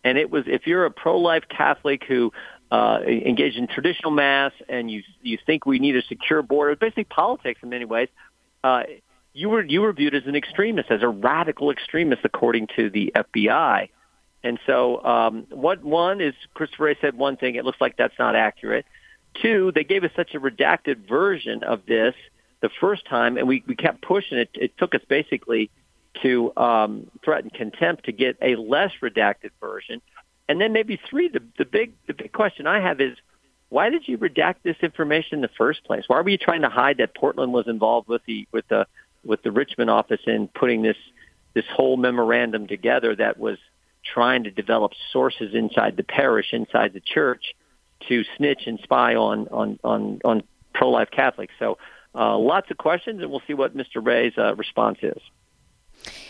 and 0.05 0.19
it 0.19 0.31
was 0.31 0.45
if 0.47 0.67
you're 0.67 0.85
a 0.85 0.91
pro-life 0.91 1.45
Catholic 1.49 2.05
who 2.05 2.33
uh, 2.71 3.01
engaged 3.05 3.57
in 3.57 3.67
traditional 3.67 4.11
mass, 4.11 4.53
and 4.69 4.91
you 4.91 5.03
you 5.23 5.39
think 5.45 5.67
we 5.67 5.79
need 5.79 5.97
a 5.97 6.03
secure 6.03 6.43
border, 6.43 6.77
basically 6.77 7.05
politics 7.05 7.61
in 7.63 7.69
many 7.69 7.85
ways. 7.85 8.09
Uh, 8.65 8.85
you 9.35 9.49
were 9.49 9.63
you 9.63 9.81
were 9.81 9.93
viewed 9.93 10.15
as 10.15 10.27
an 10.27 10.37
extremist, 10.37 10.91
as 10.91 11.03
a 11.03 11.09
radical 11.09 11.71
extremist, 11.71 12.23
according 12.25 12.69
to 12.77 12.91
the 12.91 13.13
FBI. 13.15 13.89
And 14.45 14.59
so, 14.67 15.03
um, 15.05 15.47
what 15.51 15.83
one 15.83 16.21
is 16.21 16.35
Christopher 16.55 16.85
Wray 16.85 16.97
said 17.01 17.17
one 17.17 17.37
thing. 17.37 17.55
It 17.55 17.65
looks 17.65 17.81
like 17.81 17.97
that's 17.97 18.19
not 18.19 18.35
accurate. 18.35 18.85
Two, 19.41 19.73
they 19.75 19.85
gave 19.85 20.05
us 20.05 20.11
such 20.15 20.35
a 20.35 20.41
redacted 20.41 21.09
version 21.09 21.63
of 21.63 21.87
this 21.87 22.15
the 22.61 22.71
first 22.81 23.07
time, 23.07 23.39
and 23.39 23.49
we, 23.49 23.63
we 23.67 23.75
kept 23.75 24.03
pushing 24.03 24.39
it. 24.39 24.51
It 24.55 24.77
took 24.79 24.95
us 24.95 25.01
basically 25.09 25.71
to 26.23 26.55
um, 26.57 27.11
threaten 27.25 27.51
contempt 27.51 28.05
to 28.05 28.13
get 28.13 28.37
a 28.43 28.57
less 28.57 28.93
redacted 29.01 29.51
version. 29.61 30.03
And 30.49 30.61
then 30.61 30.73
maybe 30.73 31.01
three, 31.09 31.29
the, 31.29 31.41
the 31.57 31.65
big 31.65 31.95
the 32.07 32.15
big 32.15 32.33
question 32.33 32.67
I 32.67 32.81
have 32.81 33.01
is 33.01 33.17
why 33.69 33.89
did 33.89 34.07
you 34.07 34.19
redact 34.19 34.57
this 34.65 34.77
information 34.83 35.37
in 35.37 35.41
the 35.41 35.51
first 35.57 35.85
place? 35.85 36.05
Why 36.07 36.21
were 36.21 36.29
you 36.29 36.37
trying 36.37 36.61
to 36.61 36.69
hide 36.69 36.99
that 36.99 37.15
Portland 37.15 37.55
was 37.55 37.69
involved 37.69 38.09
with 38.09 38.23
the 38.27 38.47
with 38.53 38.69
the 38.69 38.87
with 39.25 39.43
the 39.43 39.53
Richmond 39.53 39.91
office 39.91 40.21
in 40.27 40.49
putting 40.49 40.83
this 40.83 40.97
this 41.55 41.65
whole 41.75 41.97
memorandum 41.97 42.67
together 42.67 43.15
that 43.15 43.39
was 43.39 43.59
trying 44.05 44.45
to 44.45 44.51
develop 44.51 44.93
sources 45.13 45.55
inside 45.55 45.97
the 45.97 46.03
parish, 46.03 46.53
inside 46.53 46.93
the 46.95 47.01
church, 47.01 47.55
to 48.09 48.25
snitch 48.37 48.63
and 48.67 48.79
spy 48.83 49.15
on 49.15 49.49
on 49.49 49.79
on, 49.85 50.21
on 50.25 50.43
pro 50.75 50.91
life 50.91 51.11
Catholics. 51.11 51.55
So 51.59 51.79
uh, 52.15 52.37
lots 52.37 52.71
of 52.71 52.79
questions, 52.79 53.23
and 53.23 53.31
we'll 53.31 53.43
see 53.47 53.55
what 53.55 53.77
Mr. 53.77 54.05
Wray's 54.05 54.35
uh, 54.37 54.55
response 54.57 54.99
is. 55.03 55.21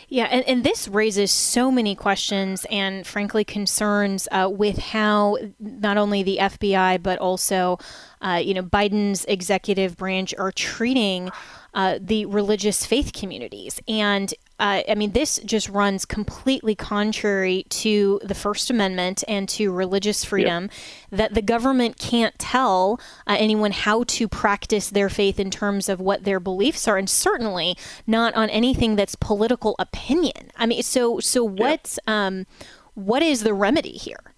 Yeah, 0.09 0.25
and, 0.25 0.47
and 0.47 0.63
this 0.63 0.89
raises 0.89 1.31
so 1.33 1.71
many 1.71 1.95
questions 1.95 2.67
and, 2.71 3.07
frankly, 3.07 3.45
concerns 3.45 4.29
uh, 4.31 4.51
with 4.53 4.77
how 4.77 5.39
not 5.59 5.97
only 5.97 6.23
the 6.23 6.39
FBI 6.39 7.03
but 7.03 7.19
also, 7.19 7.79
uh, 8.21 8.41
you 8.45 8.53
know, 8.53 8.63
Biden's 8.63 9.25
executive 9.25 9.97
branch 9.97 10.35
are 10.39 10.53
treating 10.53 11.31
uh, 11.75 11.99
the 12.01 12.27
religious 12.27 12.85
faith 12.85 13.13
communities. 13.13 13.81
And 13.89 14.33
uh, 14.59 14.83
I 14.89 14.95
mean, 14.95 15.11
this 15.13 15.41
just 15.45 15.69
runs 15.69 16.05
completely 16.05 16.77
contrary 16.77 17.65
to 17.71 18.21
the 18.23 18.35
First 18.35 18.71
Amendment 18.71 19.25
and 19.27 19.49
to 19.51 19.73
religious 19.73 20.25
freedom 20.25 20.71
that 21.11 21.35
the 21.35 21.43
government 21.43 21.99
can't 21.99 22.39
tell 22.39 23.01
uh, 23.27 23.37
anyone 23.39 23.73
how 23.73 24.05
to 24.05 24.29
practice 24.29 24.91
their 24.91 25.09
faith 25.09 25.41
in 25.41 25.51
terms 25.51 25.89
of 25.89 25.99
what 25.99 26.23
their 26.23 26.39
beliefs 26.39 26.87
are, 26.87 26.97
and 26.97 27.11
certainly 27.11 27.77
not 28.07 28.35
on 28.35 28.49
anything 28.51 28.95
that's 28.95 29.17
political 29.17 29.75
opinion. 29.81 30.53
I 30.57 30.67
mean, 30.67 30.83
so 30.85 31.19
so 31.19 31.43
what 31.43 31.99
um, 32.07 32.47
what 32.95 33.23
is 33.23 33.43
the 33.43 33.55
remedy 33.55 33.93
here? 33.93 34.33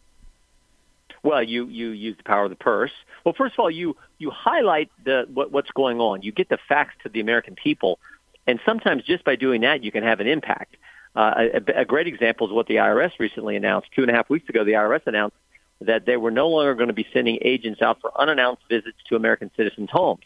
Well, 1.23 1.43
you 1.43 1.67
you 1.67 1.91
use 1.91 2.17
the 2.17 2.23
power 2.23 2.45
of 2.45 2.51
the 2.51 2.57
purse. 2.57 2.93
Well, 3.25 3.35
first 3.37 3.55
of 3.55 3.61
all, 3.61 3.71
you 3.71 3.97
you 4.19 4.31
highlight 4.31 4.91
the 5.05 5.27
what, 5.33 5.51
what's 5.51 5.71
going 5.71 6.01
on. 6.01 6.23
You 6.23 6.33
get 6.33 6.49
the 6.49 6.59
facts 6.69 6.95
to 7.03 7.09
the 7.09 7.21
American 7.21 7.55
people, 7.55 7.99
and 8.47 8.61
sometimes 8.67 9.03
just 9.05 9.25
by 9.25 9.37
doing 9.37 9.63
that, 9.63 9.83
you 9.83 9.91
can 9.91 10.03
have 10.03 10.21
an 10.21 10.27
impact. 10.27 10.77
Uh, 11.17 11.47
a, 11.55 11.81
a 11.81 11.85
great 11.85 12.07
example 12.07 12.47
is 12.47 12.53
what 12.53 12.67
the 12.67 12.77
IRS 12.77 13.13
recently 13.19 13.57
announced. 13.57 13.89
Two 13.95 14.03
and 14.03 14.11
a 14.11 14.15
half 14.15 14.29
weeks 14.29 14.49
ago, 14.49 14.65
the 14.65 14.73
IRS 14.73 15.07
announced 15.07 15.37
that 15.81 16.07
they 16.07 16.17
were 16.17 16.31
no 16.31 16.49
longer 16.49 16.75
going 16.75 16.89
to 16.89 16.95
be 16.95 17.07
sending 17.13 17.39
agents 17.43 17.81
out 17.83 18.01
for 18.01 18.11
unannounced 18.21 18.63
visits 18.69 18.97
to 19.09 19.17
American 19.17 19.51
citizens' 19.57 19.91
homes. 19.93 20.23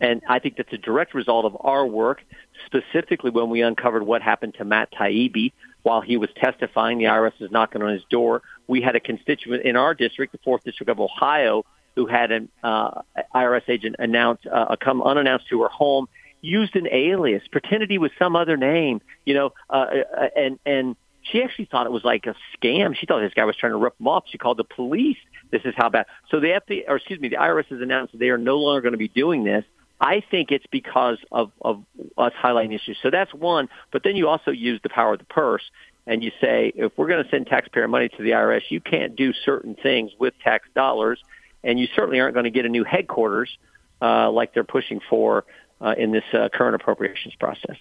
And 0.00 0.22
I 0.28 0.38
think 0.38 0.56
that's 0.56 0.72
a 0.72 0.78
direct 0.78 1.14
result 1.14 1.46
of 1.46 1.56
our 1.60 1.86
work, 1.86 2.22
specifically 2.66 3.30
when 3.30 3.48
we 3.48 3.62
uncovered 3.62 4.02
what 4.02 4.20
happened 4.20 4.54
to 4.58 4.64
Matt 4.64 4.92
Taibbi 4.92 5.52
while 5.82 6.02
he 6.02 6.18
was 6.18 6.28
testifying. 6.36 6.98
The 6.98 7.04
IRS 7.04 7.38
was 7.40 7.50
knocking 7.50 7.82
on 7.82 7.92
his 7.92 8.02
door. 8.10 8.42
We 8.66 8.82
had 8.82 8.94
a 8.94 9.00
constituent 9.00 9.64
in 9.64 9.76
our 9.76 9.94
district, 9.94 10.32
the 10.32 10.38
4th 10.38 10.64
District 10.64 10.90
of 10.90 11.00
Ohio, 11.00 11.64
who 11.96 12.06
had 12.06 12.30
an 12.30 12.48
uh, 12.62 13.02
IRS 13.34 13.68
agent 13.68 13.96
announce 13.98 14.40
uh, 14.50 14.76
come 14.76 15.02
unannounced 15.02 15.48
to 15.48 15.62
her 15.62 15.68
home, 15.68 16.06
used 16.42 16.76
an 16.76 16.86
alias, 16.92 17.42
pretended 17.50 17.90
he 17.90 17.98
was 17.98 18.10
some 18.18 18.36
other 18.36 18.56
name, 18.56 19.00
you 19.24 19.34
know, 19.34 19.52
uh, 19.68 19.86
uh, 20.16 20.28
and 20.36 20.58
and 20.64 20.96
she 21.22 21.42
actually 21.42 21.64
thought 21.64 21.86
it 21.86 21.92
was 21.92 22.04
like 22.04 22.26
a 22.26 22.36
scam. 22.56 22.94
She 22.94 23.06
thought 23.06 23.20
this 23.20 23.34
guy 23.34 23.44
was 23.44 23.56
trying 23.56 23.72
to 23.72 23.78
rip 23.78 23.98
him 23.98 24.06
off. 24.06 24.24
She 24.30 24.38
called 24.38 24.58
the 24.58 24.64
police. 24.64 25.16
This 25.50 25.62
is 25.64 25.74
how 25.76 25.88
bad. 25.88 26.06
So 26.30 26.38
the 26.38 26.60
FBI, 26.60 26.84
or 26.86 26.96
excuse 26.96 27.18
me, 27.18 27.28
the 27.28 27.36
IRS 27.36 27.66
has 27.66 27.80
announced 27.80 28.16
they 28.16 28.28
are 28.28 28.38
no 28.38 28.58
longer 28.58 28.82
going 28.82 28.92
to 28.92 28.98
be 28.98 29.08
doing 29.08 29.42
this. 29.42 29.64
I 30.00 30.22
think 30.30 30.52
it's 30.52 30.66
because 30.70 31.18
of, 31.32 31.50
of 31.60 31.82
us 32.18 32.32
highlighting 32.40 32.74
issues. 32.74 32.98
So 33.02 33.10
that's 33.10 33.32
one. 33.32 33.68
But 33.90 34.02
then 34.04 34.14
you 34.14 34.28
also 34.28 34.50
use 34.50 34.78
the 34.82 34.90
power 34.90 35.14
of 35.14 35.18
the 35.18 35.24
purse 35.24 35.62
and 36.06 36.22
you 36.22 36.30
say, 36.40 36.72
if 36.76 36.92
we're 36.96 37.08
going 37.08 37.24
to 37.24 37.30
send 37.30 37.46
taxpayer 37.46 37.88
money 37.88 38.08
to 38.08 38.22
the 38.22 38.30
IRS, 38.30 38.62
you 38.68 38.80
can't 38.80 39.16
do 39.16 39.32
certain 39.32 39.74
things 39.74 40.12
with 40.18 40.34
tax 40.42 40.68
dollars, 40.74 41.20
and 41.64 41.78
you 41.78 41.86
certainly 41.94 42.20
aren't 42.20 42.34
going 42.34 42.44
to 42.44 42.50
get 42.50 42.64
a 42.64 42.68
new 42.68 42.84
headquarters 42.84 43.56
uh, 44.00 44.30
like 44.30 44.54
they're 44.54 44.64
pushing 44.64 45.00
for 45.08 45.44
uh, 45.80 45.94
in 45.96 46.12
this 46.12 46.24
uh, 46.32 46.48
current 46.52 46.74
appropriations 46.74 47.34
process. 47.36 47.76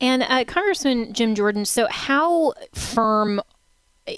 And 0.00 0.22
uh, 0.22 0.44
Congressman 0.44 1.12
Jim 1.12 1.34
Jordan, 1.34 1.64
so 1.64 1.86
how 1.90 2.54
firm 2.74 3.40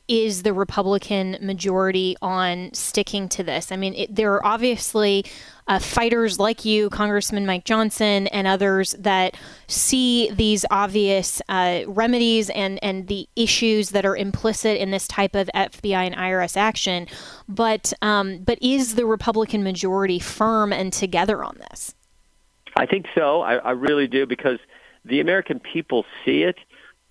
is 0.08 0.42
the 0.42 0.52
Republican 0.52 1.36
majority 1.42 2.16
on 2.22 2.72
sticking 2.72 3.28
to 3.30 3.42
this? 3.42 3.70
I 3.70 3.76
mean, 3.76 3.94
it, 3.94 4.14
there 4.14 4.32
are 4.32 4.44
obviously 4.44 5.24
uh, 5.66 5.78
fighters 5.78 6.38
like 6.38 6.64
you, 6.64 6.88
Congressman 6.90 7.44
Mike 7.44 7.64
Johnson, 7.64 8.26
and 8.28 8.46
others 8.46 8.94
that 8.98 9.36
see 9.66 10.30
these 10.30 10.64
obvious 10.70 11.42
uh, 11.48 11.82
remedies 11.86 12.50
and, 12.50 12.78
and 12.82 13.08
the 13.08 13.28
issues 13.36 13.90
that 13.90 14.06
are 14.06 14.16
implicit 14.16 14.78
in 14.78 14.90
this 14.90 15.06
type 15.06 15.34
of 15.34 15.50
FBI 15.54 16.06
and 16.06 16.14
IRS 16.14 16.56
action. 16.56 17.06
But 17.48 17.92
um, 18.00 18.38
but 18.38 18.58
is 18.62 18.94
the 18.94 19.06
Republican 19.06 19.62
majority 19.62 20.18
firm 20.18 20.72
and 20.72 20.92
together 20.92 21.44
on 21.44 21.58
this? 21.70 21.94
I 22.76 22.86
think 22.86 23.06
so. 23.14 23.42
I, 23.42 23.56
I 23.56 23.70
really 23.72 24.06
do 24.06 24.26
because 24.26 24.58
the 25.04 25.20
American 25.20 25.60
people 25.60 26.04
see 26.24 26.42
it. 26.42 26.56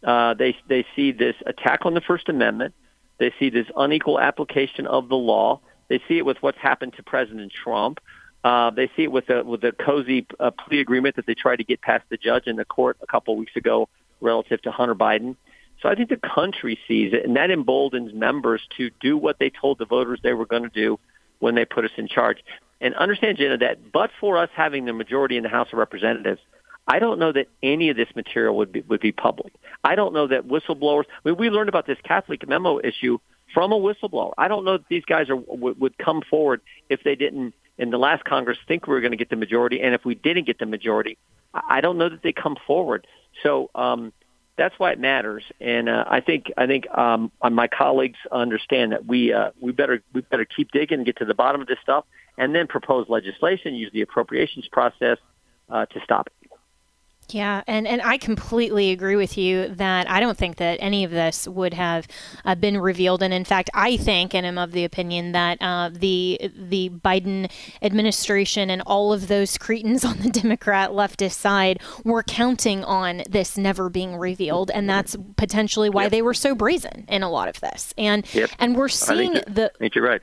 Uh, 0.03 0.33
they 0.33 0.55
they 0.67 0.85
see 0.95 1.11
this 1.11 1.35
attack 1.45 1.85
on 1.85 1.93
the 1.93 2.01
First 2.01 2.29
Amendment. 2.29 2.73
They 3.19 3.33
see 3.39 3.49
this 3.49 3.67
unequal 3.75 4.19
application 4.19 4.87
of 4.87 5.09
the 5.09 5.15
law. 5.15 5.61
They 5.87 6.01
see 6.07 6.17
it 6.17 6.25
with 6.25 6.37
what's 6.41 6.57
happened 6.57 6.93
to 6.97 7.03
President 7.03 7.51
Trump. 7.51 7.99
Uh, 8.43 8.69
they 8.71 8.87
see 8.95 9.03
it 9.03 9.11
with 9.11 9.27
the 9.27 9.43
with 9.43 9.61
the 9.61 9.71
cozy 9.71 10.25
uh, 10.39 10.51
plea 10.51 10.81
agreement 10.81 11.15
that 11.15 11.25
they 11.25 11.33
tried 11.33 11.57
to 11.57 11.63
get 11.63 11.81
past 11.81 12.03
the 12.09 12.17
judge 12.17 12.47
in 12.47 12.57
the 12.57 12.65
court 12.65 12.97
a 13.01 13.07
couple 13.07 13.35
weeks 13.37 13.55
ago 13.55 13.87
relative 14.19 14.61
to 14.63 14.71
Hunter 14.71 14.95
Biden. 14.95 15.35
So 15.81 15.89
I 15.89 15.95
think 15.95 16.09
the 16.09 16.17
country 16.17 16.77
sees 16.87 17.13
it, 17.13 17.25
and 17.25 17.35
that 17.35 17.51
emboldens 17.51 18.13
members 18.13 18.61
to 18.77 18.89
do 19.01 19.17
what 19.17 19.39
they 19.39 19.49
told 19.49 19.79
the 19.79 19.85
voters 19.85 20.19
they 20.23 20.33
were 20.33 20.45
going 20.45 20.63
to 20.63 20.69
do 20.69 20.99
when 21.39 21.55
they 21.55 21.65
put 21.65 21.85
us 21.85 21.91
in 21.97 22.07
charge. 22.07 22.43
And 22.79 22.95
understand, 22.95 23.37
Jenna, 23.37 23.57
that 23.59 23.91
but 23.91 24.11
for 24.19 24.37
us 24.37 24.49
having 24.53 24.85
the 24.85 24.93
majority 24.93 25.37
in 25.37 25.43
the 25.43 25.49
House 25.49 25.67
of 25.71 25.79
Representatives, 25.79 26.41
I 26.88 26.99
don't 26.99 27.19
know 27.19 27.31
that 27.31 27.47
any 27.61 27.89
of 27.89 27.97
this 27.97 28.09
material 28.15 28.57
would 28.57 28.71
be 28.71 28.81
would 28.81 28.99
be 28.99 29.11
public. 29.11 29.53
I 29.84 29.95
don't 29.95 30.13
know 30.13 30.27
that 30.27 30.47
whistleblowers. 30.47 31.05
I 31.07 31.29
mean, 31.29 31.38
we 31.38 31.49
learned 31.49 31.69
about 31.69 31.88
this 31.88 31.97
Catholic 32.03 32.47
memo 32.47 32.79
issue 32.79 33.19
from 33.53 33.71
a 33.71 33.79
whistleblower. 33.79 34.34
I 34.38 34.47
don't 34.47 34.65
know 34.65 34.77
that 34.77 34.88
these 34.89 35.05
guys 35.05 35.29
are 35.29 35.36
would, 35.36 35.79
would 35.79 35.97
come 35.97 36.21
forward 36.29 36.61
if 36.89 37.01
they 37.03 37.15
didn't 37.15 37.53
in 37.77 37.89
the 37.89 37.97
last 37.97 38.23
Congress 38.25 38.57
think 38.67 38.88
we 38.88 38.93
were 38.93 39.01
going 39.01 39.11
to 39.11 39.17
get 39.17 39.29
the 39.29 39.36
majority, 39.36 39.81
and 39.81 39.95
if 39.95 40.05
we 40.05 40.15
didn't 40.15 40.45
get 40.45 40.59
the 40.59 40.65
majority, 40.65 41.17
I 41.53 41.81
don't 41.81 41.97
know 41.97 42.09
that 42.09 42.21
they 42.21 42.34
come 42.34 42.55
forward. 42.67 43.07
So 43.41 43.69
um, 43.73 44.13
that's 44.57 44.77
why 44.77 44.91
it 44.91 44.99
matters, 44.99 45.43
and 45.59 45.89
uh, 45.89 46.03
I 46.07 46.19
think 46.19 46.51
I 46.57 46.67
think 46.67 46.89
um, 46.95 47.31
my 47.41 47.67
colleagues 47.67 48.19
understand 48.31 48.91
that 48.91 49.05
we 49.05 49.34
uh, 49.34 49.51
we 49.59 49.71
better 49.71 50.03
we 50.13 50.21
better 50.21 50.45
keep 50.45 50.71
digging 50.71 50.99
and 50.99 51.05
get 51.05 51.17
to 51.17 51.25
the 51.25 51.34
bottom 51.34 51.61
of 51.61 51.67
this 51.67 51.79
stuff, 51.81 52.05
and 52.38 52.53
then 52.53 52.67
propose 52.67 53.07
legislation, 53.09 53.73
use 53.73 53.91
the 53.93 54.01
appropriations 54.01 54.67
process 54.71 55.17
uh, 55.69 55.86
to 55.88 55.99
stop 56.03 56.27
it. 56.27 56.42
Yeah, 57.30 57.63
and, 57.67 57.88
and 57.88 58.01
I 58.01 58.17
completely 58.17 58.91
agree 58.91 59.15
with 59.15 59.38
you 59.38 59.69
that 59.69 60.09
I 60.09 60.19
don't 60.19 60.38
think 60.38 60.57
that 60.57 60.78
any 60.82 61.03
of 61.03 61.11
this 61.11 61.47
would 61.47 61.74
have 61.74 62.07
uh, 62.45 62.55
been 62.55 62.80
revealed. 62.80 63.24
And 63.24 63.34
in 63.34 63.45
fact, 63.45 63.69
I 63.74 63.97
think 63.97 64.34
and 64.34 64.45
am 64.45 64.57
of 64.57 64.71
the 64.71 64.84
opinion 64.84 65.32
that 65.32 65.57
uh, 65.61 65.89
the 65.91 66.39
the 66.55 66.89
Biden 66.89 67.51
administration 67.82 68.69
and 68.69 68.82
all 68.86 69.13
of 69.13 69.28
those 69.28 69.57
cretins 69.57 70.03
on 70.05 70.17
the 70.19 70.30
Democrat 70.30 70.91
leftist 70.91 71.34
side 71.34 71.82
were 72.03 72.24
counting 72.24 72.84
on 72.84 73.24
this 73.30 73.57
never 73.57 73.89
being 73.89 74.15
revealed, 74.17 74.71
and 74.71 74.89
that's 74.89 75.15
potentially 75.38 75.89
why 75.89 76.03
yep. 76.03 76.11
they 76.11 76.21
were 76.21 76.34
so 76.34 76.55
brazen 76.55 77.05
in 77.07 77.24
a 77.24 77.30
lot 77.30 77.47
of 77.47 77.59
this. 77.61 77.93
And 77.97 78.32
yep. 78.34 78.49
and 78.59 78.76
we're 78.76 78.89
seeing 78.89 79.34
the. 79.34 79.71
I 79.76 79.78
think 79.80 79.95
you're 79.95 80.05
right. 80.05 80.21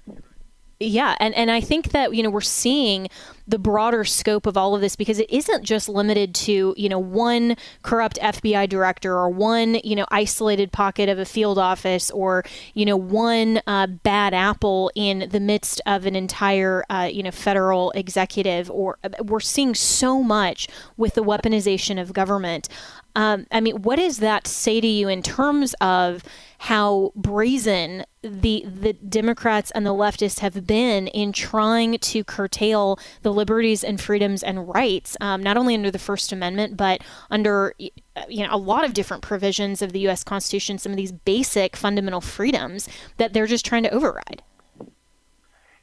Yeah, 0.82 1.14
and, 1.20 1.34
and 1.34 1.50
I 1.50 1.60
think 1.60 1.90
that 1.90 2.14
you 2.14 2.22
know 2.22 2.30
we're 2.30 2.40
seeing 2.40 3.08
the 3.46 3.58
broader 3.58 4.02
scope 4.02 4.46
of 4.46 4.56
all 4.56 4.74
of 4.74 4.80
this 4.80 4.96
because 4.96 5.18
it 5.18 5.28
isn't 5.28 5.62
just 5.62 5.90
limited 5.90 6.34
to 6.34 6.72
you 6.74 6.88
know 6.88 6.98
one 6.98 7.56
corrupt 7.82 8.18
FBI 8.22 8.66
director 8.66 9.14
or 9.14 9.28
one 9.28 9.74
you 9.84 9.94
know 9.94 10.06
isolated 10.10 10.72
pocket 10.72 11.10
of 11.10 11.18
a 11.18 11.26
field 11.26 11.58
office 11.58 12.10
or 12.10 12.44
you 12.72 12.86
know 12.86 12.96
one 12.96 13.60
uh, 13.66 13.88
bad 13.88 14.32
apple 14.32 14.90
in 14.94 15.28
the 15.30 15.40
midst 15.40 15.82
of 15.84 16.06
an 16.06 16.16
entire 16.16 16.82
uh, 16.88 17.10
you 17.12 17.22
know 17.22 17.30
federal 17.30 17.90
executive. 17.90 18.70
Or 18.70 18.96
uh, 19.04 19.10
we're 19.22 19.40
seeing 19.40 19.74
so 19.74 20.22
much 20.22 20.66
with 20.96 21.12
the 21.12 21.22
weaponization 21.22 22.00
of 22.00 22.14
government. 22.14 22.70
Um, 23.16 23.46
I 23.50 23.60
mean, 23.60 23.82
what 23.82 23.96
does 23.96 24.18
that 24.18 24.46
say 24.46 24.80
to 24.80 24.86
you 24.86 25.08
in 25.08 25.22
terms 25.22 25.74
of 25.80 26.22
how 26.58 27.10
brazen 27.16 28.04
the 28.22 28.64
the 28.66 28.92
Democrats 28.92 29.70
and 29.70 29.86
the 29.86 29.94
leftists 29.94 30.40
have 30.40 30.66
been 30.66 31.06
in 31.08 31.32
trying 31.32 31.98
to 31.98 32.22
curtail 32.22 32.98
the 33.22 33.32
liberties 33.32 33.82
and 33.82 34.00
freedoms 34.00 34.42
and 34.42 34.68
rights, 34.68 35.16
um, 35.20 35.42
not 35.42 35.56
only 35.56 35.74
under 35.74 35.90
the 35.90 35.98
First 35.98 36.32
Amendment 36.32 36.76
but 36.76 37.02
under 37.30 37.74
you 37.78 38.46
know 38.46 38.54
a 38.54 38.58
lot 38.58 38.84
of 38.84 38.92
different 38.92 39.22
provisions 39.22 39.80
of 39.80 39.92
the 39.92 40.00
U.S. 40.00 40.22
Constitution, 40.22 40.76
some 40.78 40.92
of 40.92 40.96
these 40.96 41.12
basic 41.12 41.76
fundamental 41.76 42.20
freedoms 42.20 42.88
that 43.16 43.32
they're 43.32 43.46
just 43.46 43.64
trying 43.64 43.82
to 43.84 43.90
override. 43.90 44.42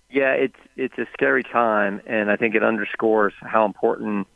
Yeah, 0.10 0.32
it's 0.32 0.60
it's 0.76 0.98
a 0.98 1.06
scary 1.14 1.44
time, 1.44 2.02
and 2.06 2.32
I 2.32 2.36
think 2.38 2.56
it 2.56 2.64
underscores 2.64 3.34
how 3.42 3.66
important 3.66 4.28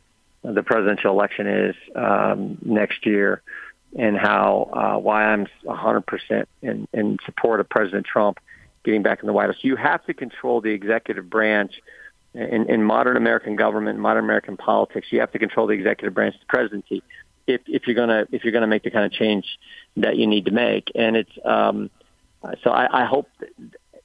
the 0.42 0.62
presidential 0.62 1.12
election 1.12 1.46
is 1.46 1.76
um, 1.94 2.58
next 2.62 3.06
year, 3.06 3.42
and 3.96 4.16
how 4.16 4.70
uh, 4.72 4.98
why 4.98 5.24
I'm 5.24 5.46
100% 5.64 6.46
in, 6.62 6.88
in 6.92 7.18
support 7.24 7.60
of 7.60 7.68
President 7.68 8.06
Trump 8.06 8.38
getting 8.84 9.02
back 9.02 9.20
in 9.20 9.26
the 9.26 9.32
White 9.32 9.46
House. 9.46 9.58
You 9.60 9.76
have 9.76 10.04
to 10.06 10.14
control 10.14 10.60
the 10.60 10.70
executive 10.70 11.30
branch 11.30 11.72
in, 12.34 12.68
in 12.68 12.82
modern 12.82 13.16
American 13.16 13.56
government, 13.56 13.98
modern 13.98 14.24
American 14.24 14.56
politics. 14.56 15.08
You 15.10 15.20
have 15.20 15.32
to 15.32 15.38
control 15.38 15.66
the 15.66 15.74
executive 15.74 16.14
branch, 16.14 16.34
the 16.40 16.46
presidency, 16.46 17.02
if, 17.46 17.60
if 17.66 17.86
you're 17.86 17.96
gonna 17.96 18.26
if 18.32 18.44
you're 18.44 18.52
gonna 18.52 18.66
make 18.66 18.82
the 18.82 18.90
kind 18.90 19.04
of 19.04 19.12
change 19.12 19.44
that 19.96 20.16
you 20.16 20.26
need 20.26 20.46
to 20.46 20.52
make. 20.52 20.90
And 20.94 21.16
it's 21.16 21.32
um, 21.44 21.90
so 22.64 22.70
I, 22.70 23.02
I 23.02 23.04
hope 23.04 23.28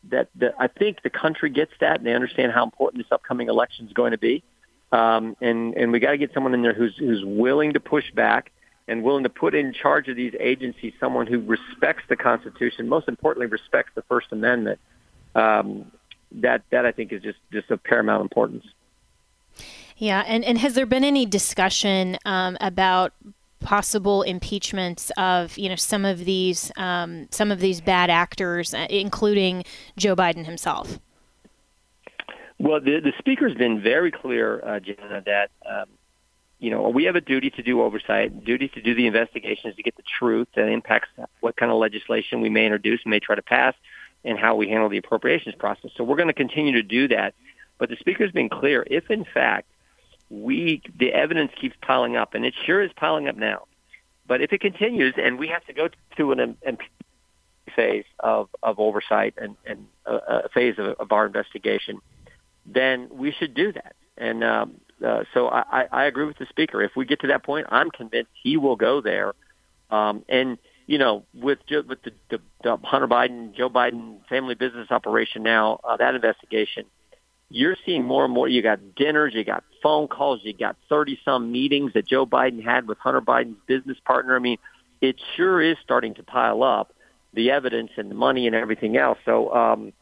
that, 0.09 0.29
that 0.35 0.55
I 0.59 0.67
think 0.67 1.01
the 1.01 1.09
country 1.09 1.49
gets 1.49 1.71
that 1.79 1.97
and 1.97 2.05
they 2.05 2.13
understand 2.13 2.51
how 2.51 2.63
important 2.63 3.03
this 3.03 3.11
upcoming 3.11 3.49
election 3.49 3.88
is 3.88 3.93
going 3.93 4.11
to 4.11 4.17
be. 4.17 4.43
Um, 4.91 5.35
and 5.41 5.73
and 5.75 5.91
we 5.91 5.99
got 5.99 6.11
to 6.11 6.17
get 6.17 6.33
someone 6.33 6.53
in 6.53 6.61
there 6.61 6.73
who's 6.73 6.95
who's 6.97 7.23
willing 7.25 7.73
to 7.73 7.79
push 7.79 8.09
back 8.11 8.51
and 8.88 9.03
willing 9.03 9.23
to 9.23 9.29
put 9.29 9.53
in 9.53 9.73
charge 9.73 10.07
of 10.07 10.15
these 10.15 10.33
agencies 10.39 10.93
someone 10.99 11.27
who 11.27 11.39
respects 11.41 12.03
the 12.07 12.15
Constitution, 12.15 12.88
most 12.88 13.07
importantly, 13.07 13.47
respects 13.47 13.91
the 13.95 14.01
First 14.03 14.27
Amendment. 14.31 14.79
Um, 15.35 15.91
that 16.31 16.63
that 16.71 16.85
I 16.85 16.91
think 16.91 17.11
is 17.11 17.21
just 17.21 17.39
just 17.51 17.69
of 17.71 17.83
paramount 17.83 18.21
importance. 18.21 18.65
Yeah, 19.97 20.23
and 20.27 20.43
and 20.45 20.57
has 20.59 20.75
there 20.75 20.85
been 20.85 21.03
any 21.03 21.25
discussion 21.25 22.17
um, 22.25 22.57
about 22.61 23.13
possible 23.59 24.21
impeachments 24.21 25.11
of 25.17 25.57
you 25.57 25.67
know 25.69 25.75
some 25.75 26.05
of 26.05 26.25
these 26.25 26.71
um, 26.77 27.27
some 27.31 27.51
of 27.51 27.59
these 27.59 27.81
bad 27.81 28.09
actors, 28.09 28.73
uh, 28.73 28.88
including 28.89 29.63
Joe 29.97 30.15
Biden 30.15 30.45
himself? 30.45 30.99
Well, 32.59 32.79
the, 32.81 32.99
the 32.99 33.13
speaker's 33.19 33.53
been 33.53 33.81
very 33.81 34.11
clear, 34.11 34.61
uh, 34.65 34.79
Jenna, 34.79 35.21
that 35.25 35.51
um, 35.69 35.85
you 36.59 36.71
know 36.71 36.89
we 36.89 37.03
have 37.05 37.15
a 37.15 37.21
duty 37.21 37.51
to 37.51 37.63
do 37.63 37.81
oversight, 37.81 38.43
duty 38.43 38.67
to 38.69 38.81
do 38.81 38.95
the 38.95 39.05
investigations 39.05 39.75
to 39.75 39.83
get 39.83 39.95
the 39.95 40.03
truth 40.19 40.47
that 40.55 40.67
impacts 40.67 41.09
what 41.39 41.55
kind 41.55 41.71
of 41.71 41.77
legislation 41.77 42.41
we 42.41 42.49
may 42.49 42.65
introduce, 42.65 43.05
may 43.05 43.19
try 43.19 43.35
to 43.35 43.43
pass, 43.43 43.75
and 44.23 44.39
how 44.39 44.55
we 44.55 44.69
handle 44.69 44.89
the 44.89 44.97
appropriations 44.97 45.55
process. 45.55 45.91
So 45.95 46.03
we're 46.03 46.15
going 46.15 46.29
to 46.29 46.33
continue 46.33 46.73
to 46.73 46.83
do 46.83 47.07
that. 47.09 47.35
But 47.77 47.89
the 47.89 47.95
speaker's 47.97 48.31
been 48.31 48.49
clear. 48.49 48.83
If 48.89 49.11
in 49.11 49.23
fact 49.23 49.69
we 50.31 50.81
the 50.97 51.13
evidence 51.13 51.51
keeps 51.61 51.75
piling 51.81 52.15
up, 52.15 52.33
and 52.33 52.43
it 52.43 52.55
sure 52.65 52.81
is 52.81 52.91
piling 52.95 53.27
up 53.27 53.37
now, 53.37 53.65
but 54.25 54.41
if 54.41 54.51
it 54.51 54.61
continues 54.61 55.13
and 55.15 55.37
we 55.37 55.47
have 55.49 55.63
to 55.65 55.73
go 55.73 55.89
to 56.17 56.31
an, 56.31 56.57
an 56.65 56.77
phase 57.75 58.05
of, 58.19 58.49
of 58.63 58.79
oversight 58.79 59.35
and, 59.37 59.55
and 59.65 59.85
a, 60.05 60.15
a 60.45 60.49
phase 60.49 60.75
of, 60.79 60.95
of 60.99 61.11
our 61.11 61.25
investigation, 61.25 62.01
then 62.68 63.09
we 63.11 63.32
should 63.32 63.53
do 63.53 63.72
that. 63.72 63.95
And 64.18 64.43
um, 64.43 64.82
uh, 65.05 65.24
so 65.34 65.47
I, 65.47 65.88
I 65.91 66.05
agree 66.05 66.26
with 66.26 66.38
the 66.38 66.45
speaker. 66.47 66.82
If 66.82 66.91
we 66.95 67.05
get 67.05 67.22
to 67.22 67.28
that 67.28 67.43
point, 67.43 67.68
I'm 67.70 67.89
convinced 67.89 68.32
he 68.43 68.57
will 68.57 68.76
go 68.76 69.01
there. 69.01 69.34
Um, 69.89 70.24
and 70.28 70.57
you 70.86 70.97
know, 70.97 71.26
with 71.34 71.59
with 71.70 72.01
the, 72.03 72.11
the, 72.30 72.39
the 72.63 72.78
Hunter 72.84 73.07
Biden, 73.07 73.53
Joe 73.55 73.70
Biden 73.70 74.26
family 74.28 74.55
business 74.55 74.88
operation 74.89 75.43
now, 75.43 75.80
uh, 75.84 75.97
that 75.97 76.15
investigation, 76.15 76.86
you're 77.49 77.76
seeing 77.86 78.03
more 78.03 78.26
and 78.26 78.34
more. 78.34 78.47
You 78.47 78.61
got 78.61 78.95
dinners, 78.95 79.34
you 79.34 79.43
got 79.43 79.63
phone 79.84 80.07
calls, 80.07 80.41
you 80.43 80.53
got 80.53 80.78
30 80.89 81.20
some 81.24 81.51
meetings 81.51 81.93
that 81.93 82.07
Joe 82.07 82.26
Biden 82.26 82.63
had 82.63 82.88
with 82.88 82.97
Hunter 82.97 83.22
Biden's 83.22 83.57
business 83.68 83.97
partner. 84.05 84.36
I 84.36 84.39
mean, 84.39 84.57
it 85.01 85.18
sure 85.36 85.61
is 85.61 85.78
starting 85.84 86.15
to 86.15 86.24
pile 86.24 86.63
up 86.63 86.93
the 87.34 87.51
evidence 87.51 87.91
and 87.97 88.09
the 88.09 88.15
money 88.15 88.47
and 88.47 88.55
everything 88.55 88.97
else. 88.97 89.18
So, 89.26 89.53
um, 89.53 89.93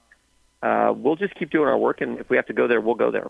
uh, 0.65 0.93
we'll 0.93 1.15
just 1.15 1.35
keep 1.35 1.51
doing 1.51 1.67
our 1.67 1.77
work. 1.77 2.01
And 2.01 2.19
if 2.19 2.29
we 2.29 2.37
have 2.37 2.47
to 2.47 2.53
go 2.53 2.67
there, 2.67 2.81
we'll 2.81 2.95
go 2.95 3.11
there. 3.11 3.29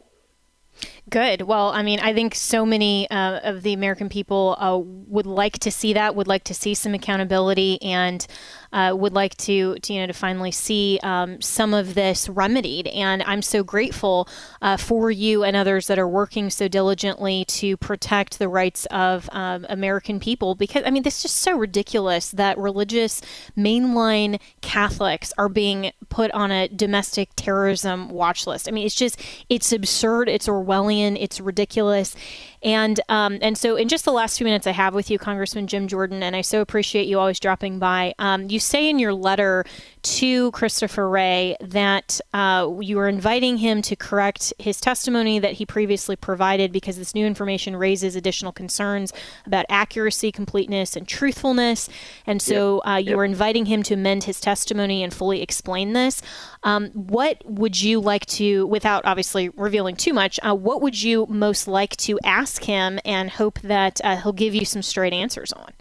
Good. 1.08 1.44
Well, 1.44 1.70
I 1.70 1.84
mean, 1.84 2.00
I 2.00 2.16
think 2.16 2.34
so 2.34 2.66
many 2.66 3.08
uh, 3.12 3.40
of 3.44 3.62
the 3.62 3.74
American 3.74 4.10
people 4.10 4.56
uh, 4.60 4.80
would 4.84 5.28
like 5.28 5.60
to 5.60 5.70
see 5.70 5.94
that, 5.94 6.16
would 6.16 6.28
like 6.28 6.44
to 6.46 6.56
see 6.56 6.74
some 6.74 6.96
accountability, 6.96 7.80
and 7.84 8.26
uh, 8.74 8.94
would 8.98 9.14
like 9.14 9.38
to, 9.38 9.76
to, 9.76 9.94
you 9.94 10.02
know, 10.02 10.08
to 10.08 10.14
finally 10.14 10.50
see 10.50 11.00
um, 11.04 11.40
some 11.42 11.76
of 11.76 11.94
this 11.94 12.28
remedied. 12.28 12.88
And 12.88 13.22
I'm 13.24 13.44
so 13.44 13.64
grateful 13.64 14.28
uh, 14.64 14.78
for 14.78 15.12
you 15.12 15.44
and 15.44 15.56
others 15.56 15.86
that 15.88 16.00
are 16.00 16.08
working 16.08 16.50
so 16.50 16.68
diligently 16.68 17.46
to 17.46 17.78
protect 17.78 18.40
the 18.40 18.50
rights 18.50 18.88
of 18.88 19.30
um, 19.32 19.68
American 19.70 20.20
people. 20.20 20.56
Because 20.56 20.84
I 20.88 20.90
mean, 20.90 21.04
this 21.04 21.18
is 21.18 21.22
just 21.22 21.38
so 21.38 21.56
ridiculous 21.56 22.32
that 22.32 22.58
religious 22.58 23.22
mainline 23.56 24.40
Catholics 24.62 25.32
are 25.38 25.50
being 25.50 25.92
put 26.10 26.32
on 26.32 26.52
a 26.52 26.68
domestic 26.68 27.30
terrorism 27.36 28.10
watch 28.10 28.48
list. 28.48 28.68
I 28.68 28.72
mean, 28.72 28.88
it's 28.88 28.96
just 28.96 29.22
it's 29.50 29.72
absurd. 29.72 30.30
It's 30.30 30.48
Orwellian. 30.48 30.95
It's 31.04 31.40
ridiculous. 31.40 32.16
And 32.66 33.00
um, 33.10 33.38
and 33.44 33.56
so 33.56 33.76
in 33.76 33.88
just 33.88 34.06
the 34.06 34.12
last 34.12 34.40
few 34.40 34.44
minutes 34.44 34.66
I 34.66 34.72
have 34.72 34.96
with 34.96 35.12
you, 35.12 35.20
Congressman 35.20 35.68
Jim 35.68 35.88
Jordan, 35.88 36.24
and 36.24 36.36
I 36.36 36.42
so 36.42 36.62
appreciate 36.62 37.08
you 37.08 37.20
always 37.20 37.40
dropping 37.40 37.78
by. 37.78 38.16
Um, 38.18 38.50
you 38.50 38.60
say 38.60 38.90
in 38.90 38.98
your 38.98 39.14
letter 39.14 39.66
to 40.02 40.52
Christopher 40.52 41.08
Wray 41.08 41.56
that 41.62 42.20
uh, 42.34 42.72
you 42.80 42.98
are 43.00 43.08
inviting 43.08 43.58
him 43.58 43.84
to 43.84 43.96
correct 43.96 44.52
his 44.58 44.82
testimony 44.82 45.38
that 45.38 45.54
he 45.54 45.66
previously 45.66 46.16
provided 46.16 46.72
because 46.72 46.98
this 46.98 47.14
new 47.14 47.26
information 47.26 47.76
raises 47.76 48.16
additional 48.16 48.52
concerns 48.52 49.14
about 49.46 49.66
accuracy, 49.70 50.32
completeness, 50.32 50.96
and 50.96 51.08
truthfulness. 51.08 51.88
And 52.26 52.42
so 52.42 52.82
uh, 52.84 52.98
you 52.98 53.12
yep. 53.12 53.18
are 53.18 53.26
inviting 53.26 53.68
him 53.68 53.84
to 53.84 53.94
amend 53.94 54.24
his 54.24 54.40
testimony 54.40 55.04
and 55.04 55.14
fully 55.14 55.44
explain 55.44 55.94
this. 55.94 56.22
Um, 56.64 56.90
what 56.92 57.44
would 57.46 57.80
you 57.80 58.00
like 58.00 58.26
to, 58.28 58.66
without 58.66 59.06
obviously 59.06 59.50
revealing 59.50 59.96
too 59.96 60.14
much, 60.14 60.40
uh, 60.44 60.56
what 60.56 60.82
would 60.82 61.02
you 61.02 61.28
most 61.30 61.68
like 61.68 61.96
to 61.98 62.20
ask 62.24 62.55
him 62.64 63.00
and 63.04 63.30
hope 63.30 63.60
that 63.62 64.00
uh, 64.04 64.16
he'll 64.18 64.32
give 64.32 64.56
you 64.56 64.66
some 64.66 64.82
straight 64.82 65.14
answers 65.14 65.52
on? 65.54 65.74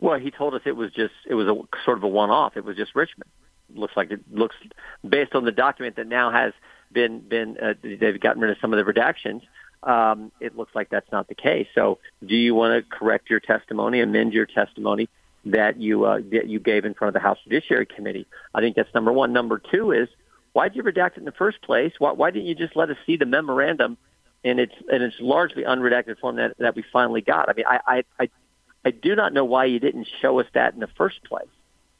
Well, 0.00 0.18
he 0.18 0.30
told 0.30 0.54
us 0.54 0.62
it 0.64 0.76
was 0.76 0.92
just 0.92 1.14
it 1.26 1.34
was 1.34 1.48
a 1.48 1.54
sort 1.84 1.98
of 1.98 2.04
a 2.04 2.08
one-off. 2.08 2.56
It 2.56 2.64
was 2.64 2.76
just 2.76 2.94
Richmond. 2.94 3.30
Looks 3.74 3.96
like 3.96 4.10
it 4.10 4.20
looks 4.30 4.56
based 5.06 5.34
on 5.34 5.44
the 5.44 5.52
document 5.52 5.96
that 5.96 6.06
now 6.06 6.30
has 6.30 6.52
been 6.92 7.20
been 7.20 7.58
uh, 7.58 7.74
they've 7.82 8.20
gotten 8.20 8.40
rid 8.40 8.50
of 8.50 8.58
some 8.60 8.72
of 8.72 8.84
the 8.84 8.90
redactions. 8.90 9.42
Um, 9.82 10.32
it 10.40 10.56
looks 10.56 10.74
like 10.74 10.90
that's 10.90 11.10
not 11.12 11.28
the 11.28 11.34
case. 11.34 11.68
So, 11.74 11.98
do 12.24 12.34
you 12.34 12.54
want 12.54 12.82
to 12.82 12.96
correct 12.96 13.30
your 13.30 13.40
testimony, 13.40 14.00
amend 14.00 14.32
your 14.32 14.46
testimony 14.46 15.08
that 15.44 15.80
you 15.80 16.04
uh, 16.04 16.20
that 16.30 16.48
you 16.48 16.60
gave 16.60 16.84
in 16.84 16.94
front 16.94 17.08
of 17.08 17.14
the 17.14 17.26
House 17.26 17.38
Judiciary 17.44 17.86
Committee? 17.86 18.26
I 18.54 18.60
think 18.60 18.76
that's 18.76 18.92
number 18.94 19.12
one. 19.12 19.32
Number 19.32 19.58
two 19.58 19.92
is 19.92 20.08
why 20.52 20.68
did 20.68 20.76
you 20.76 20.82
redact 20.82 21.12
it 21.12 21.18
in 21.18 21.24
the 21.24 21.32
first 21.32 21.62
place? 21.62 21.92
Why, 21.98 22.12
why 22.12 22.30
didn't 22.30 22.46
you 22.46 22.54
just 22.54 22.74
let 22.74 22.90
us 22.90 22.96
see 23.06 23.16
the 23.16 23.26
memorandum 23.26 23.96
and 24.44 24.60
it's 24.60 24.74
and 24.90 25.02
it's 25.02 25.16
largely 25.20 25.64
unredacted 25.64 26.18
form 26.18 26.36
that 26.36 26.56
that 26.58 26.76
we 26.76 26.84
finally 26.92 27.20
got. 27.20 27.48
I 27.48 27.52
mean, 27.54 27.66
I 27.66 27.80
I 27.86 28.04
I, 28.20 28.30
I 28.84 28.90
do 28.90 29.14
not 29.16 29.32
know 29.32 29.44
why 29.44 29.64
you 29.66 29.78
didn't 29.78 30.08
show 30.20 30.38
us 30.40 30.46
that 30.54 30.74
in 30.74 30.80
the 30.80 30.88
first 30.96 31.22
place. 31.24 31.48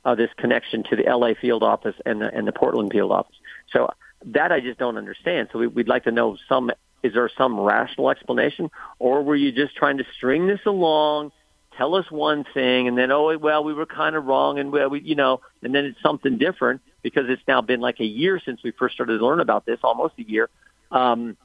Uh, 0.04 0.14
this 0.14 0.30
connection 0.36 0.84
to 0.84 0.96
the 0.96 1.02
LA 1.02 1.34
field 1.40 1.62
office 1.62 1.96
and 2.06 2.20
the 2.20 2.34
and 2.34 2.46
the 2.46 2.52
Portland 2.52 2.92
field 2.92 3.12
office. 3.12 3.36
So 3.72 3.90
that 4.26 4.52
I 4.52 4.60
just 4.60 4.78
don't 4.78 4.96
understand. 4.96 5.48
So 5.52 5.58
we, 5.58 5.66
we'd 5.66 5.88
like 5.88 6.04
to 6.04 6.12
know 6.12 6.36
some. 6.48 6.70
Is 7.02 7.14
there 7.14 7.30
some 7.38 7.60
rational 7.60 8.10
explanation, 8.10 8.70
or 8.98 9.22
were 9.22 9.36
you 9.36 9.52
just 9.52 9.76
trying 9.76 9.98
to 9.98 10.04
string 10.16 10.48
this 10.48 10.60
along? 10.66 11.30
Tell 11.76 11.94
us 11.94 12.10
one 12.10 12.44
thing, 12.54 12.88
and 12.88 12.98
then 12.98 13.12
oh 13.12 13.36
well, 13.38 13.62
we 13.62 13.72
were 13.72 13.86
kind 13.86 14.16
of 14.16 14.24
wrong, 14.24 14.58
and 14.58 14.72
well, 14.72 14.90
we, 14.90 15.00
you 15.00 15.14
know, 15.14 15.40
and 15.62 15.74
then 15.74 15.84
it's 15.84 16.02
something 16.02 16.38
different 16.38 16.80
because 17.02 17.26
it's 17.28 17.42
now 17.46 17.60
been 17.60 17.80
like 17.80 18.00
a 18.00 18.04
year 18.04 18.40
since 18.44 18.62
we 18.64 18.72
first 18.72 18.94
started 18.94 19.18
to 19.18 19.24
learn 19.24 19.38
about 19.38 19.64
this, 19.64 19.78
almost 19.84 20.14
a 20.18 20.22
year. 20.22 20.48
Um, 20.90 21.36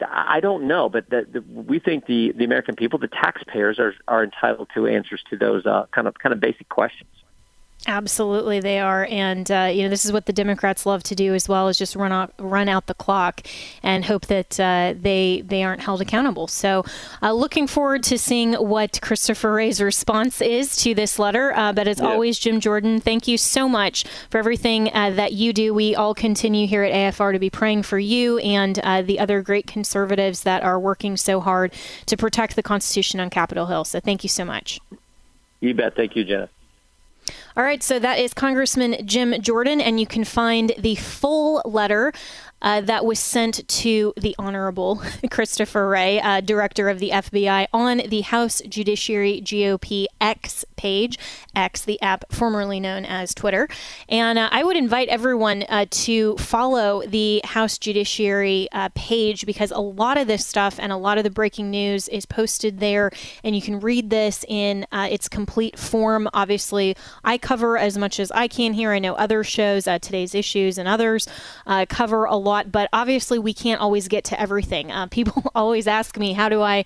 I 0.00 0.40
don't 0.40 0.66
know, 0.66 0.88
but 0.88 1.10
the, 1.10 1.26
the, 1.30 1.40
we 1.40 1.78
think 1.78 2.06
the, 2.06 2.32
the 2.32 2.44
American 2.44 2.76
people, 2.76 2.98
the 2.98 3.08
taxpayers, 3.08 3.78
are 3.78 3.94
are 4.08 4.24
entitled 4.24 4.68
to 4.74 4.86
answers 4.86 5.22
to 5.30 5.36
those 5.36 5.66
uh, 5.66 5.86
kind 5.92 6.08
of 6.08 6.14
kind 6.18 6.32
of 6.32 6.40
basic 6.40 6.68
questions. 6.68 7.10
Absolutely, 7.86 8.60
they 8.60 8.78
are, 8.78 9.08
and 9.10 9.50
uh, 9.50 9.68
you 9.72 9.82
know 9.82 9.88
this 9.88 10.04
is 10.04 10.12
what 10.12 10.26
the 10.26 10.32
Democrats 10.32 10.86
love 10.86 11.02
to 11.02 11.16
do 11.16 11.34
as 11.34 11.48
well, 11.48 11.66
is 11.66 11.76
just 11.76 11.96
run 11.96 12.12
out 12.12 12.32
run 12.38 12.68
out 12.68 12.86
the 12.86 12.94
clock 12.94 13.42
and 13.82 14.04
hope 14.04 14.26
that 14.26 14.60
uh, 14.60 14.94
they 14.96 15.42
they 15.44 15.64
aren't 15.64 15.80
held 15.80 16.00
accountable. 16.00 16.46
So, 16.46 16.84
uh, 17.22 17.32
looking 17.32 17.66
forward 17.66 18.04
to 18.04 18.18
seeing 18.18 18.52
what 18.54 19.00
Christopher 19.02 19.52
Wray's 19.52 19.80
response 19.80 20.40
is 20.40 20.76
to 20.76 20.94
this 20.94 21.18
letter. 21.18 21.52
Uh, 21.56 21.72
but 21.72 21.88
as 21.88 21.98
yeah. 21.98 22.06
always, 22.06 22.38
Jim 22.38 22.60
Jordan, 22.60 23.00
thank 23.00 23.26
you 23.26 23.36
so 23.36 23.68
much 23.68 24.04
for 24.30 24.38
everything 24.38 24.88
uh, 24.94 25.10
that 25.10 25.32
you 25.32 25.52
do. 25.52 25.74
We 25.74 25.96
all 25.96 26.14
continue 26.14 26.68
here 26.68 26.84
at 26.84 26.92
AFR 26.92 27.32
to 27.32 27.40
be 27.40 27.50
praying 27.50 27.82
for 27.82 27.98
you 27.98 28.38
and 28.38 28.78
uh, 28.78 29.02
the 29.02 29.18
other 29.18 29.42
great 29.42 29.66
conservatives 29.66 30.44
that 30.44 30.62
are 30.62 30.78
working 30.78 31.16
so 31.16 31.40
hard 31.40 31.72
to 32.06 32.16
protect 32.16 32.54
the 32.54 32.62
Constitution 32.62 33.18
on 33.18 33.28
Capitol 33.28 33.66
Hill. 33.66 33.84
So, 33.84 33.98
thank 33.98 34.22
you 34.22 34.28
so 34.28 34.44
much. 34.44 34.78
You 35.58 35.74
bet. 35.74 35.96
Thank 35.96 36.14
you, 36.14 36.22
Jenna. 36.22 36.48
All 37.54 37.62
right, 37.62 37.82
so 37.82 37.98
that 37.98 38.18
is 38.18 38.32
Congressman 38.32 39.06
Jim 39.06 39.34
Jordan, 39.42 39.80
and 39.80 40.00
you 40.00 40.06
can 40.06 40.24
find 40.24 40.72
the 40.78 40.94
full 40.94 41.60
letter 41.66 42.12
uh, 42.62 42.80
that 42.80 43.04
was 43.04 43.18
sent 43.18 43.66
to 43.68 44.14
the 44.16 44.34
Honorable 44.38 45.02
Christopher 45.30 45.88
Wray, 45.88 46.20
uh, 46.20 46.40
Director 46.40 46.88
of 46.88 47.00
the 47.00 47.10
FBI, 47.10 47.66
on 47.72 47.98
the 48.08 48.22
House 48.22 48.62
Judiciary 48.66 49.42
GOP 49.44 50.06
X 50.20 50.64
page, 50.76 51.18
X, 51.54 51.82
the 51.82 52.00
app 52.00 52.24
formerly 52.32 52.80
known 52.80 53.04
as 53.04 53.34
Twitter. 53.34 53.68
And 54.08 54.38
uh, 54.38 54.48
I 54.52 54.62
would 54.62 54.76
invite 54.76 55.08
everyone 55.08 55.64
uh, 55.68 55.86
to 55.90 56.36
follow 56.36 57.02
the 57.06 57.40
House 57.44 57.78
Judiciary 57.78 58.68
uh, 58.72 58.88
page 58.94 59.44
because 59.44 59.72
a 59.72 59.80
lot 59.80 60.16
of 60.16 60.28
this 60.28 60.46
stuff 60.46 60.78
and 60.78 60.92
a 60.92 60.96
lot 60.96 61.18
of 61.18 61.24
the 61.24 61.30
breaking 61.30 61.70
news 61.70 62.08
is 62.08 62.26
posted 62.26 62.78
there, 62.78 63.10
and 63.42 63.56
you 63.56 63.62
can 63.62 63.80
read 63.80 64.10
this 64.10 64.44
in 64.48 64.86
uh, 64.92 65.08
its 65.10 65.28
complete 65.28 65.78
form. 65.78 66.28
Obviously, 66.32 66.96
I 67.24 67.38
cover 67.38 67.76
as 67.76 67.98
much 67.98 68.20
as 68.20 68.30
I 68.30 68.46
can 68.46 68.72
here. 68.72 68.92
I 68.92 69.00
know 69.00 69.14
other 69.14 69.42
shows, 69.42 69.84
today's 69.84 70.34
issues, 70.34 70.78
and 70.78 70.88
others 70.88 71.26
cover 71.88 72.24
a 72.24 72.36
lot 72.36 72.51
lot, 72.52 72.70
but 72.70 72.88
obviously 72.92 73.38
we 73.38 73.54
can't 73.54 73.80
always 73.80 74.08
get 74.08 74.24
to 74.24 74.40
everything. 74.40 74.92
Uh, 74.92 75.06
people 75.06 75.50
always 75.54 75.86
ask 75.86 76.18
me, 76.18 76.32
how 76.32 76.48
do 76.48 76.62
I 76.62 76.84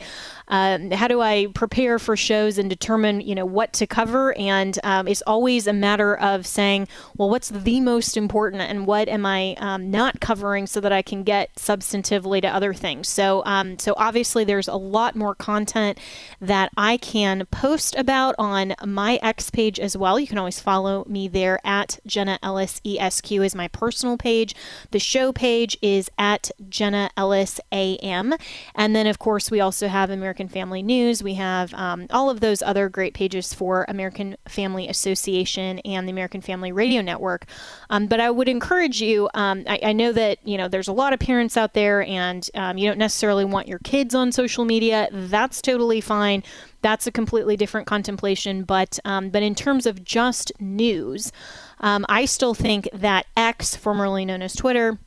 um, 0.49 0.93
how 0.93 1.09
do 1.09 1.21
I 1.21 1.49
prepare 1.55 1.99
for 1.99 2.17
shows 2.17 2.57
and 2.59 2.71
determine, 2.71 3.21
you 3.21 3.35
know, 3.35 3.45
what 3.45 3.73
to 3.75 3.87
cover? 3.87 4.37
And 4.39 4.79
um, 4.85 5.09
it's 5.09 5.23
always 5.27 5.67
a 5.67 5.73
matter 5.73 6.17
of 6.17 6.47
saying, 6.47 6.87
well, 7.17 7.29
what's 7.29 7.49
the 7.49 7.81
most 7.81 8.17
important 8.17 8.63
and 8.63 8.87
what 8.87 9.09
am 9.09 9.27
I 9.27 9.57
um, 9.59 9.91
not 9.91 10.21
covering 10.21 10.67
so 10.67 10.81
that 10.81 10.93
I 10.93 11.03
can 11.03 11.25
get 11.25 11.53
substantively 11.57 12.41
to 12.43 12.49
other 12.49 12.73
things. 12.73 13.09
So, 13.09 13.43
um, 13.45 13.79
so 13.79 13.95
obviously 13.97 14.45
there's 14.45 14.69
a 14.69 14.77
lot 14.77 15.17
more 15.17 15.35
content 15.35 15.99
that 16.41 16.71
I 16.77 16.97
can 16.99 17.47
post 17.47 17.97
about 17.97 18.35
on 18.39 18.75
my 18.85 19.19
X 19.23 19.51
page 19.51 19.81
as 19.81 19.97
well. 19.97 20.21
You 20.21 20.29
can 20.29 20.39
always 20.39 20.61
follow 20.61 21.05
me 21.09 21.27
there 21.27 21.59
at 21.65 21.99
Jenna 22.07 22.39
Ellis 22.43 22.81
ESQ 22.85 23.33
is 23.33 23.55
my 23.55 23.69
personal 23.69 24.17
page. 24.17 24.55
The 24.93 25.01
show 25.01 25.33
page 25.33 25.56
is 25.83 26.11
at 26.19 26.51
Jenna 26.69 27.11
Ellis 27.17 27.61
AM. 27.73 28.35
And 28.75 28.95
then, 28.95 29.07
of 29.07 29.19
course, 29.19 29.51
we 29.51 29.61
also 29.61 29.89
have 29.89 30.11
American 30.11 30.47
American 30.47 30.49
Family 30.49 30.83
News. 30.83 31.23
We 31.23 31.35
have 31.35 31.73
um, 31.75 32.07
all 32.11 32.31
of 32.31 32.41
those 32.41 32.61
other 32.61 32.89
great 32.89 33.15
pages 33.15 33.55
for 33.55 33.85
American 33.89 34.37
Family 34.49 34.89
Association 34.89 35.79
and 35.81 36.07
the 36.07 36.13
American 36.13 36.41
Family 36.41 36.73
Radio 36.73 37.01
Network. 37.01 37.47
Um, 37.91 38.07
but 38.07 38.21
I 38.21 38.31
would 38.31 38.49
encourage 38.49 39.01
you. 39.01 39.29
Um, 39.35 39.65
I, 39.67 39.81
I, 39.83 39.93
know 39.93 40.13
that 40.13 40.39
you 40.45 40.59
know 40.59 40.69
there's 40.69 40.89
a 40.89 40.93
lot 40.93 41.13
of 41.13 41.21
parents 41.21 41.57
out 41.57 41.75
there, 41.75 42.03
and 42.03 42.49
um, 42.55 42.77
you 42.77 42.89
don't 42.89 42.99
necessarily 42.99 43.45
want 43.45 43.67
your 43.67 43.79
kids 43.79 44.15
on 44.15 44.31
social 44.31 44.65
media. 44.65 45.09
That's 45.11 45.63
totally 45.63 46.01
fine. 46.01 46.43
That's 46.83 47.07
a 47.07 47.13
completely 47.13 47.57
different 47.57 47.87
contemplation. 47.87 48.65
But 48.65 48.99
um, 49.05 49.31
but 49.31 49.43
in 49.43 49.55
terms 49.55 49.87
of 49.87 50.05
just 50.05 50.53
news, 50.61 51.33
um, 51.81 52.05
I 52.09 52.27
still 52.27 52.55
think 52.55 52.89
that 52.93 53.27
X, 53.37 53.75
formerly 53.75 54.25
known 54.25 54.43
as 54.43 54.55
Twitter 54.55 54.99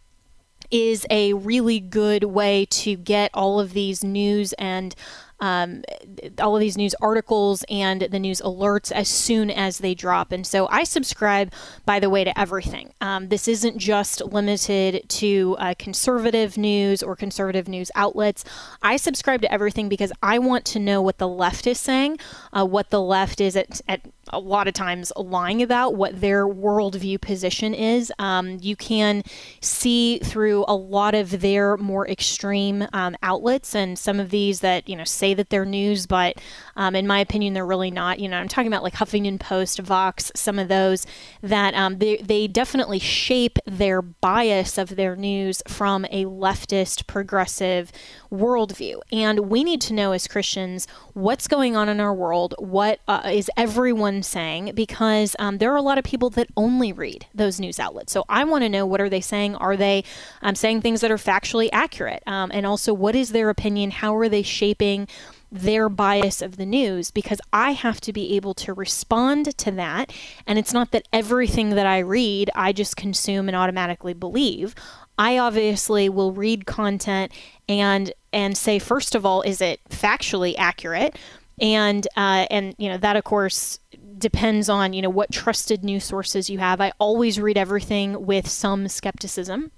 is 0.72 1.06
a 1.10 1.34
really 1.34 1.80
good 1.80 2.24
way 2.24 2.66
to 2.66 2.96
get 2.96 3.32
all 3.34 3.60
of 3.60 3.74
these 3.74 4.04
news 4.04 4.54
and 4.54 4.96
um, 5.40 5.84
all 6.40 6.56
of 6.56 6.60
these 6.60 6.78
news 6.78 6.94
articles 7.02 7.64
and 7.70 8.02
the 8.02 8.20
news 8.20 8.42
alerts 8.42 8.92
as 8.92 9.08
soon 9.08 9.50
as 9.50 9.78
they 9.78 9.96
drop. 9.96 10.32
And 10.32 10.46
so 10.46 10.68
I 10.68 10.84
subscribe, 10.84 11.54
by 11.86 12.00
the 12.00 12.10
way, 12.10 12.24
to 12.24 12.38
everything. 12.38 12.94
Um, 13.02 13.30
this 13.30 13.48
isn't 13.48 13.78
just 13.78 14.22
limited 14.22 15.08
to 15.08 15.56
uh, 15.60 15.74
conservative 15.80 16.58
news 16.58 17.02
or 17.02 17.16
conservative 17.16 17.68
news 17.68 17.92
outlets. 17.96 18.44
I 18.82 18.98
subscribe 18.98 19.42
to 19.42 19.52
everything 19.52 19.90
because 19.90 20.12
I 20.22 20.40
want 20.40 20.66
to 20.66 20.80
know 20.80 21.02
what 21.02 21.18
the 21.18 21.28
left 21.28 21.68
is 21.68 21.80
saying, 21.80 22.20
uh, 22.52 22.66
what 22.66 22.90
the 22.90 23.02
left 23.02 23.40
is 23.40 23.56
at, 23.56 23.82
at 23.88 24.02
a 24.32 24.40
lot 24.40 24.68
of 24.68 24.74
times 24.74 25.12
lying 25.16 25.62
about 25.62 25.96
what 25.96 26.20
their 26.20 26.48
worldview 26.48 27.20
position 27.22 27.74
is. 27.74 28.12
Um, 28.20 28.58
you 28.62 28.76
can 28.76 29.24
see 29.62 30.20
through 30.20 30.66
a 30.68 30.76
lot 30.76 31.16
of 31.16 31.42
their 31.42 31.78
more 31.78 32.08
extreme 32.08 32.88
um, 32.94 33.16
outlets, 33.24 33.76
and 33.76 33.98
some 33.98 34.20
of 34.20 34.30
these 34.30 34.62
that 34.62 34.88
you 34.88 34.96
know 34.96 35.04
say 35.04 35.34
that 35.34 35.50
they're 35.50 35.66
news, 35.66 36.06
but 36.06 36.38
um, 36.76 36.96
in 36.96 37.08
my 37.08 37.20
opinion, 37.20 37.54
they're 37.54 37.66
really 37.66 37.92
not. 37.92 38.20
You 38.20 38.30
know, 38.30 38.38
I'm 38.38 38.48
talking 38.48 38.68
about 38.68 38.84
like 38.84 38.94
Huffington 38.94 39.40
Post, 39.40 39.80
Vox, 39.80 40.32
some 40.36 40.60
of 40.60 40.68
those 40.68 41.06
that 41.42 41.74
um, 41.74 41.98
they 42.00 42.18
they 42.18 42.48
definitely 42.48 43.00
shape 43.00 43.58
their 43.66 44.02
bias 44.02 44.78
of 44.78 44.96
their 44.96 45.16
news 45.16 45.62
from 45.68 46.06
a 46.06 46.26
leftist, 46.26 47.08
progressive 47.08 47.92
worldview, 48.32 49.00
and 49.12 49.50
we 49.50 49.64
need 49.64 49.82
to 49.82 49.94
know 49.94 50.12
as 50.12 50.28
Christians 50.28 50.88
what's 51.14 51.48
going 51.48 51.76
on 51.76 51.90
in 51.90 52.00
our 52.00 52.14
world. 52.14 52.56
What 52.60 53.00
uh, 53.08 53.22
is 53.32 53.50
everyone 53.58 54.24
saying? 54.24 54.74
Because 54.76 55.36
um, 55.40 55.58
there 55.58 55.72
are 55.72 55.78
a 55.78 55.82
lot 55.82 55.98
of 55.98 56.04
people 56.04 56.30
that 56.32 56.48
only 56.56 56.92
read 56.92 57.26
those 57.34 57.60
news 57.60 57.80
outlets. 57.80 58.14
So 58.14 58.26
I 58.30 58.44
want 58.44 58.64
to 58.64 58.70
know 58.70 58.86
what 58.86 59.02
are 59.02 59.10
they 59.10 59.22
saying? 59.22 59.56
Are 59.56 59.78
they 59.78 60.04
um, 60.42 60.56
saying 60.56 60.82
things 60.82 61.02
that 61.02 61.12
are 61.12 61.18
factually 61.18 61.70
accurate? 61.72 62.24
Um, 62.28 62.52
and 62.54 62.66
also, 62.66 62.94
what 62.94 63.16
is 63.16 63.30
their 63.30 63.50
opinion? 63.50 63.92
How 63.92 64.16
are 64.16 64.30
they 64.30 64.44
shaping? 64.44 65.08
their 65.52 65.90
bias 65.90 66.42
of 66.42 66.58
the 66.58 66.66
news 66.66 67.12
because 67.12 67.42
I 67.52 67.72
have 67.72 68.00
to 68.02 68.14
be 68.14 68.36
able 68.36 68.54
to 68.56 68.74
respond 68.74 69.58
to 69.58 69.72
that. 69.72 70.14
And 70.46 70.60
it's 70.60 70.74
not 70.74 70.92
that 70.92 71.08
everything 71.12 71.72
that 71.72 71.88
I 71.88 72.00
read 72.00 72.52
I 72.54 72.72
just 72.72 72.96
consume 72.96 73.50
and 73.50 73.56
automatically 73.56 74.14
believe. 74.14 74.76
I 75.18 75.38
obviously 75.38 76.08
will 76.08 76.32
read 76.32 76.66
content 76.66 77.32
and 77.68 78.14
and 78.34 78.58
say 78.58 78.80
first 78.80 79.16
of 79.16 79.26
all, 79.26 79.42
is 79.42 79.62
it 79.62 79.80
factually 79.90 80.56
accurate? 80.58 81.18
And 81.62 82.08
uh, 82.16 82.48
and 82.50 82.76
you 82.78 82.90
know 82.90 82.98
that 82.98 83.16
of 83.16 83.24
course 83.24 83.80
depends 84.18 84.70
on 84.70 84.94
you 84.94 85.02
know 85.02 85.10
what 85.10 85.32
trusted 85.32 85.84
news 85.84 86.04
sources 86.04 86.50
you 86.50 86.60
have. 86.60 86.80
I 86.82 86.92
always 87.00 87.40
read 87.40 87.58
everything 87.58 88.26
with 88.26 88.48
some 88.48 88.88
skepticism. 88.88 89.72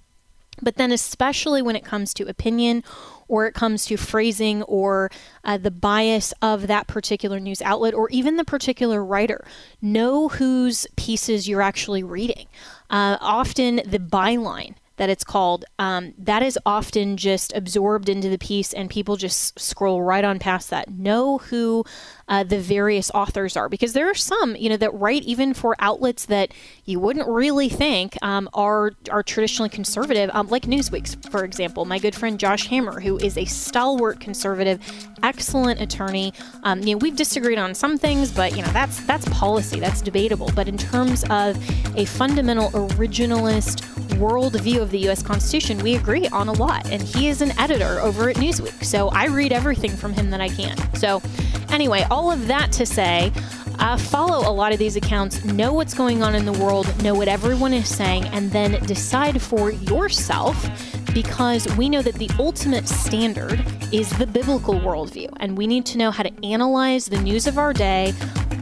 But 0.61 0.75
then, 0.75 0.91
especially 0.91 1.61
when 1.61 1.75
it 1.75 1.85
comes 1.85 2.13
to 2.15 2.27
opinion 2.27 2.83
or 3.27 3.47
it 3.47 3.53
comes 3.53 3.85
to 3.85 3.97
phrasing 3.97 4.61
or 4.63 5.09
uh, 5.43 5.57
the 5.57 5.71
bias 5.71 6.33
of 6.41 6.67
that 6.67 6.87
particular 6.87 7.39
news 7.39 7.61
outlet 7.61 7.93
or 7.93 8.09
even 8.09 8.35
the 8.35 8.43
particular 8.43 9.03
writer, 9.03 9.45
know 9.81 10.27
whose 10.27 10.85
pieces 10.97 11.47
you're 11.47 11.61
actually 11.61 12.03
reading. 12.03 12.47
Uh, 12.89 13.17
often, 13.21 13.77
the 13.85 13.97
byline 13.97 14.75
that 15.01 15.09
it's 15.09 15.23
called, 15.23 15.65
um, 15.79 16.13
that 16.15 16.43
is 16.43 16.59
often 16.63 17.17
just 17.17 17.51
absorbed 17.55 18.07
into 18.07 18.29
the 18.29 18.37
piece 18.37 18.71
and 18.71 18.87
people 18.87 19.15
just 19.15 19.59
scroll 19.59 19.99
right 19.99 20.23
on 20.23 20.37
past 20.37 20.69
that. 20.69 20.91
Know 20.91 21.39
who 21.39 21.83
uh, 22.31 22.43
the 22.43 22.59
various 22.59 23.11
authors 23.13 23.57
are 23.57 23.67
because 23.67 23.91
there 23.91 24.09
are 24.09 24.15
some, 24.15 24.55
you 24.55 24.69
know, 24.69 24.77
that 24.77 24.93
write 24.93 25.21
even 25.23 25.53
for 25.53 25.75
outlets 25.79 26.25
that 26.27 26.53
you 26.85 26.97
wouldn't 26.97 27.27
really 27.27 27.67
think 27.67 28.17
um, 28.21 28.49
are 28.53 28.93
are 29.09 29.21
traditionally 29.21 29.67
conservative, 29.69 30.31
um, 30.33 30.47
like 30.47 30.63
Newsweek, 30.63 31.29
for 31.29 31.43
example. 31.43 31.83
My 31.83 31.99
good 31.99 32.15
friend 32.15 32.39
Josh 32.39 32.67
Hammer, 32.67 33.01
who 33.01 33.17
is 33.17 33.37
a 33.37 33.43
stalwart 33.43 34.21
conservative, 34.21 34.79
excellent 35.23 35.81
attorney. 35.81 36.33
Um, 36.63 36.79
you 36.79 36.95
know, 36.95 36.99
we've 36.99 37.17
disagreed 37.17 37.59
on 37.59 37.75
some 37.75 37.97
things, 37.97 38.31
but 38.31 38.55
you 38.55 38.61
know, 38.61 38.71
that's 38.71 39.05
that's 39.05 39.27
policy, 39.27 39.81
that's 39.81 40.01
debatable. 40.01 40.49
But 40.55 40.69
in 40.69 40.77
terms 40.77 41.25
of 41.29 41.57
a 41.97 42.05
fundamental 42.05 42.69
originalist 42.71 43.81
worldview 44.21 44.81
of 44.81 44.91
the 44.91 44.99
U.S. 44.99 45.23
Constitution, 45.23 45.79
we 45.79 45.95
agree 45.95 46.27
on 46.27 46.47
a 46.47 46.53
lot. 46.53 46.89
And 46.89 47.01
he 47.01 47.27
is 47.27 47.41
an 47.41 47.57
editor 47.59 47.99
over 47.99 48.29
at 48.29 48.35
Newsweek. 48.35 48.83
So 48.83 49.09
I 49.09 49.25
read 49.25 49.51
everything 49.51 49.91
from 49.91 50.13
him 50.13 50.29
that 50.29 50.39
I 50.39 50.49
can. 50.49 50.77
So, 50.95 51.21
anyway, 51.69 52.05
all 52.11 52.20
of 52.29 52.47
that 52.47 52.71
to 52.73 52.85
say, 52.85 53.31
uh, 53.79 53.97
follow 53.97 54.47
a 54.47 54.53
lot 54.53 54.73
of 54.73 54.79
these 54.79 54.95
accounts, 54.95 55.43
know 55.45 55.73
what's 55.73 55.93
going 55.93 56.21
on 56.21 56.35
in 56.35 56.45
the 56.45 56.51
world, 56.51 56.85
know 57.01 57.15
what 57.15 57.27
everyone 57.27 57.73
is 57.73 57.89
saying, 57.89 58.25
and 58.25 58.51
then 58.51 58.73
decide 58.85 59.41
for 59.41 59.71
yourself 59.71 60.69
because 61.13 61.67
we 61.77 61.89
know 61.89 62.01
that 62.01 62.15
the 62.15 62.29
ultimate 62.37 62.87
standard 62.87 63.65
is 63.91 64.09
the 64.17 64.27
biblical 64.27 64.75
worldview. 64.75 65.29
And 65.37 65.57
we 65.57 65.67
need 65.67 65.85
to 65.87 65.97
know 65.97 66.11
how 66.11 66.23
to 66.23 66.45
analyze 66.45 67.07
the 67.07 67.19
news 67.21 67.47
of 67.47 67.57
our 67.57 67.73
day, 67.73 68.13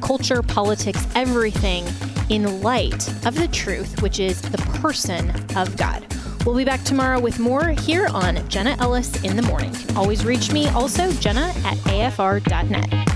culture, 0.01 0.41
politics, 0.41 1.05
everything 1.15 1.85
in 2.29 2.61
light 2.61 3.07
of 3.25 3.35
the 3.35 3.49
truth, 3.51 4.01
which 4.01 4.19
is 4.19 4.41
the 4.41 4.57
person 4.79 5.31
of 5.57 5.75
God. 5.75 6.05
We'll 6.45 6.57
be 6.57 6.65
back 6.65 6.83
tomorrow 6.83 7.19
with 7.19 7.39
more 7.39 7.69
here 7.69 8.07
on 8.13 8.47
Jenna 8.49 8.75
Ellis 8.79 9.23
in 9.23 9.35
the 9.35 9.43
Morning. 9.43 9.75
Always 9.95 10.25
reach 10.25 10.51
me 10.51 10.67
also, 10.69 11.11
Jenna 11.13 11.53
at 11.63 11.77
afr.net. 11.85 13.09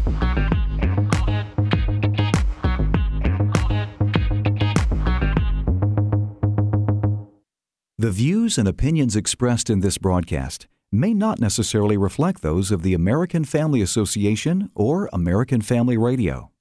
The 7.98 8.12
views 8.12 8.58
and 8.58 8.68
opinions 8.68 9.16
expressed 9.16 9.70
in 9.70 9.80
this 9.80 9.98
broadcast 9.98 10.68
may 10.92 11.14
not 11.14 11.40
necessarily 11.40 11.98
reflect 11.98 12.42
those 12.42 12.70
of 12.70 12.84
the 12.84 12.94
American 12.94 13.46
Family 13.46 13.82
Association 13.82 14.70
or 14.76 15.10
American 15.14 15.62
Family 15.62 15.98
Radio. 15.98 16.53